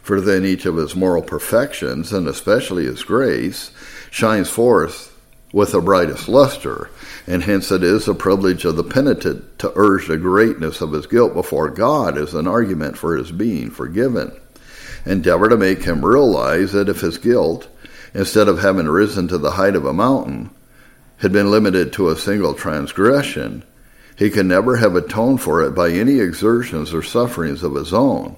For 0.01 0.19
then 0.19 0.45
each 0.45 0.65
of 0.65 0.75
his 0.75 0.95
moral 0.95 1.21
perfections, 1.21 2.11
and 2.13 2.27
especially 2.27 2.85
his 2.85 3.03
grace, 3.03 3.71
shines 4.11 4.49
forth 4.49 5.14
with 5.55 5.71
the 5.71 5.79
brightest 5.79 6.27
luster, 6.27 6.89
and 7.25 7.41
hence 7.41 7.71
it 7.71 7.81
is 7.81 8.03
the 8.03 8.13
privilege 8.13 8.65
of 8.65 8.75
the 8.75 8.83
penitent 8.83 9.57
to 9.57 9.71
urge 9.77 10.05
the 10.05 10.17
greatness 10.17 10.81
of 10.81 10.91
his 10.91 11.07
guilt 11.07 11.33
before 11.33 11.69
God 11.69 12.17
as 12.17 12.33
an 12.33 12.45
argument 12.45 12.97
for 12.97 13.15
his 13.15 13.31
being 13.31 13.71
forgiven. 13.71 14.37
Endeavor 15.05 15.47
to 15.47 15.55
make 15.55 15.81
him 15.81 16.03
realize 16.03 16.73
that 16.73 16.89
if 16.89 16.99
his 16.99 17.17
guilt, 17.17 17.69
instead 18.13 18.49
of 18.49 18.59
having 18.59 18.85
risen 18.85 19.29
to 19.29 19.37
the 19.37 19.51
height 19.51 19.77
of 19.77 19.85
a 19.85 19.93
mountain, 19.93 20.49
had 21.19 21.31
been 21.31 21.49
limited 21.49 21.93
to 21.93 22.09
a 22.09 22.17
single 22.17 22.53
transgression, 22.53 23.63
he 24.17 24.29
could 24.29 24.47
never 24.47 24.75
have 24.75 24.97
atoned 24.97 25.41
for 25.41 25.63
it 25.63 25.71
by 25.71 25.89
any 25.89 26.19
exertions 26.19 26.93
or 26.93 27.01
sufferings 27.01 27.63
of 27.63 27.75
his 27.75 27.93
own, 27.93 28.35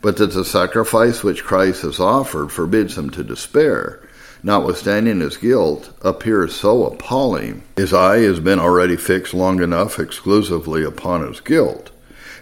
but 0.00 0.16
that 0.16 0.32
the 0.32 0.46
sacrifice 0.46 1.22
which 1.22 1.44
Christ 1.44 1.82
has 1.82 2.00
offered 2.00 2.50
forbids 2.50 2.96
him 2.96 3.10
to 3.10 3.22
despair, 3.22 4.00
notwithstanding 4.44 5.20
his 5.20 5.38
guilt, 5.38 5.90
appears 6.02 6.54
so 6.54 6.84
appalling. 6.84 7.62
His 7.76 7.94
eye 7.94 8.18
has 8.18 8.38
been 8.38 8.60
already 8.60 8.94
fixed 8.94 9.32
long 9.32 9.62
enough 9.62 9.98
exclusively 9.98 10.84
upon 10.84 11.26
his 11.26 11.40
guilt. 11.40 11.90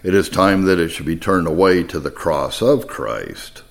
It 0.03 0.13
is 0.13 0.27
time 0.27 0.65
that 0.65 0.79
it 0.79 0.89
should 0.89 1.05
be 1.05 1.15
turned 1.15 1.47
away 1.47 1.81
to 1.83 2.01
the 2.01 2.11
cross 2.11 2.61
of 2.61 2.87
Christ. 2.87 3.63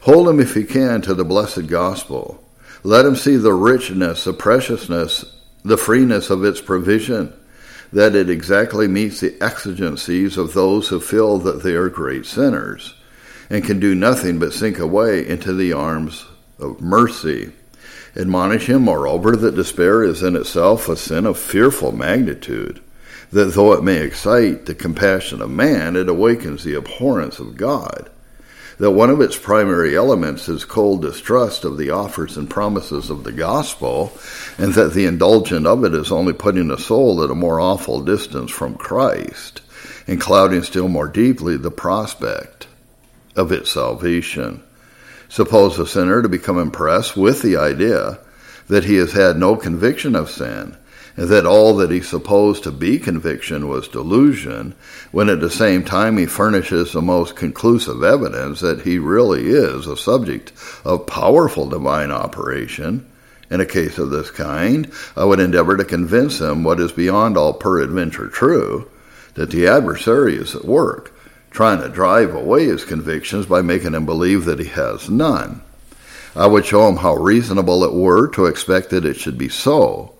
Hold 0.00 0.30
him, 0.30 0.40
if 0.40 0.54
he 0.54 0.64
can, 0.64 1.02
to 1.02 1.12
the 1.12 1.26
blessed 1.26 1.66
gospel. 1.66 2.42
Let 2.82 3.04
him 3.04 3.16
see 3.16 3.36
the 3.36 3.52
richness, 3.52 4.24
the 4.24 4.32
preciousness, 4.32 5.36
the 5.62 5.76
freeness 5.76 6.30
of 6.30 6.42
its 6.44 6.62
provision, 6.62 7.34
that 7.92 8.14
it 8.14 8.30
exactly 8.30 8.88
meets 8.88 9.20
the 9.20 9.40
exigencies 9.42 10.38
of 10.38 10.54
those 10.54 10.88
who 10.88 11.00
feel 11.00 11.36
that 11.40 11.62
they 11.62 11.74
are 11.74 11.90
great 11.90 12.24
sinners 12.24 12.94
and 13.50 13.62
can 13.62 13.78
do 13.78 13.94
nothing 13.94 14.38
but 14.38 14.54
sink 14.54 14.78
away 14.78 15.28
into 15.28 15.52
the 15.52 15.74
arms 15.74 16.24
of 16.62 16.80
mercy. 16.80 17.52
Admonish 18.14 18.66
him, 18.66 18.82
moreover, 18.82 19.36
that 19.36 19.56
despair 19.56 20.02
is 20.02 20.22
in 20.22 20.36
itself 20.36 20.88
a 20.88 20.96
sin 20.96 21.26
of 21.26 21.38
fearful 21.38 21.92
magnitude, 21.92 22.80
that 23.30 23.54
though 23.54 23.72
it 23.72 23.82
may 23.82 24.02
excite 24.02 24.66
the 24.66 24.74
compassion 24.74 25.40
of 25.40 25.50
man, 25.50 25.96
it 25.96 26.08
awakens 26.08 26.62
the 26.62 26.74
abhorrence 26.74 27.38
of 27.38 27.56
God, 27.56 28.10
that 28.78 28.90
one 28.90 29.08
of 29.08 29.20
its 29.20 29.38
primary 29.38 29.96
elements 29.96 30.48
is 30.48 30.64
cold 30.64 31.00
distrust 31.00 31.64
of 31.64 31.78
the 31.78 31.88
offers 31.88 32.36
and 32.36 32.50
promises 32.50 33.08
of 33.08 33.24
the 33.24 33.32
gospel, 33.32 34.12
and 34.58 34.74
that 34.74 34.92
the 34.92 35.06
indulgence 35.06 35.66
of 35.66 35.84
it 35.84 35.94
is 35.94 36.12
only 36.12 36.34
putting 36.34 36.68
the 36.68 36.78
soul 36.78 37.24
at 37.24 37.30
a 37.30 37.34
more 37.34 37.60
awful 37.60 38.02
distance 38.02 38.50
from 38.50 38.74
Christ, 38.74 39.62
and 40.06 40.20
clouding 40.20 40.62
still 40.62 40.88
more 40.88 41.08
deeply 41.08 41.56
the 41.56 41.70
prospect 41.70 42.66
of 43.36 43.52
its 43.52 43.72
salvation. 43.72 44.62
Suppose 45.32 45.78
a 45.78 45.86
sinner 45.86 46.20
to 46.20 46.28
become 46.28 46.58
impressed 46.58 47.16
with 47.16 47.40
the 47.40 47.56
idea 47.56 48.18
that 48.68 48.84
he 48.84 48.96
has 48.96 49.12
had 49.12 49.38
no 49.38 49.56
conviction 49.56 50.14
of 50.14 50.30
sin, 50.30 50.76
and 51.16 51.30
that 51.30 51.46
all 51.46 51.74
that 51.76 51.90
he 51.90 52.02
supposed 52.02 52.64
to 52.64 52.70
be 52.70 52.98
conviction 52.98 53.66
was 53.66 53.88
delusion, 53.88 54.74
when 55.10 55.30
at 55.30 55.40
the 55.40 55.48
same 55.48 55.86
time 55.86 56.18
he 56.18 56.26
furnishes 56.26 56.92
the 56.92 57.00
most 57.00 57.34
conclusive 57.34 58.02
evidence 58.02 58.60
that 58.60 58.82
he 58.82 58.98
really 58.98 59.46
is 59.46 59.86
a 59.86 59.96
subject 59.96 60.52
of 60.84 61.06
powerful 61.06 61.66
divine 61.66 62.10
operation. 62.10 63.10
In 63.50 63.62
a 63.62 63.64
case 63.64 63.96
of 63.96 64.10
this 64.10 64.30
kind, 64.30 64.92
I 65.16 65.24
would 65.24 65.40
endeavor 65.40 65.78
to 65.78 65.84
convince 65.86 66.42
him 66.42 66.62
what 66.62 66.78
is 66.78 66.92
beyond 66.92 67.38
all 67.38 67.54
peradventure 67.54 68.28
true, 68.28 68.86
that 69.32 69.50
the 69.50 69.66
adversary 69.66 70.36
is 70.36 70.54
at 70.54 70.66
work, 70.66 71.14
trying 71.52 71.80
to 71.80 71.88
drive 71.88 72.34
away 72.34 72.64
his 72.64 72.84
convictions 72.84 73.46
by 73.46 73.62
making 73.62 73.94
him 73.94 74.06
believe 74.06 74.46
that 74.46 74.58
he 74.58 74.66
has 74.66 75.08
none. 75.08 75.62
I 76.34 76.46
would 76.46 76.64
show 76.64 76.88
him 76.88 76.96
how 76.96 77.14
reasonable 77.14 77.84
it 77.84 77.92
were 77.92 78.28
to 78.28 78.46
expect 78.46 78.90
that 78.90 79.04
it 79.04 79.16
should 79.16 79.36
be 79.36 79.50
so, 79.50 80.14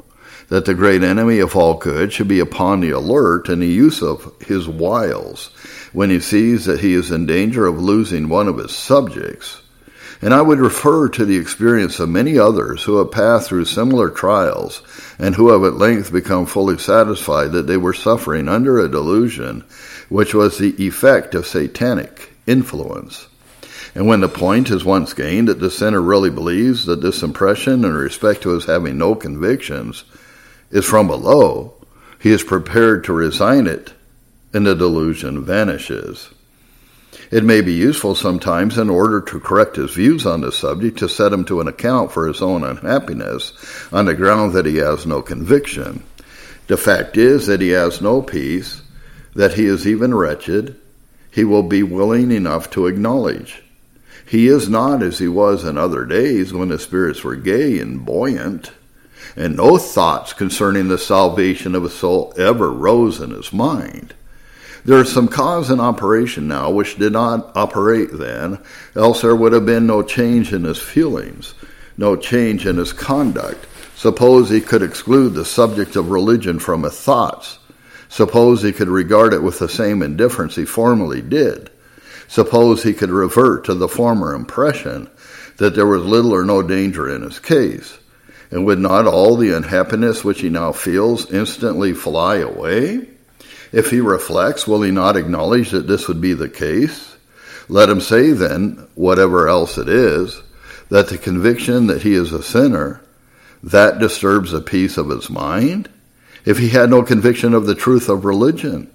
that 0.48 0.66
the 0.66 0.74
great 0.74 1.02
enemy 1.02 1.38
of 1.38 1.56
all 1.56 1.74
good 1.74 2.12
should 2.12 2.28
be 2.28 2.40
upon 2.40 2.80
the 2.80 2.90
alert 2.90 3.48
in 3.48 3.60
the 3.60 3.66
use 3.66 4.02
of 4.02 4.30
his 4.40 4.68
wiles 4.68 5.46
when 5.94 6.10
he 6.10 6.20
sees 6.20 6.66
that 6.66 6.80
he 6.80 6.92
is 6.92 7.10
in 7.10 7.24
danger 7.24 7.66
of 7.66 7.80
losing 7.80 8.28
one 8.28 8.48
of 8.48 8.58
his 8.58 8.76
subjects. 8.76 9.62
And 10.20 10.32
I 10.32 10.42
would 10.42 10.60
refer 10.60 11.08
to 11.08 11.24
the 11.24 11.36
experience 11.36 11.98
of 11.98 12.08
many 12.08 12.38
others 12.38 12.82
who 12.82 12.98
have 12.98 13.10
passed 13.10 13.48
through 13.48 13.64
similar 13.64 14.08
trials 14.08 14.82
and 15.18 15.34
who 15.34 15.50
have 15.50 15.64
at 15.64 15.78
length 15.78 16.12
become 16.12 16.46
fully 16.46 16.78
satisfied 16.78 17.52
that 17.52 17.66
they 17.66 17.76
were 17.76 17.94
suffering 17.94 18.48
under 18.48 18.78
a 18.78 18.90
delusion 18.90 19.64
which 20.12 20.34
was 20.34 20.58
the 20.58 20.74
effect 20.84 21.34
of 21.34 21.46
satanic 21.46 22.34
influence. 22.46 23.28
And 23.94 24.06
when 24.06 24.20
the 24.20 24.28
point 24.28 24.70
is 24.70 24.84
once 24.84 25.14
gained 25.14 25.48
that 25.48 25.58
the 25.58 25.70
sinner 25.70 26.02
really 26.02 26.28
believes 26.28 26.84
that 26.84 27.00
this 27.00 27.22
impression 27.22 27.84
in 27.84 27.94
respect 27.94 28.42
to 28.42 28.50
his 28.50 28.66
having 28.66 28.98
no 28.98 29.14
convictions 29.14 30.04
is 30.70 30.84
from 30.84 31.06
below, 31.06 31.72
he 32.20 32.30
is 32.30 32.42
prepared 32.42 33.04
to 33.04 33.12
resign 33.14 33.66
it, 33.66 33.94
and 34.52 34.66
the 34.66 34.74
delusion 34.74 35.44
vanishes. 35.44 36.28
It 37.30 37.42
may 37.42 37.62
be 37.62 37.72
useful 37.72 38.14
sometimes 38.14 38.76
in 38.76 38.90
order 38.90 39.22
to 39.22 39.40
correct 39.40 39.76
his 39.76 39.94
views 39.94 40.26
on 40.26 40.42
the 40.42 40.52
subject 40.52 40.98
to 40.98 41.08
set 41.08 41.32
him 41.32 41.46
to 41.46 41.62
an 41.62 41.68
account 41.68 42.12
for 42.12 42.28
his 42.28 42.42
own 42.42 42.64
unhappiness 42.64 43.54
on 43.90 44.04
the 44.04 44.14
ground 44.14 44.52
that 44.52 44.66
he 44.66 44.76
has 44.76 45.06
no 45.06 45.22
conviction. 45.22 46.02
The 46.66 46.76
fact 46.76 47.16
is 47.16 47.46
that 47.46 47.62
he 47.62 47.70
has 47.70 48.02
no 48.02 48.20
peace 48.20 48.81
that 49.34 49.54
he 49.54 49.66
is 49.66 49.86
even 49.86 50.14
wretched, 50.14 50.76
he 51.30 51.44
will 51.44 51.62
be 51.62 51.82
willing 51.82 52.30
enough 52.30 52.70
to 52.70 52.86
acknowledge. 52.86 53.62
He 54.26 54.48
is 54.48 54.68
not 54.68 55.02
as 55.02 55.18
he 55.18 55.28
was 55.28 55.64
in 55.64 55.78
other 55.78 56.04
days 56.04 56.52
when 56.52 56.70
his 56.70 56.82
spirits 56.82 57.24
were 57.24 57.36
gay 57.36 57.78
and 57.78 58.04
buoyant, 58.04 58.72
and 59.36 59.56
no 59.56 59.78
thoughts 59.78 60.32
concerning 60.32 60.88
the 60.88 60.98
salvation 60.98 61.74
of 61.74 61.84
a 61.84 61.90
soul 61.90 62.34
ever 62.36 62.70
rose 62.70 63.20
in 63.20 63.30
his 63.30 63.52
mind. 63.52 64.14
There 64.84 64.98
is 64.98 65.12
some 65.12 65.28
cause 65.28 65.70
in 65.70 65.80
operation 65.80 66.48
now 66.48 66.70
which 66.70 66.98
did 66.98 67.12
not 67.12 67.56
operate 67.56 68.10
then, 68.12 68.58
else 68.96 69.22
there 69.22 69.36
would 69.36 69.52
have 69.52 69.64
been 69.64 69.86
no 69.86 70.02
change 70.02 70.52
in 70.52 70.64
his 70.64 70.78
feelings, 70.78 71.54
no 71.96 72.16
change 72.16 72.66
in 72.66 72.76
his 72.76 72.92
conduct. 72.92 73.66
Suppose 73.94 74.50
he 74.50 74.60
could 74.60 74.82
exclude 74.82 75.34
the 75.34 75.44
subject 75.44 75.94
of 75.94 76.10
religion 76.10 76.58
from 76.58 76.82
his 76.82 76.98
thoughts 76.98 77.58
Suppose 78.12 78.60
he 78.60 78.72
could 78.72 78.90
regard 78.90 79.32
it 79.32 79.42
with 79.42 79.58
the 79.58 79.70
same 79.70 80.02
indifference 80.02 80.54
he 80.54 80.66
formerly 80.66 81.22
did. 81.22 81.70
Suppose 82.28 82.82
he 82.82 82.92
could 82.92 83.08
revert 83.08 83.64
to 83.64 83.74
the 83.74 83.88
former 83.88 84.34
impression 84.34 85.08
that 85.56 85.74
there 85.74 85.86
was 85.86 86.04
little 86.04 86.34
or 86.34 86.44
no 86.44 86.60
danger 86.60 87.08
in 87.08 87.22
his 87.22 87.38
case. 87.38 87.96
And 88.50 88.66
would 88.66 88.78
not 88.78 89.06
all 89.06 89.36
the 89.36 89.56
unhappiness 89.56 90.22
which 90.22 90.42
he 90.42 90.50
now 90.50 90.72
feels 90.72 91.32
instantly 91.32 91.94
fly 91.94 92.36
away? 92.36 93.08
If 93.72 93.90
he 93.90 94.02
reflects, 94.02 94.66
will 94.66 94.82
he 94.82 94.90
not 94.90 95.16
acknowledge 95.16 95.70
that 95.70 95.86
this 95.86 96.06
would 96.06 96.20
be 96.20 96.34
the 96.34 96.50
case? 96.50 97.16
Let 97.70 97.88
him 97.88 98.02
say 98.02 98.32
then, 98.32 98.88
whatever 98.94 99.48
else 99.48 99.78
it 99.78 99.88
is, 99.88 100.42
that 100.90 101.08
the 101.08 101.16
conviction 101.16 101.86
that 101.86 102.02
he 102.02 102.12
is 102.12 102.34
a 102.34 102.42
sinner, 102.42 103.00
that 103.62 104.00
disturbs 104.00 104.50
the 104.50 104.60
peace 104.60 104.98
of 104.98 105.08
his 105.08 105.30
mind? 105.30 105.88
If 106.44 106.58
he 106.58 106.68
had 106.68 106.90
no 106.90 107.02
conviction 107.02 107.54
of 107.54 107.66
the 107.66 107.74
truth 107.74 108.08
of 108.08 108.24
religion 108.24 108.90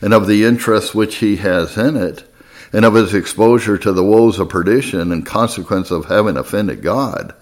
and 0.00 0.14
of 0.14 0.26
the 0.26 0.44
interest 0.44 0.94
which 0.94 1.16
he 1.16 1.36
has 1.36 1.76
in 1.76 1.96
it 1.96 2.24
and 2.72 2.84
of 2.84 2.94
his 2.94 3.14
exposure 3.14 3.78
to 3.78 3.92
the 3.92 4.04
woes 4.04 4.38
of 4.38 4.48
perdition 4.48 5.12
and 5.12 5.24
consequence 5.24 5.90
of 5.90 6.06
having 6.06 6.36
offended 6.36 6.82
God, 6.82 7.34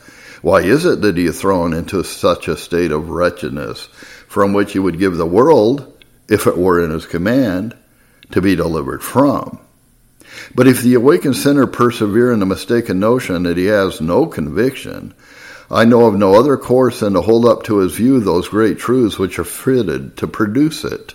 why 0.42 0.60
is 0.60 0.84
it 0.84 1.00
that 1.00 1.16
he 1.16 1.24
is 1.24 1.40
thrown 1.40 1.72
into 1.72 2.04
such 2.04 2.48
a 2.48 2.56
state 2.56 2.90
of 2.90 3.08
wretchedness 3.08 3.86
from 4.28 4.52
which 4.52 4.72
he 4.72 4.78
would 4.78 4.98
give 4.98 5.16
the 5.16 5.26
world, 5.26 5.90
if 6.28 6.46
it 6.46 6.58
were 6.58 6.84
in 6.84 6.90
his 6.90 7.06
command, 7.06 7.74
to 8.32 8.42
be 8.42 8.54
delivered 8.54 9.02
from? 9.02 9.58
But 10.54 10.66
if 10.66 10.82
the 10.82 10.94
awakened 10.94 11.36
sinner 11.36 11.66
persevere 11.66 12.32
in 12.32 12.40
the 12.40 12.46
mistaken 12.46 13.00
notion 13.00 13.44
that 13.44 13.56
he 13.56 13.66
has 13.66 14.00
no 14.00 14.26
conviction, 14.26 15.14
I 15.70 15.84
know 15.84 16.06
of 16.06 16.14
no 16.14 16.34
other 16.34 16.56
course 16.56 17.00
than 17.00 17.14
to 17.14 17.22
hold 17.22 17.46
up 17.46 17.62
to 17.64 17.78
his 17.78 17.94
view 17.94 18.20
those 18.20 18.48
great 18.48 18.78
truths 18.78 19.18
which 19.18 19.38
are 19.38 19.44
fitted 19.44 20.16
to 20.18 20.26
produce 20.26 20.84
it. 20.84 21.14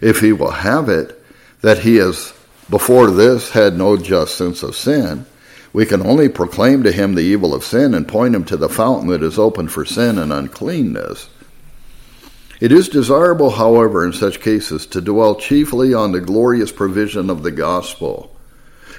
If 0.00 0.20
he 0.20 0.32
will 0.32 0.50
have 0.50 0.88
it, 0.88 1.20
that 1.60 1.78
he 1.78 1.96
has 1.96 2.32
before 2.70 3.10
this 3.10 3.50
had 3.50 3.76
no 3.76 3.96
just 3.96 4.36
sense 4.36 4.62
of 4.62 4.76
sin, 4.76 5.26
we 5.72 5.86
can 5.86 6.06
only 6.06 6.28
proclaim 6.28 6.82
to 6.82 6.92
him 6.92 7.14
the 7.14 7.22
evil 7.22 7.54
of 7.54 7.64
sin 7.64 7.94
and 7.94 8.06
point 8.06 8.34
him 8.34 8.44
to 8.44 8.56
the 8.56 8.68
fountain 8.68 9.08
that 9.08 9.22
is 9.22 9.38
open 9.38 9.68
for 9.68 9.84
sin 9.84 10.18
and 10.18 10.32
uncleanness. 10.32 11.28
It 12.60 12.70
is 12.70 12.88
desirable, 12.88 13.50
however, 13.50 14.04
in 14.04 14.12
such 14.12 14.40
cases 14.40 14.86
to 14.86 15.00
dwell 15.00 15.34
chiefly 15.34 15.94
on 15.94 16.12
the 16.12 16.20
glorious 16.20 16.70
provision 16.70 17.28
of 17.28 17.42
the 17.42 17.50
gospel. 17.50 18.34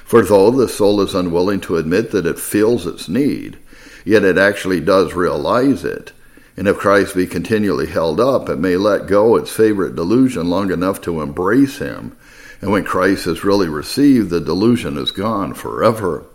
For 0.03 0.21
though 0.21 0.51
the 0.51 0.67
soul 0.67 0.99
is 1.01 1.15
unwilling 1.15 1.61
to 1.61 1.77
admit 1.77 2.11
that 2.11 2.25
it 2.25 2.38
feels 2.38 2.86
its 2.86 3.07
need, 3.07 3.57
yet 4.06 4.24
it 4.24 4.38
actually 4.38 4.80
does 4.80 5.14
realize 5.14 5.84
it. 5.84 6.12
And 6.56 6.68
if 6.68 6.78
Christ 6.78 7.16
be 7.16 7.26
continually 7.26 7.88
held 7.88 8.20
up, 8.20 8.47
it 8.49 8.58
may 8.58 8.78
let 8.78 9.08
go 9.08 9.36
its 9.36 9.51
favorite 9.51 9.95
delusion 9.95 10.49
long 10.49 10.72
enough 10.72 11.01
to 11.01 11.22
embrace 11.22 11.80
him. 11.80 12.16
And 12.62 12.72
when 12.72 12.84
Christ 12.84 13.28
is 13.28 13.43
really 13.43 13.68
received, 13.68 14.30
the 14.30 14.39
delusion 14.39 14.97
is 14.97 15.12
gone 15.12 15.54
forever. 15.54 16.26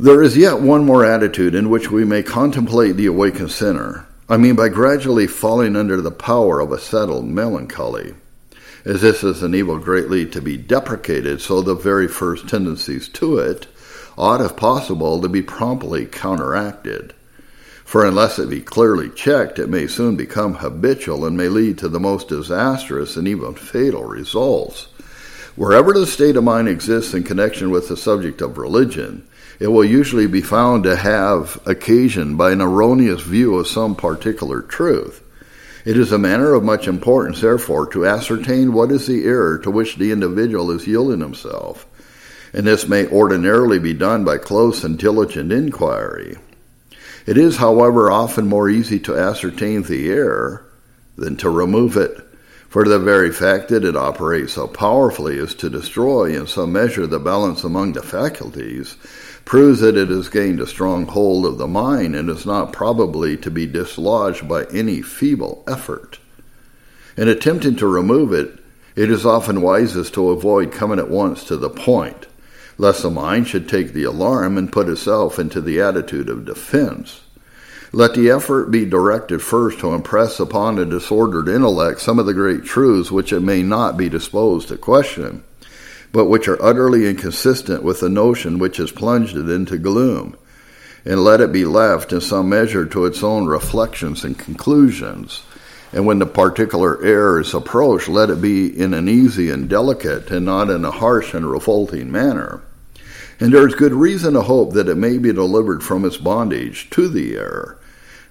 There 0.00 0.22
is 0.22 0.36
yet 0.36 0.60
one 0.60 0.84
more 0.84 1.04
attitude 1.04 1.54
in 1.54 1.70
which 1.70 1.90
we 1.90 2.04
may 2.04 2.22
contemplate 2.22 2.96
the 2.96 3.06
awakened 3.06 3.50
sinner. 3.50 4.06
I 4.28 4.36
mean, 4.36 4.56
by 4.56 4.68
gradually 4.68 5.26
falling 5.26 5.76
under 5.76 6.00
the 6.00 6.10
power 6.10 6.60
of 6.60 6.72
a 6.72 6.78
settled 6.78 7.26
melancholy. 7.26 8.14
As 8.84 9.00
this 9.02 9.24
is 9.24 9.42
an 9.42 9.54
evil 9.54 9.78
greatly 9.78 10.24
to 10.26 10.40
be 10.40 10.56
deprecated, 10.56 11.40
so 11.40 11.60
the 11.60 11.74
very 11.74 12.08
first 12.08 12.48
tendencies 12.48 13.08
to 13.08 13.38
it 13.38 13.66
ought, 14.18 14.40
if 14.40 14.56
possible, 14.56 15.20
to 15.22 15.28
be 15.28 15.40
promptly 15.40 16.04
counteracted. 16.04 17.14
For 17.84 18.04
unless 18.04 18.38
it 18.38 18.50
be 18.50 18.60
clearly 18.60 19.08
checked, 19.08 19.58
it 19.58 19.70
may 19.70 19.86
soon 19.86 20.16
become 20.16 20.54
habitual 20.54 21.24
and 21.24 21.36
may 21.36 21.48
lead 21.48 21.78
to 21.78 21.88
the 21.88 21.98
most 21.98 22.28
disastrous 22.28 23.16
and 23.16 23.26
even 23.26 23.54
fatal 23.54 24.04
results. 24.04 24.88
Wherever 25.56 25.92
the 25.92 26.06
state 26.06 26.36
of 26.36 26.44
mind 26.44 26.68
exists 26.68 27.14
in 27.14 27.22
connection 27.22 27.70
with 27.70 27.88
the 27.88 27.96
subject 27.96 28.42
of 28.42 28.58
religion, 28.58 29.26
it 29.58 29.68
will 29.68 29.84
usually 29.84 30.26
be 30.26 30.40
found 30.40 30.84
to 30.84 30.96
have 30.96 31.58
occasion 31.66 32.36
by 32.36 32.52
an 32.52 32.60
erroneous 32.60 33.22
view 33.22 33.56
of 33.56 33.66
some 33.66 33.96
particular 33.96 34.62
truth. 34.62 35.22
It 35.84 35.96
is 35.96 36.12
a 36.12 36.18
matter 36.18 36.54
of 36.54 36.62
much 36.62 36.86
importance, 36.86 37.40
therefore, 37.40 37.86
to 37.88 38.06
ascertain 38.06 38.72
what 38.72 38.92
is 38.92 39.06
the 39.06 39.24
error 39.24 39.58
to 39.60 39.70
which 39.70 39.96
the 39.96 40.12
individual 40.12 40.70
is 40.70 40.86
yielding 40.86 41.20
himself, 41.20 41.86
and 42.52 42.66
this 42.66 42.88
may 42.88 43.06
ordinarily 43.08 43.78
be 43.78 43.94
done 43.94 44.24
by 44.24 44.38
close 44.38 44.84
and 44.84 44.98
diligent 44.98 45.52
inquiry. 45.52 46.36
It 47.26 47.36
is, 47.36 47.56
however, 47.56 48.10
often 48.10 48.46
more 48.46 48.68
easy 48.68 48.98
to 49.00 49.16
ascertain 49.16 49.82
the 49.82 50.10
error 50.10 50.64
than 51.16 51.36
to 51.38 51.50
remove 51.50 51.96
it, 51.96 52.24
for 52.68 52.84
the 52.84 52.98
very 52.98 53.32
fact 53.32 53.68
that 53.68 53.84
it 53.84 53.96
operates 53.96 54.54
so 54.54 54.66
powerfully 54.66 55.38
as 55.38 55.54
to 55.56 55.70
destroy 55.70 56.34
in 56.38 56.46
some 56.46 56.72
measure 56.72 57.06
the 57.06 57.18
balance 57.18 57.64
among 57.64 57.92
the 57.92 58.02
faculties 58.02 58.96
proves 59.44 59.80
that 59.80 59.96
it 59.96 60.10
has 60.10 60.28
gained 60.28 60.60
a 60.60 60.66
strong 60.66 61.06
hold 61.06 61.46
of 61.46 61.56
the 61.56 61.66
mind 61.66 62.14
and 62.14 62.28
is 62.28 62.44
not 62.44 62.72
probably 62.72 63.34
to 63.34 63.50
be 63.50 63.66
dislodged 63.66 64.46
by 64.46 64.64
any 64.66 65.00
feeble 65.00 65.64
effort. 65.66 66.18
In 67.16 67.28
attempting 67.28 67.74
to 67.76 67.86
remove 67.86 68.32
it, 68.32 68.58
it 68.94 69.10
is 69.10 69.24
often 69.24 69.62
wisest 69.62 70.12
to 70.14 70.30
avoid 70.30 70.70
coming 70.70 70.98
at 70.98 71.08
once 71.08 71.44
to 71.44 71.56
the 71.56 71.70
point, 71.70 72.26
lest 72.78 73.02
the 73.02 73.10
mind 73.10 73.46
should 73.48 73.68
take 73.68 73.92
the 73.92 74.04
alarm 74.04 74.56
and 74.56 74.72
put 74.72 74.88
itself 74.88 75.38
into 75.38 75.60
the 75.60 75.80
attitude 75.80 76.28
of 76.28 76.44
defense. 76.44 77.20
Let 77.92 78.14
the 78.14 78.30
effort 78.30 78.70
be 78.70 78.84
directed 78.84 79.42
first 79.42 79.80
to 79.80 79.94
impress 79.94 80.38
upon 80.38 80.78
a 80.78 80.84
disordered 80.84 81.48
intellect 81.48 82.00
some 82.00 82.18
of 82.18 82.26
the 82.26 82.34
great 82.34 82.64
truths 82.64 83.10
which 83.10 83.32
it 83.32 83.40
may 83.40 83.62
not 83.62 83.96
be 83.96 84.08
disposed 84.08 84.68
to 84.68 84.76
question, 84.76 85.42
but 86.12 86.26
which 86.26 86.48
are 86.48 86.62
utterly 86.62 87.08
inconsistent 87.08 87.82
with 87.82 88.00
the 88.00 88.08
notion 88.08 88.58
which 88.58 88.76
has 88.76 88.92
plunged 88.92 89.36
it 89.36 89.48
into 89.48 89.78
gloom, 89.78 90.36
and 91.04 91.24
let 91.24 91.40
it 91.40 91.50
be 91.50 91.64
left 91.64 92.12
in 92.12 92.20
some 92.20 92.48
measure 92.48 92.84
to 92.84 93.06
its 93.06 93.22
own 93.22 93.46
reflections 93.46 94.22
and 94.22 94.38
conclusions. 94.38 95.42
And 95.90 96.04
when 96.04 96.18
the 96.18 96.26
particular 96.26 97.02
error 97.02 97.40
is 97.40 97.54
approached, 97.54 98.08
let 98.08 98.28
it 98.28 98.42
be 98.42 98.68
in 98.78 98.92
an 98.92 99.08
easy 99.08 99.48
and 99.48 99.66
delicate, 99.66 100.30
and 100.30 100.44
not 100.44 100.68
in 100.68 100.84
a 100.84 100.90
harsh 100.90 101.32
and 101.32 101.50
revolting 101.50 102.12
manner. 102.12 102.60
And 103.40 103.52
there 103.52 103.66
is 103.66 103.74
good 103.74 103.92
reason 103.92 104.34
to 104.34 104.42
hope 104.42 104.72
that 104.72 104.88
it 104.88 104.96
may 104.96 105.18
be 105.18 105.32
delivered 105.32 105.82
from 105.82 106.04
its 106.04 106.16
bondage 106.16 106.90
to 106.90 107.08
the 107.08 107.36
error. 107.36 107.78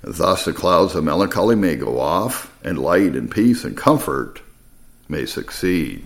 Thus 0.02 0.46
the 0.46 0.54
clouds 0.54 0.96
of 0.96 1.04
melancholy 1.04 1.56
may 1.56 1.76
go 1.76 2.00
off, 2.00 2.54
and 2.64 2.78
light 2.78 3.16
and 3.16 3.32
peace 3.32 3.64
and 3.64 3.76
comfort 3.76 4.42
may 5.08 5.26
succeed. 5.26 6.06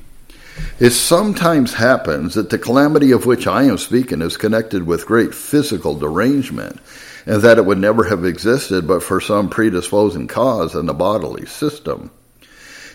It 0.80 0.91
sometimes 0.91 1.74
happens 1.74 2.36
that 2.36 2.49
the 2.49 2.58
calamity 2.58 3.12
of 3.12 3.26
which 3.26 3.47
I 3.47 3.64
am 3.64 3.78
speaking 3.78 4.22
is 4.22 4.38
connected 4.38 4.86
with 4.86 5.06
great 5.06 5.34
physical 5.34 5.95
derangement, 5.95 6.80
and 7.26 7.41
that 7.41 7.58
it 7.58 7.66
would 7.66 7.78
never 7.78 8.04
have 8.06 8.26
existed 8.26 8.88
but 8.88 9.04
for 9.04 9.22
some 9.22 9.49
predisposing 9.49 10.28
cause 10.28 10.76
in 10.76 10.86
the 10.86 10.93
bodily 10.93 11.45
system. 11.45 12.12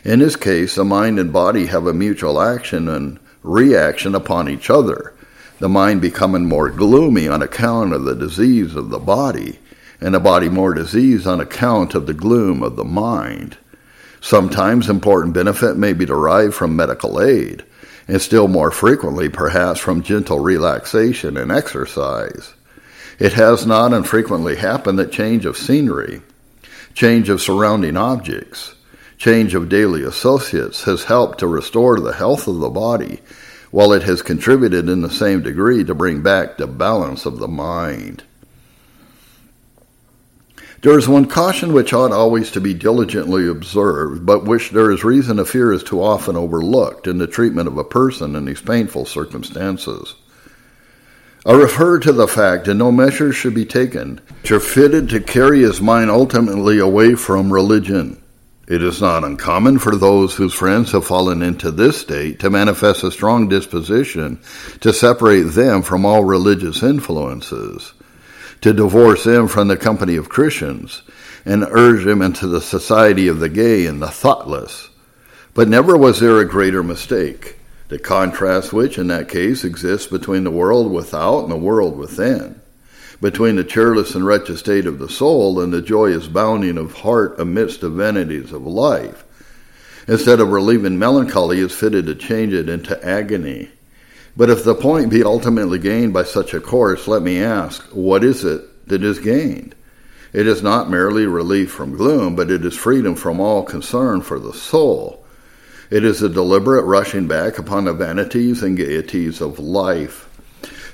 In 0.04 0.20
this 0.20 0.36
case, 0.36 0.74
the 0.74 0.84
mind 0.84 1.18
and 1.18 1.32
body 1.32 1.66
have 1.66 1.86
a 1.86 1.94
mutual 1.94 2.40
action 2.40 2.88
and 2.88 3.18
reaction 3.42 4.14
upon 4.14 4.48
each 4.48 4.70
other, 4.70 5.14
the 5.59 5.68
mind 5.68 6.00
becoming 6.00 6.46
more 6.46 6.70
gloomy 6.70 7.28
on 7.28 7.42
account 7.42 7.92
of 7.92 8.04
the 8.04 8.14
disease 8.14 8.74
of 8.74 8.90
the 8.90 8.98
body, 8.98 9.59
and 10.00 10.14
the 10.14 10.20
body 10.20 10.48
more 10.48 10.74
diseased 10.74 11.26
on 11.26 11.40
account 11.40 11.94
of 11.94 12.07
the 12.07 12.14
gloom 12.14 12.62
of 12.62 12.76
the 12.76 12.84
mind. 12.84 13.57
Sometimes 14.20 14.88
important 14.88 15.34
benefit 15.34 15.76
may 15.76 15.92
be 15.92 16.04
derived 16.04 16.54
from 16.54 16.76
medical 16.76 17.20
aid, 17.20 17.64
and 18.09 18.20
still 18.20 18.48
more 18.48 18.70
frequently, 18.70 19.28
perhaps, 19.28 19.80
from 19.80 20.02
gentle 20.02 20.38
relaxation 20.40 21.36
and 21.36 21.50
exercise. 21.50 22.52
It 23.18 23.32
has 23.32 23.66
not 23.66 23.92
infrequently 23.92 24.57
happened 24.57 24.98
that 24.98 25.12
change 25.12 25.46
of 25.46 25.57
scenery, 25.57 26.20
change 26.94 27.28
of 27.28 27.40
surrounding 27.40 27.96
objects, 27.96 28.74
change 29.16 29.54
of 29.54 29.68
daily 29.68 30.02
associates 30.02 30.84
has 30.84 31.04
helped 31.04 31.38
to 31.38 31.46
restore 31.46 31.98
the 31.98 32.12
health 32.12 32.46
of 32.46 32.59
the 32.59 32.68
body, 32.68 33.20
while 33.77 33.93
it 33.93 34.05
has 34.05 34.22
contributed 34.22 34.89
in 34.89 35.03
the 35.03 35.11
same 35.11 35.43
degree 35.43 35.85
to 35.85 35.95
bring 35.95 36.22
back 36.22 36.57
the 36.57 36.66
balance 36.66 37.27
of 37.27 37.39
the 37.39 37.47
mind. 37.47 38.24
There 40.81 40.99
is 40.99 41.07
one 41.07 41.27
caution 41.27 41.74
which 41.74 41.93
ought 41.93 42.11
always 42.11 42.51
to 42.53 42.61
be 42.62 42.72
diligently 42.72 43.47
observed, 43.47 44.24
but 44.24 44.47
which 44.47 44.70
there 44.70 44.91
is 44.91 45.05
reason 45.05 45.37
to 45.37 45.45
fear 45.45 45.74
is 45.74 45.85
too 45.85 46.03
often 46.03 46.37
overlooked 46.37 47.07
in 47.07 47.18
the 47.18 47.27
treatment 47.27 47.68
of 47.68 47.77
a 47.77 47.85
person 47.85 48.35
in 48.35 48.47
these 48.47 48.62
painful 48.62 49.05
circumstances. 49.05 50.14
I 51.45 51.53
refer 51.53 51.99
to 51.99 52.12
the 52.12 52.27
fact 52.27 52.64
that 52.64 52.74
no 52.77 52.91
measures 52.91 53.37
should 53.37 53.55
be 53.55 53.66
taken 53.66 54.22
which 54.41 54.53
are 54.53 54.59
fitted 54.59 55.11
to 55.11 55.20
carry 55.20 55.61
his 55.61 55.83
mind 55.83 56.11
ultimately 56.11 56.79
away 56.79 57.14
from 57.14 57.53
religion. 57.53 58.22
It 58.66 58.82
is 58.82 59.00
not 59.00 59.24
uncommon 59.24 59.78
for 59.78 59.94
those 59.94 60.34
whose 60.34 60.52
friends 60.52 60.92
have 60.92 61.06
fallen 61.06 61.42
into 61.42 61.70
this 61.70 61.98
state 61.98 62.40
to 62.40 62.50
manifest 62.50 63.04
a 63.04 63.12
strong 63.12 63.48
disposition 63.48 64.40
to 64.80 64.92
separate 64.92 65.42
them 65.42 65.82
from 65.82 66.04
all 66.04 66.24
religious 66.24 66.82
influences 66.82 67.92
to 68.60 68.72
divorce 68.72 69.24
them 69.24 69.48
from 69.48 69.68
the 69.68 69.76
company 69.76 70.16
of 70.16 70.28
Christians 70.28 71.02
and 71.44 71.66
urge 71.70 72.04
them 72.04 72.22
into 72.22 72.46
the 72.46 72.60
society 72.60 73.28
of 73.28 73.38
the 73.38 73.48
gay 73.48 73.86
and 73.86 74.02
the 74.02 74.10
thoughtless. 74.10 74.88
But 75.54 75.68
never 75.68 75.96
was 75.96 76.20
there 76.20 76.40
a 76.40 76.44
greater 76.44 76.82
mistake, 76.82 77.58
the 77.88 77.98
contrast 77.98 78.72
which, 78.72 78.98
in 78.98 79.06
that 79.08 79.28
case, 79.28 79.64
exists 79.64 80.06
between 80.08 80.44
the 80.44 80.50
world 80.50 80.90
without 80.90 81.42
and 81.42 81.52
the 81.52 81.56
world 81.56 81.96
within, 81.96 82.60
between 83.20 83.56
the 83.56 83.64
cheerless 83.64 84.14
and 84.14 84.26
wretched 84.26 84.58
state 84.58 84.86
of 84.86 84.98
the 84.98 85.08
soul 85.08 85.60
and 85.60 85.72
the 85.72 85.82
joyous 85.82 86.26
bounding 86.26 86.78
of 86.78 86.92
heart 86.92 87.38
amidst 87.38 87.80
the 87.80 87.90
vanities 87.90 88.52
of 88.52 88.66
life. 88.66 89.24
Instead 90.08 90.40
of 90.40 90.50
relieving 90.50 90.98
melancholy, 90.98 91.60
it's 91.60 91.74
fitted 91.74 92.06
to 92.06 92.14
change 92.14 92.52
it 92.52 92.68
into 92.68 93.04
agony 93.04 93.70
but 94.36 94.50
if 94.50 94.64
the 94.64 94.74
point 94.74 95.08
be 95.08 95.24
ultimately 95.24 95.78
gained 95.78 96.12
by 96.12 96.24
such 96.24 96.52
a 96.52 96.60
course, 96.60 97.08
let 97.08 97.22
me 97.22 97.42
ask, 97.42 97.82
what 97.92 98.22
is 98.22 98.44
it 98.44 98.86
that 98.88 99.02
is 99.02 99.18
gained? 99.18 99.74
It 100.32 100.46
is 100.46 100.62
not 100.62 100.90
merely 100.90 101.24
relief 101.26 101.70
from 101.70 101.96
gloom, 101.96 102.36
but 102.36 102.50
it 102.50 102.64
is 102.64 102.76
freedom 102.76 103.14
from 103.14 103.40
all 103.40 103.62
concern 103.62 104.20
for 104.20 104.38
the 104.38 104.52
soul. 104.52 105.24
It 105.88 106.04
is 106.04 106.20
a 106.20 106.28
deliberate 106.28 106.84
rushing 106.84 107.26
back 107.26 107.58
upon 107.58 107.86
the 107.86 107.94
vanities 107.94 108.62
and 108.62 108.76
gaieties 108.76 109.40
of 109.40 109.58
life. 109.58 110.28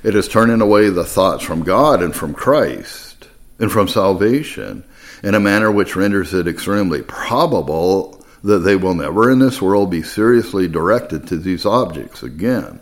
It 0.03 0.15
is 0.15 0.29
turning 0.29 0.61
away 0.61 0.89
the 0.89 1.05
thoughts 1.05 1.45
from 1.45 1.63
God 1.63 2.03
and 2.03 2.15
from 2.15 2.35
Christ 2.35 3.29
and 3.59 3.71
from 3.71 3.89
salvation 3.89 4.85
in 5.23 5.35
a 5.35 5.41
manner 5.41 5.71
which 5.71 5.97
renders 5.97 6.35
it 6.35 6.49
extremely 6.49 7.03
probable 7.03 8.25
that 8.43 8.59
they 8.59 8.75
will 8.75 8.95
never 8.95 9.31
in 9.31 9.39
this 9.39 9.63
world 9.63 9.91
be 9.91 10.03
seriously 10.03 10.67
directed 10.67 11.29
to 11.29 11.37
these 11.37 11.65
objects 11.65 12.23
again 12.23 12.81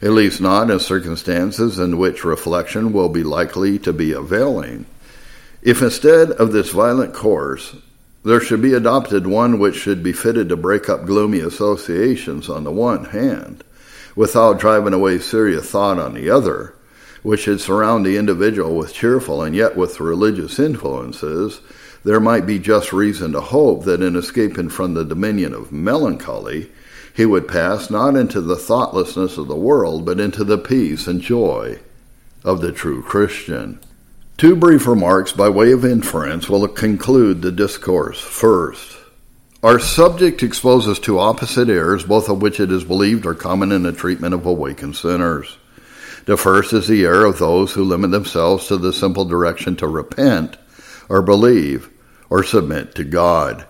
at 0.00 0.10
least 0.10 0.40
not 0.40 0.70
in 0.70 0.78
circumstances 0.78 1.78
in 1.78 1.98
which 1.98 2.24
reflection 2.24 2.92
will 2.92 3.08
be 3.08 3.24
likely 3.24 3.78
to 3.80 3.92
be 3.92 4.12
availing. 4.12 4.86
If 5.62 5.82
instead 5.82 6.30
of 6.30 6.52
this 6.52 6.70
violent 6.70 7.14
course, 7.14 7.74
there 8.24 8.40
should 8.40 8.62
be 8.62 8.74
adopted 8.74 9.26
one 9.26 9.58
which 9.58 9.76
should 9.76 10.02
be 10.02 10.12
fitted 10.12 10.48
to 10.48 10.56
break 10.56 10.88
up 10.88 11.06
gloomy 11.06 11.40
associations 11.40 12.48
on 12.48 12.64
the 12.64 12.70
one 12.70 13.06
hand, 13.06 13.64
without 14.18 14.58
driving 14.58 14.92
away 14.92 15.16
serious 15.16 15.70
thought 15.70 15.96
on 15.96 16.12
the 16.12 16.28
other, 16.28 16.74
which 17.22 17.42
should 17.42 17.60
surround 17.60 18.04
the 18.04 18.16
individual 18.16 18.74
with 18.74 18.92
cheerful 18.92 19.44
and 19.44 19.54
yet 19.54 19.76
with 19.76 20.00
religious 20.00 20.58
influences, 20.58 21.60
there 22.02 22.18
might 22.18 22.44
be 22.44 22.58
just 22.58 22.92
reason 22.92 23.30
to 23.30 23.40
hope 23.40 23.84
that 23.84 24.02
in 24.02 24.16
escaping 24.16 24.68
from 24.68 24.92
the 24.92 25.04
dominion 25.04 25.54
of 25.54 25.70
melancholy, 25.70 26.68
he 27.14 27.24
would 27.24 27.46
pass 27.46 27.90
not 27.90 28.16
into 28.16 28.40
the 28.40 28.56
thoughtlessness 28.56 29.38
of 29.38 29.46
the 29.46 29.54
world, 29.54 30.04
but 30.04 30.18
into 30.18 30.42
the 30.42 30.58
peace 30.58 31.06
and 31.06 31.20
joy 31.20 31.78
of 32.42 32.60
the 32.60 32.72
true 32.72 33.00
Christian. 33.02 33.78
Two 34.36 34.56
brief 34.56 34.88
remarks 34.88 35.30
by 35.30 35.48
way 35.48 35.70
of 35.70 35.84
inference 35.84 36.48
will 36.48 36.66
conclude 36.66 37.40
the 37.40 37.52
discourse. 37.52 38.20
First, 38.20 38.97
our 39.60 39.80
subject 39.80 40.44
exposes 40.44 41.00
two 41.00 41.18
opposite 41.18 41.68
errors, 41.68 42.04
both 42.04 42.28
of 42.28 42.40
which 42.40 42.60
it 42.60 42.70
is 42.70 42.84
believed 42.84 43.26
are 43.26 43.34
common 43.34 43.72
in 43.72 43.82
the 43.82 43.92
treatment 43.92 44.32
of 44.32 44.46
awakened 44.46 44.94
sinners. 44.94 45.58
The 46.26 46.36
first 46.36 46.72
is 46.72 46.86
the 46.86 47.04
error 47.04 47.24
of 47.24 47.38
those 47.38 47.72
who 47.72 47.82
limit 47.82 48.12
themselves 48.12 48.68
to 48.68 48.76
the 48.76 48.92
simple 48.92 49.24
direction 49.24 49.74
to 49.76 49.88
repent, 49.88 50.56
or 51.08 51.22
believe, 51.22 51.90
or 52.30 52.44
submit 52.44 52.94
to 52.94 53.04
God. 53.04 53.66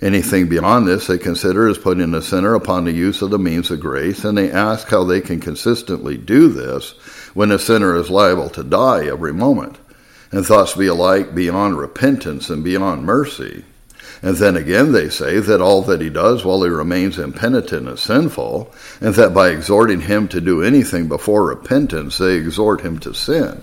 Anything 0.00 0.48
beyond 0.48 0.86
this 0.86 1.06
they 1.06 1.18
consider 1.18 1.68
as 1.68 1.76
putting 1.76 2.12
the 2.12 2.22
sinner 2.22 2.54
upon 2.54 2.84
the 2.84 2.92
use 2.92 3.20
of 3.20 3.30
the 3.30 3.38
means 3.38 3.70
of 3.70 3.80
grace, 3.80 4.24
and 4.24 4.38
they 4.38 4.50
ask 4.50 4.88
how 4.88 5.04
they 5.04 5.20
can 5.20 5.40
consistently 5.40 6.16
do 6.16 6.48
this 6.48 6.92
when 7.34 7.50
a 7.50 7.58
sinner 7.58 7.94
is 7.96 8.08
liable 8.08 8.48
to 8.50 8.64
die 8.64 9.06
every 9.06 9.34
moment, 9.34 9.76
and 10.32 10.46
thus 10.46 10.74
be 10.74 10.86
alike 10.86 11.34
beyond 11.34 11.76
repentance 11.76 12.48
and 12.48 12.64
beyond 12.64 13.04
mercy. 13.04 13.64
And 14.22 14.36
then 14.36 14.56
again, 14.56 14.92
they 14.92 15.08
say 15.08 15.38
that 15.40 15.60
all 15.60 15.82
that 15.82 16.00
he 16.00 16.08
does 16.08 16.44
while 16.44 16.62
he 16.62 16.70
remains 16.70 17.18
impenitent 17.18 17.88
is 17.88 18.00
sinful, 18.00 18.72
and 19.00 19.14
that 19.14 19.34
by 19.34 19.50
exhorting 19.50 20.00
him 20.00 20.28
to 20.28 20.40
do 20.40 20.62
anything 20.62 21.08
before 21.08 21.46
repentance, 21.46 22.18
they 22.18 22.36
exhort 22.36 22.80
him 22.80 22.98
to 23.00 23.12
sin. 23.12 23.62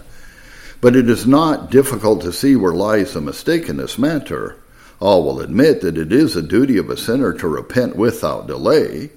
But 0.80 0.96
it 0.96 1.10
is 1.10 1.26
not 1.26 1.72
difficult 1.72 2.22
to 2.22 2.34
see 2.34 2.56
where 2.56 2.74
lies 2.74 3.14
the 3.14 3.22
mistake 3.22 3.70
in 3.70 3.78
this 3.78 3.98
matter. 3.98 4.58
All 5.00 5.24
will 5.24 5.42
admit 5.42 5.82
that 5.82 5.98
it 5.98 6.14
is 6.14 6.36
a 6.36 6.42
duty 6.42 6.78
of 6.78 6.90
a 6.90 6.98
sinner 6.98 7.34
to 7.34 7.48
repent 7.48 7.96
without 7.96 8.48
delay, 8.48 9.10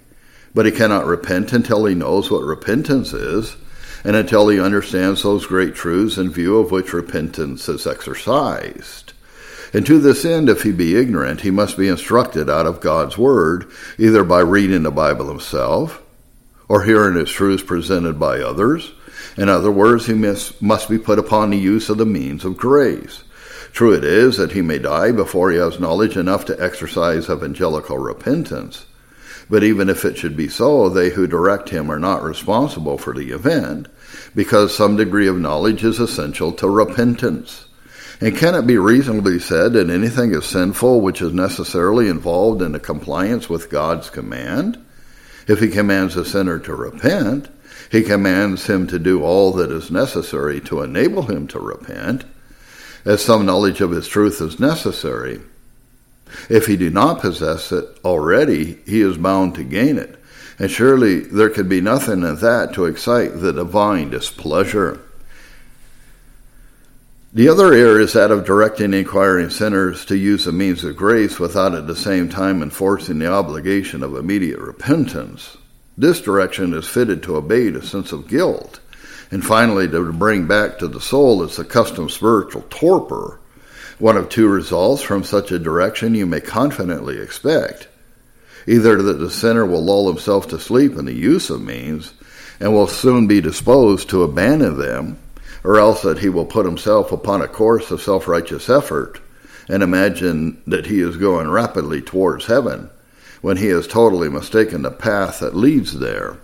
but 0.54 0.64
he 0.64 0.72
cannot 0.72 1.06
repent 1.06 1.52
until 1.52 1.84
he 1.84 1.94
knows 1.94 2.30
what 2.30 2.42
repentance 2.42 3.12
is, 3.12 3.56
and 4.04 4.16
until 4.16 4.48
he 4.48 4.60
understands 4.60 5.22
those 5.22 5.46
great 5.46 5.74
truths 5.74 6.16
in 6.16 6.30
view 6.30 6.58
of 6.58 6.70
which 6.70 6.92
repentance 6.92 7.68
is 7.68 7.86
exercised. 7.86 9.12
And 9.72 9.84
to 9.86 9.98
this 9.98 10.24
end, 10.24 10.48
if 10.48 10.62
he 10.62 10.72
be 10.72 10.96
ignorant, 10.96 11.40
he 11.40 11.50
must 11.50 11.76
be 11.76 11.88
instructed 11.88 12.48
out 12.48 12.66
of 12.66 12.80
God's 12.80 13.18
Word, 13.18 13.70
either 13.98 14.24
by 14.24 14.40
reading 14.40 14.82
the 14.82 14.90
Bible 14.90 15.28
himself, 15.28 16.02
or 16.68 16.82
hearing 16.82 17.16
its 17.16 17.30
truths 17.30 17.62
presented 17.62 18.18
by 18.18 18.40
others. 18.40 18.92
In 19.36 19.48
other 19.48 19.70
words, 19.70 20.06
he 20.06 20.14
must, 20.14 20.62
must 20.62 20.88
be 20.88 20.98
put 20.98 21.18
upon 21.18 21.50
the 21.50 21.58
use 21.58 21.88
of 21.88 21.98
the 21.98 22.06
means 22.06 22.44
of 22.44 22.56
grace. 22.56 23.22
True 23.72 23.92
it 23.92 24.04
is 24.04 24.38
that 24.38 24.52
he 24.52 24.62
may 24.62 24.78
die 24.78 25.12
before 25.12 25.50
he 25.50 25.58
has 25.58 25.78
knowledge 25.78 26.16
enough 26.16 26.46
to 26.46 26.62
exercise 26.62 27.28
evangelical 27.28 27.98
repentance. 27.98 28.86
But 29.50 29.62
even 29.62 29.90
if 29.90 30.04
it 30.04 30.16
should 30.16 30.36
be 30.36 30.48
so, 30.48 30.88
they 30.88 31.10
who 31.10 31.26
direct 31.26 31.68
him 31.68 31.90
are 31.90 31.98
not 31.98 32.22
responsible 32.22 32.96
for 32.96 33.12
the 33.12 33.32
event, 33.32 33.88
because 34.34 34.74
some 34.74 34.96
degree 34.96 35.28
of 35.28 35.36
knowledge 35.36 35.84
is 35.84 36.00
essential 36.00 36.52
to 36.52 36.68
repentance. 36.68 37.65
And 38.20 38.36
can 38.36 38.54
it 38.54 38.66
be 38.66 38.78
reasonably 38.78 39.38
said 39.38 39.74
that 39.74 39.90
anything 39.90 40.32
is 40.32 40.46
sinful 40.46 41.00
which 41.02 41.20
is 41.20 41.34
necessarily 41.34 42.08
involved 42.08 42.62
in 42.62 42.74
a 42.74 42.80
compliance 42.80 43.50
with 43.50 43.70
God's 43.70 44.08
command? 44.08 44.78
If 45.46 45.60
he 45.60 45.68
commands 45.68 46.16
a 46.16 46.24
sinner 46.24 46.58
to 46.60 46.74
repent, 46.74 47.48
he 47.90 48.02
commands 48.02 48.66
him 48.66 48.86
to 48.88 48.98
do 48.98 49.22
all 49.22 49.52
that 49.52 49.70
is 49.70 49.90
necessary 49.90 50.60
to 50.62 50.82
enable 50.82 51.22
him 51.22 51.46
to 51.48 51.60
repent, 51.60 52.24
as 53.04 53.22
some 53.22 53.46
knowledge 53.46 53.80
of 53.80 53.90
his 53.90 54.08
truth 54.08 54.40
is 54.40 54.58
necessary. 54.58 55.40
If 56.48 56.66
he 56.66 56.76
do 56.76 56.90
not 56.90 57.20
possess 57.20 57.70
it 57.70 57.84
already, 58.04 58.78
he 58.86 59.00
is 59.00 59.16
bound 59.16 59.54
to 59.54 59.62
gain 59.62 59.98
it, 59.98 60.18
and 60.58 60.70
surely 60.70 61.20
there 61.20 61.50
could 61.50 61.68
be 61.68 61.80
nothing 61.80 62.22
in 62.22 62.36
that 62.36 62.72
to 62.74 62.86
excite 62.86 63.40
the 63.40 63.52
divine 63.52 64.10
displeasure. 64.10 65.00
The 67.32 67.48
other 67.48 67.74
error 67.74 68.00
is 68.00 68.12
that 68.12 68.30
of 68.30 68.46
directing 68.46 68.94
inquiring 68.94 69.50
sinners 69.50 70.04
to 70.06 70.16
use 70.16 70.44
the 70.44 70.52
means 70.52 70.84
of 70.84 70.96
grace 70.96 71.38
without 71.38 71.74
at 71.74 71.86
the 71.86 71.96
same 71.96 72.28
time 72.28 72.62
enforcing 72.62 73.18
the 73.18 73.30
obligation 73.30 74.02
of 74.02 74.16
immediate 74.16 74.60
repentance. 74.60 75.56
This 75.98 76.20
direction 76.20 76.72
is 76.72 76.88
fitted 76.88 77.22
to 77.24 77.36
abate 77.36 77.74
a 77.74 77.84
sense 77.84 78.12
of 78.12 78.28
guilt, 78.28 78.80
and 79.30 79.44
finally 79.44 79.88
to 79.88 80.12
bring 80.12 80.46
back 80.46 80.78
to 80.78 80.88
the 80.88 81.00
soul 81.00 81.42
its 81.42 81.58
accustomed 81.58 82.12
spiritual 82.12 82.64
torpor. 82.70 83.40
One 83.98 84.16
of 84.16 84.28
two 84.28 84.48
results 84.48 85.02
from 85.02 85.24
such 85.24 85.50
a 85.50 85.58
direction 85.58 86.14
you 86.14 86.26
may 86.26 86.40
confidently 86.40 87.18
expect. 87.18 87.88
Either 88.66 89.02
that 89.02 89.14
the 89.14 89.30
sinner 89.30 89.66
will 89.66 89.84
lull 89.84 90.06
himself 90.08 90.48
to 90.48 90.60
sleep 90.60 90.96
in 90.96 91.06
the 91.06 91.12
use 91.12 91.50
of 91.50 91.60
means, 91.60 92.12
and 92.60 92.72
will 92.72 92.86
soon 92.86 93.26
be 93.26 93.40
disposed 93.40 94.08
to 94.10 94.22
abandon 94.22 94.78
them, 94.78 95.18
or 95.66 95.80
else 95.80 96.02
that 96.02 96.20
he 96.20 96.28
will 96.28 96.46
put 96.46 96.64
himself 96.64 97.10
upon 97.10 97.42
a 97.42 97.48
course 97.48 97.90
of 97.90 98.00
self 98.00 98.28
righteous 98.28 98.70
effort 98.70 99.20
and 99.68 99.82
imagine 99.82 100.62
that 100.64 100.86
he 100.86 101.00
is 101.00 101.16
going 101.16 101.50
rapidly 101.50 102.00
towards 102.00 102.46
heaven 102.46 102.88
when 103.40 103.56
he 103.56 103.66
has 103.66 103.88
totally 103.88 104.28
mistaken 104.28 104.82
the 104.82 104.90
path 104.92 105.40
that 105.40 105.56
leads 105.56 105.98
there. 105.98 106.38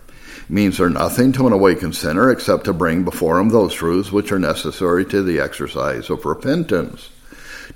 Means 0.48 0.80
are 0.80 0.90
nothing 0.90 1.30
to 1.34 1.46
an 1.46 1.52
awakened 1.52 1.94
sinner 1.94 2.32
except 2.32 2.64
to 2.64 2.72
bring 2.72 3.04
before 3.04 3.38
him 3.38 3.50
those 3.50 3.72
truths 3.72 4.10
which 4.10 4.32
are 4.32 4.40
necessary 4.40 5.04
to 5.04 5.22
the 5.22 5.38
exercise 5.38 6.10
of 6.10 6.24
repentance. 6.24 7.08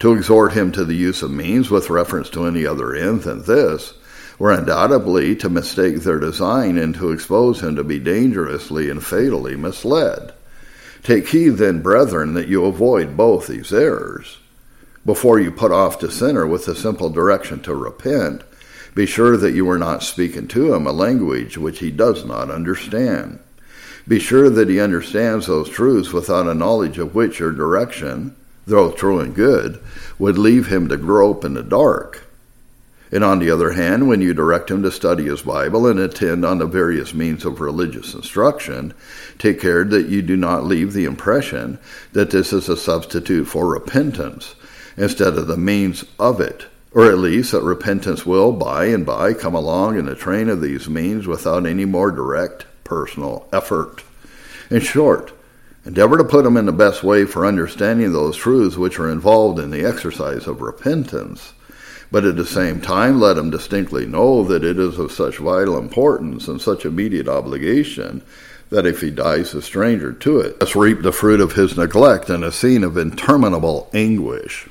To 0.01 0.14
exhort 0.14 0.53
him 0.53 0.72
to 0.72 0.84
the 0.84 0.97
use 0.97 1.22
of 1.22 1.30
means 1.30 1.70
with 1.70 1.90
reference 1.90 2.28
to 2.30 2.47
any 2.47 2.66
other 2.66 2.92
end 2.92 3.22
than 3.22 3.44
this 3.44 3.94
were 4.40 4.51
undoubtedly 4.51 5.36
to 5.36 5.49
mistake 5.49 6.01
their 6.01 6.18
design 6.18 6.76
and 6.76 6.92
to 6.97 7.12
expose 7.12 7.62
him 7.62 7.76
to 7.76 7.84
be 7.84 8.01
dangerously 8.01 8.90
and 8.90 9.03
fatally 9.03 9.55
misled. 9.55 10.32
Take 11.07 11.29
heed 11.29 11.51
then, 11.51 11.83
brethren, 11.83 12.35
that 12.35 12.49
you 12.49 12.65
avoid 12.65 13.17
both 13.17 13.47
these 13.47 13.73
errors. 13.73 14.39
Before 15.05 15.39
you 15.39 15.53
put 15.53 15.71
off 15.71 16.01
the 16.01 16.11
sinner 16.11 16.45
with 16.45 16.65
the 16.65 16.75
simple 16.75 17.11
direction 17.11 17.61
to 17.61 17.77
repent, 17.77 18.43
be 18.93 19.07
sure 19.07 19.37
that 19.37 19.55
you 19.55 19.71
are 19.71 19.79
not 19.79 20.03
speaking 20.03 20.49
to 20.49 20.75
him 20.75 20.85
a 20.85 20.91
language 20.91 21.57
which 21.57 21.79
he 21.79 21.93
does 21.93 22.25
not 22.25 22.51
understand. 22.51 23.39
Be 24.09 24.19
sure 24.19 24.51
that 24.51 24.69
he 24.69 24.81
understands 24.81 25.47
those 25.47 25.71
truths 25.71 26.13
without 26.13 26.49
a 26.49 26.55
knowledge 26.55 26.99
of 26.99 27.15
which 27.15 27.39
your 27.39 27.53
direction, 27.53 28.35
though 28.67 28.91
true 28.91 29.21
and 29.21 29.33
good, 29.33 29.81
would 30.19 30.37
leave 30.37 30.67
him 30.67 30.89
to 30.89 30.97
grope 30.97 31.45
in 31.45 31.55
the 31.55 31.63
dark. 31.63 32.26
And 33.13 33.23
on 33.23 33.39
the 33.39 33.51
other 33.51 33.73
hand, 33.73 34.09
when 34.09 34.21
you 34.21 34.35
direct 34.35 34.71
him 34.71 34.83
to 34.83 34.91
study 34.91 35.25
his 35.25 35.43
Bible 35.43 35.87
and 35.87 36.01
attend 36.01 36.45
on 36.45 36.59
the 36.59 36.67
various 36.67 37.15
means 37.15 37.45
of 37.45 37.61
religious 37.61 38.15
instruction, 38.15 38.95
take 39.39 39.61
care 39.61 39.85
that 39.85 40.09
you 40.09 40.23
do 40.23 40.37
not 40.37 40.65
leave 40.65 40.93
the 40.93 41.05
impression 41.05 41.79
that 42.13 42.31
this 42.31 42.53
is 42.53 42.69
a 42.69 42.77
substitute 42.77 43.45
for 43.47 43.69
repentance 43.69 44.57
instead 44.97 45.35
of 45.35 45.47
the 45.47 45.57
means 45.57 46.05
of 46.19 46.41
it, 46.41 46.67
or 46.93 47.05
at 47.05 47.19
least 47.19 47.53
that 47.53 47.63
repentance 47.63 48.27
will 48.27 48.51
by 48.51 48.87
and 48.87 49.07
by 49.07 49.35
come 49.35 49.55
along 49.55 49.99
in 49.99 50.07
the 50.07 50.17
train 50.17 50.49
of 50.49 50.61
these 50.61 50.89
means 50.89 51.29
without 51.29 51.65
any 51.65 51.85
more 51.85 52.11
direct 52.11 52.67
personal 52.83 53.49
effort. 53.53 54.03
In 54.69 54.81
short, 54.81 55.33
endeavor 55.85 56.17
to 56.19 56.25
put 56.25 56.45
him 56.45 56.57
in 56.57 56.67
the 56.67 56.73
best 56.73 57.05
way 57.05 57.25
for 57.25 57.47
understanding 57.47 58.13
those 58.13 58.37
truths 58.37 58.77
which 58.77 58.99
are 58.99 59.11
involved 59.11 59.61
in 59.61 59.71
the 59.71 59.85
exercise 59.85 60.49
of 60.49 60.61
repentance 60.61 61.53
but 62.11 62.25
at 62.25 62.37
the 62.37 62.47
same 62.47 62.81
time 62.81 63.21
let 63.21 63.39
him 63.39 63.51
distinctly 63.51 64.07
know 64.07 64.45
that 64.45 64.65
it 64.65 64.79
is 64.79 64.99
of 64.99 65.13
such 65.13 65.39
vital 65.39 65.79
importance 65.79 66.49
and 66.49 66.61
such 66.61 66.85
immediate 66.85 67.29
obligation 67.29 68.23
that 68.71 68.87
if 68.87 69.01
he 69.01 69.11
dies 69.11 69.55
a 69.55 69.63
stranger 69.63 70.13
to 70.13 70.41
it, 70.41 70.59
must 70.61 70.75
reap 70.75 71.03
the 71.03 71.13
fruit 71.13 71.41
of 71.41 71.53
his 71.53 71.77
neglect 71.77 72.31
in 72.31 72.43
a 72.43 72.51
scene 72.51 72.83
of 72.83 72.97
interminable 72.97 73.89
anguish. 73.95 74.69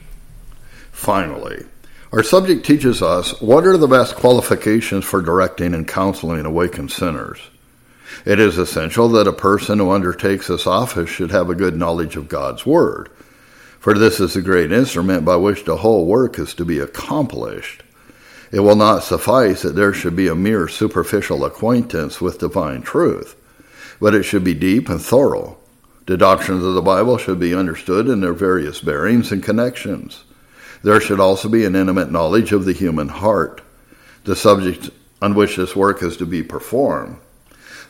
Finally, 0.92 1.66
our 2.12 2.24
subject 2.24 2.66
teaches 2.66 3.02
us 3.02 3.40
what 3.42 3.66
are 3.66 3.78
the 3.78 3.88
best 3.88 4.16
qualifications 4.16 5.04
for 5.04 5.22
directing 5.22 5.74
and 5.74 5.88
counseling 5.88 6.46
awakened 6.46 6.92
sinners. 6.92 7.40
It 8.26 8.40
is 8.40 8.58
essential 8.58 9.10
that 9.10 9.28
a 9.28 9.34
person 9.34 9.80
who 9.80 9.92
undertakes 9.92 10.48
this 10.48 10.68
office 10.68 11.10
should 11.10 11.32
have 11.32 11.50
a 11.50 11.56
good 11.56 11.76
knowledge 11.76 12.16
of 12.16 12.30
God's 12.30 12.66
Word 12.66 13.10
for 13.86 13.94
this 13.94 14.20
is 14.20 14.34
the 14.34 14.42
great 14.42 14.72
instrument 14.72 15.24
by 15.24 15.36
which 15.36 15.64
the 15.64 15.78
whole 15.78 16.08
work 16.08 16.40
is 16.40 16.56
to 16.56 16.66
be 16.66 16.80
accomplished. 16.80 17.84
It 18.52 18.62
will 18.62 18.76
not 18.76 19.04
suffice 19.04 19.62
that 19.62 19.76
there 19.76 19.94
should 19.94 20.16
be 20.16 20.28
a 20.28 20.34
mere 20.34 20.68
superficial 20.68 21.46
acquaintance 21.46 22.20
with 22.20 22.40
divine 22.40 22.82
truth, 22.82 23.36
but 24.02 24.16
it 24.16 24.24
should 24.24 24.44
be 24.44 24.56
deep 24.56 24.90
and 24.90 25.00
thorough. 25.00 25.60
The 26.08 26.18
doctrines 26.18 26.64
of 26.64 26.74
the 26.74 26.82
Bible 26.82 27.20
should 27.20 27.40
be 27.40 27.54
understood 27.54 28.08
in 28.08 28.22
their 28.22 28.34
various 28.34 28.82
bearings 28.82 29.32
and 29.32 29.44
connections. 29.44 30.24
There 30.82 31.00
should 31.00 31.20
also 31.20 31.48
be 31.48 31.64
an 31.64 31.76
intimate 31.76 32.12
knowledge 32.12 32.54
of 32.54 32.66
the 32.66 32.74
human 32.74 33.10
heart, 33.10 33.62
the 34.24 34.36
subject 34.36 34.90
on 35.22 35.36
which 35.36 35.58
this 35.58 35.76
work 35.76 36.02
is 36.02 36.18
to 36.18 36.26
be 36.26 36.42
performed. 36.42 37.18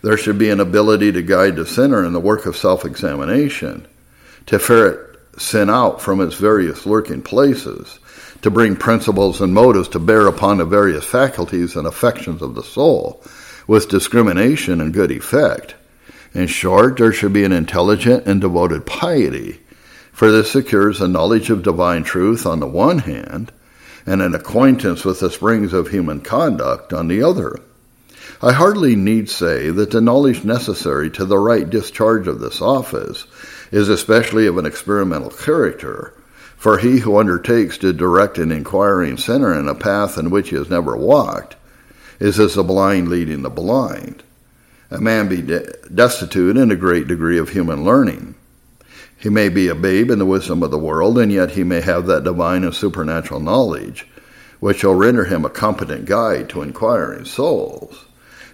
There 0.02 0.18
should 0.18 0.40
be 0.40 0.50
an 0.50 0.60
ability 0.60 1.14
to 1.14 1.22
guide 1.22 1.56
the 1.56 1.66
sinner 1.66 2.04
in 2.04 2.12
the 2.12 2.20
work 2.20 2.46
of 2.46 2.58
self 2.58 2.84
examination, 2.84 3.88
to 4.48 4.60
ferret 4.60 5.15
sin 5.38 5.70
out 5.70 6.02
from 6.02 6.22
its 6.22 6.36
various 6.36 6.86
lurking 6.86 7.22
places, 7.22 8.00
to 8.42 8.52
bring 8.52 8.76
principles 8.76 9.42
and 9.42 9.54
motives 9.54 9.88
to 9.90 10.00
bear 10.00 10.28
upon 10.28 10.58
the 10.58 10.66
various 10.66 11.04
faculties 11.04 11.76
and 11.76 11.88
affections 11.88 12.42
of 12.42 12.56
the 12.56 12.64
soul, 12.64 13.24
with 13.68 13.90
discrimination 13.90 14.82
and 14.82 14.94
good 14.94 15.12
effect, 15.12 15.76
In 16.34 16.48
short, 16.48 16.98
there 16.98 17.14
should 17.14 17.34
be 17.34 17.46
an 17.46 17.54
intelligent 17.54 18.26
and 18.26 18.42
devoted 18.42 18.86
piety, 18.86 19.62
for 20.12 20.32
this 20.32 20.52
secures 20.52 21.02
a 21.02 21.08
knowledge 21.08 21.50
of 21.50 21.64
divine 21.64 22.04
truth 22.04 22.46
on 22.46 22.60
the 22.60 22.68
one 22.68 23.00
hand, 23.00 23.52
and 24.06 24.22
an 24.22 24.36
acquaintance 24.36 25.04
with 25.04 25.20
the 25.22 25.32
springs 25.32 25.74
of 25.74 25.88
human 25.88 26.22
conduct 26.22 26.94
on 26.94 27.08
the 27.08 27.24
other. 27.24 27.60
I 28.42 28.52
hardly 28.52 28.96
need 28.96 29.30
say 29.30 29.70
that 29.70 29.92
the 29.92 30.02
knowledge 30.02 30.44
necessary 30.44 31.10
to 31.12 31.26
the 31.26 31.38
right 31.38 31.70
discharge 31.70 32.28
of 32.28 32.40
this 32.40 32.62
office 32.62 33.26
is 33.72 33.90
especially 33.90 34.48
of 34.48 34.58
an 34.58 34.66
experimental 34.66 35.30
character, 35.30 36.14
for 36.58 36.78
he 36.78 37.00
who 37.00 37.18
undertakes 37.18 37.78
to 37.78 37.94
direct 37.94 38.38
an 38.38 38.52
inquiring 38.52 39.18
sinner 39.18 39.58
in 39.58 39.68
a 39.68 39.76
path 39.76 40.18
in 40.18 40.30
which 40.30 40.50
he 40.50 40.56
has 40.56 40.70
never 40.70 40.96
walked 40.96 41.56
is 42.20 42.40
as 42.40 42.56
the 42.56 42.64
blind 42.64 43.10
leading 43.10 43.42
the 43.42 43.50
blind. 43.50 44.24
A 44.90 45.02
man 45.02 45.28
be 45.28 45.42
de- 45.42 45.72
destitute 45.94 46.58
in 46.58 46.72
a 46.72 46.76
great 46.76 47.08
degree 47.08 47.38
of 47.38 47.50
human 47.50 47.84
learning. 47.84 48.36
He 49.18 49.30
may 49.30 49.50
be 49.50 49.68
a 49.68 49.76
babe 49.76 50.12
in 50.12 50.20
the 50.20 50.26
wisdom 50.26 50.64
of 50.64 50.72
the 50.72 50.78
world, 50.78 51.18
and 51.18 51.32
yet 51.32 51.52
he 51.52 51.64
may 51.64 51.82
have 51.82 52.06
that 52.08 52.24
divine 52.24 52.64
and 52.64 52.74
supernatural 52.74 53.40
knowledge 53.40 54.08
which 54.60 54.80
shall 54.80 54.94
render 54.94 55.26
him 55.26 55.46
a 55.46 55.50
competent 55.50 56.06
guide 56.06 56.50
to 56.50 56.62
inquiring 56.62 57.26
souls. 57.26 58.06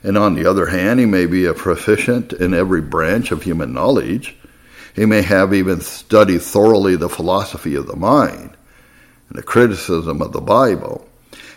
And 0.04 0.18
on 0.18 0.36
the 0.36 0.46
other 0.46 0.66
hand, 0.66 1.00
he 1.00 1.06
may 1.06 1.26
be 1.26 1.46
a 1.46 1.54
proficient 1.54 2.34
in 2.34 2.54
every 2.54 2.82
branch 2.82 3.32
of 3.32 3.44
human 3.44 3.72
knowledge. 3.74 4.36
He 4.96 5.06
may 5.06 5.22
have 5.22 5.54
even 5.54 5.82
studied 5.82 6.42
thoroughly 6.42 6.96
the 6.96 7.10
philosophy 7.10 7.76
of 7.76 7.88
the 7.88 7.96
mind 7.96 8.56
and 9.30 9.38
the 9.38 9.44
criticism 9.44 10.22
of 10.22 10.34
the 10.34 10.42
Bible. 10.42 11.08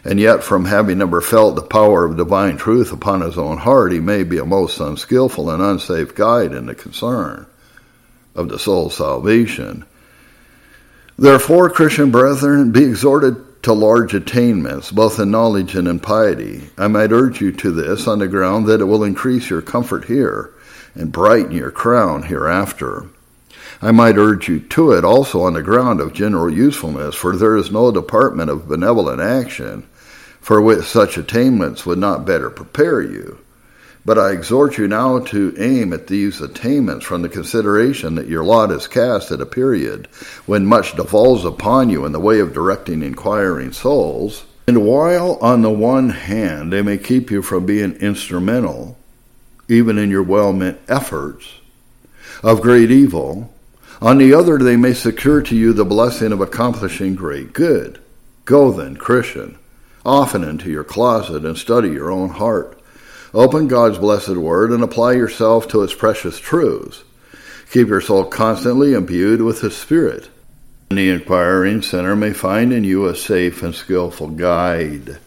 And 0.04 0.20
yet, 0.20 0.44
from 0.44 0.66
having 0.66 0.98
never 0.98 1.20
felt 1.20 1.56
the 1.56 1.62
power 1.62 2.04
of 2.04 2.16
divine 2.16 2.58
truth 2.58 2.92
upon 2.92 3.22
his 3.22 3.38
own 3.38 3.58
heart, 3.58 3.90
he 3.90 4.00
may 4.00 4.22
be 4.22 4.38
a 4.38 4.44
most 4.44 4.78
unskillful 4.78 5.50
and 5.50 5.62
unsafe 5.62 6.14
guide 6.14 6.52
in 6.52 6.66
the 6.66 6.74
concern 6.74 7.46
of 8.34 8.48
the 8.48 8.58
soul's 8.58 8.96
salvation. 8.96 9.84
Therefore, 11.18 11.70
Christian 11.70 12.10
brethren, 12.10 12.70
be 12.70 12.84
exhorted 12.84 13.62
to 13.62 13.72
large 13.72 14.12
attainments, 14.12 14.92
both 14.92 15.18
in 15.18 15.30
knowledge 15.30 15.74
and 15.74 15.88
in 15.88 15.98
piety. 15.98 16.68
I 16.76 16.88
might 16.88 17.12
urge 17.12 17.40
you 17.40 17.50
to 17.52 17.70
this 17.70 18.06
on 18.06 18.18
the 18.18 18.28
ground 18.28 18.66
that 18.66 18.82
it 18.82 18.84
will 18.84 19.04
increase 19.04 19.48
your 19.48 19.62
comfort 19.62 20.04
here 20.04 20.52
and 20.94 21.10
brighten 21.10 21.52
your 21.52 21.70
crown 21.70 22.24
hereafter. 22.24 23.06
I 23.84 23.90
might 23.90 24.16
urge 24.16 24.48
you 24.48 24.60
to 24.60 24.92
it 24.92 25.04
also 25.04 25.42
on 25.42 25.52
the 25.52 25.62
ground 25.62 26.00
of 26.00 26.14
general 26.14 26.50
usefulness, 26.50 27.14
for 27.14 27.36
there 27.36 27.54
is 27.54 27.70
no 27.70 27.92
department 27.92 28.48
of 28.48 28.66
benevolent 28.66 29.20
action 29.20 29.82
for 30.40 30.58
which 30.62 30.86
such 30.86 31.18
attainments 31.18 31.84
would 31.84 31.98
not 31.98 32.24
better 32.24 32.48
prepare 32.48 33.02
you. 33.02 33.40
But 34.02 34.18
I 34.18 34.30
exhort 34.30 34.78
you 34.78 34.88
now 34.88 35.18
to 35.18 35.54
aim 35.58 35.92
at 35.92 36.06
these 36.06 36.40
attainments 36.40 37.04
from 37.04 37.20
the 37.20 37.28
consideration 37.28 38.14
that 38.14 38.26
your 38.26 38.42
lot 38.42 38.70
is 38.70 38.88
cast 38.88 39.30
at 39.30 39.42
a 39.42 39.46
period 39.46 40.06
when 40.46 40.64
much 40.64 40.96
devolves 40.96 41.44
upon 41.44 41.90
you 41.90 42.06
in 42.06 42.12
the 42.12 42.20
way 42.20 42.40
of 42.40 42.54
directing 42.54 43.02
inquiring 43.02 43.72
souls. 43.72 44.46
And 44.66 44.86
while 44.86 45.36
on 45.42 45.60
the 45.60 45.68
one 45.68 46.08
hand 46.08 46.72
they 46.72 46.80
may 46.80 46.96
keep 46.96 47.30
you 47.30 47.42
from 47.42 47.66
being 47.66 47.96
instrumental, 47.96 48.96
even 49.68 49.98
in 49.98 50.08
your 50.08 50.22
well 50.22 50.54
meant 50.54 50.80
efforts, 50.88 51.60
of 52.42 52.62
great 52.62 52.90
evil, 52.90 53.53
on 54.04 54.18
the 54.18 54.32
other 54.32 54.58
they 54.58 54.76
may 54.76 54.92
secure 54.94 55.42
to 55.42 55.56
you 55.56 55.72
the 55.72 55.84
blessing 55.84 56.30
of 56.30 56.40
accomplishing 56.40 57.16
great 57.16 57.52
good. 57.52 58.00
Go 58.44 58.70
then, 58.70 58.96
Christian, 58.96 59.58
often 60.04 60.44
into 60.44 60.70
your 60.70 60.84
closet 60.84 61.44
and 61.44 61.58
study 61.58 61.88
your 61.88 62.12
own 62.12 62.28
heart 62.28 62.74
Open 63.34 63.66
God's 63.66 63.98
blessed 63.98 64.36
word 64.36 64.70
and 64.70 64.84
apply 64.84 65.14
yourself 65.14 65.66
to 65.68 65.82
its 65.82 65.92
precious 65.92 66.38
truths. 66.38 67.02
Keep 67.72 67.88
your 67.88 68.00
soul 68.00 68.26
constantly 68.26 68.94
imbued 68.94 69.42
with 69.42 69.60
His 69.60 69.76
Spirit. 69.76 70.28
And 70.90 70.98
the 71.00 71.10
inquiring 71.10 71.82
sinner 71.82 72.14
may 72.14 72.32
find 72.32 72.72
in 72.72 72.84
you 72.84 73.06
a 73.06 73.16
safe 73.16 73.64
and 73.64 73.74
skillful 73.74 74.28
guide. 74.28 75.18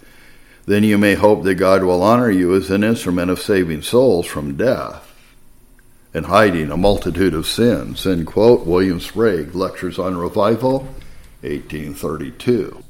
Then 0.65 0.86
you 0.86 0.97
may 0.97 1.15
hope 1.15 1.43
that 1.43 1.55
God 1.55 1.84
will 1.84 2.01
honor 2.01 2.32
you 2.32 2.55
as 2.55 2.69
an 2.69 2.86
instrument 2.86 3.30
of 3.30 3.41
saving 3.41 3.82
souls 3.82 4.25
from 4.25 4.55
death 4.55 5.07
and 6.18 6.26
hiding 6.26 6.72
a 6.72 6.78
multitude 6.78 7.36
of 7.36 7.45
sins. 7.45 8.07
End 8.07 8.26
quote. 8.26 8.65
William 8.65 8.99
Sprague, 8.99 9.53
Lectures 9.53 9.99
on 9.99 10.18
Revival, 10.18 10.80
1832. 11.41 12.84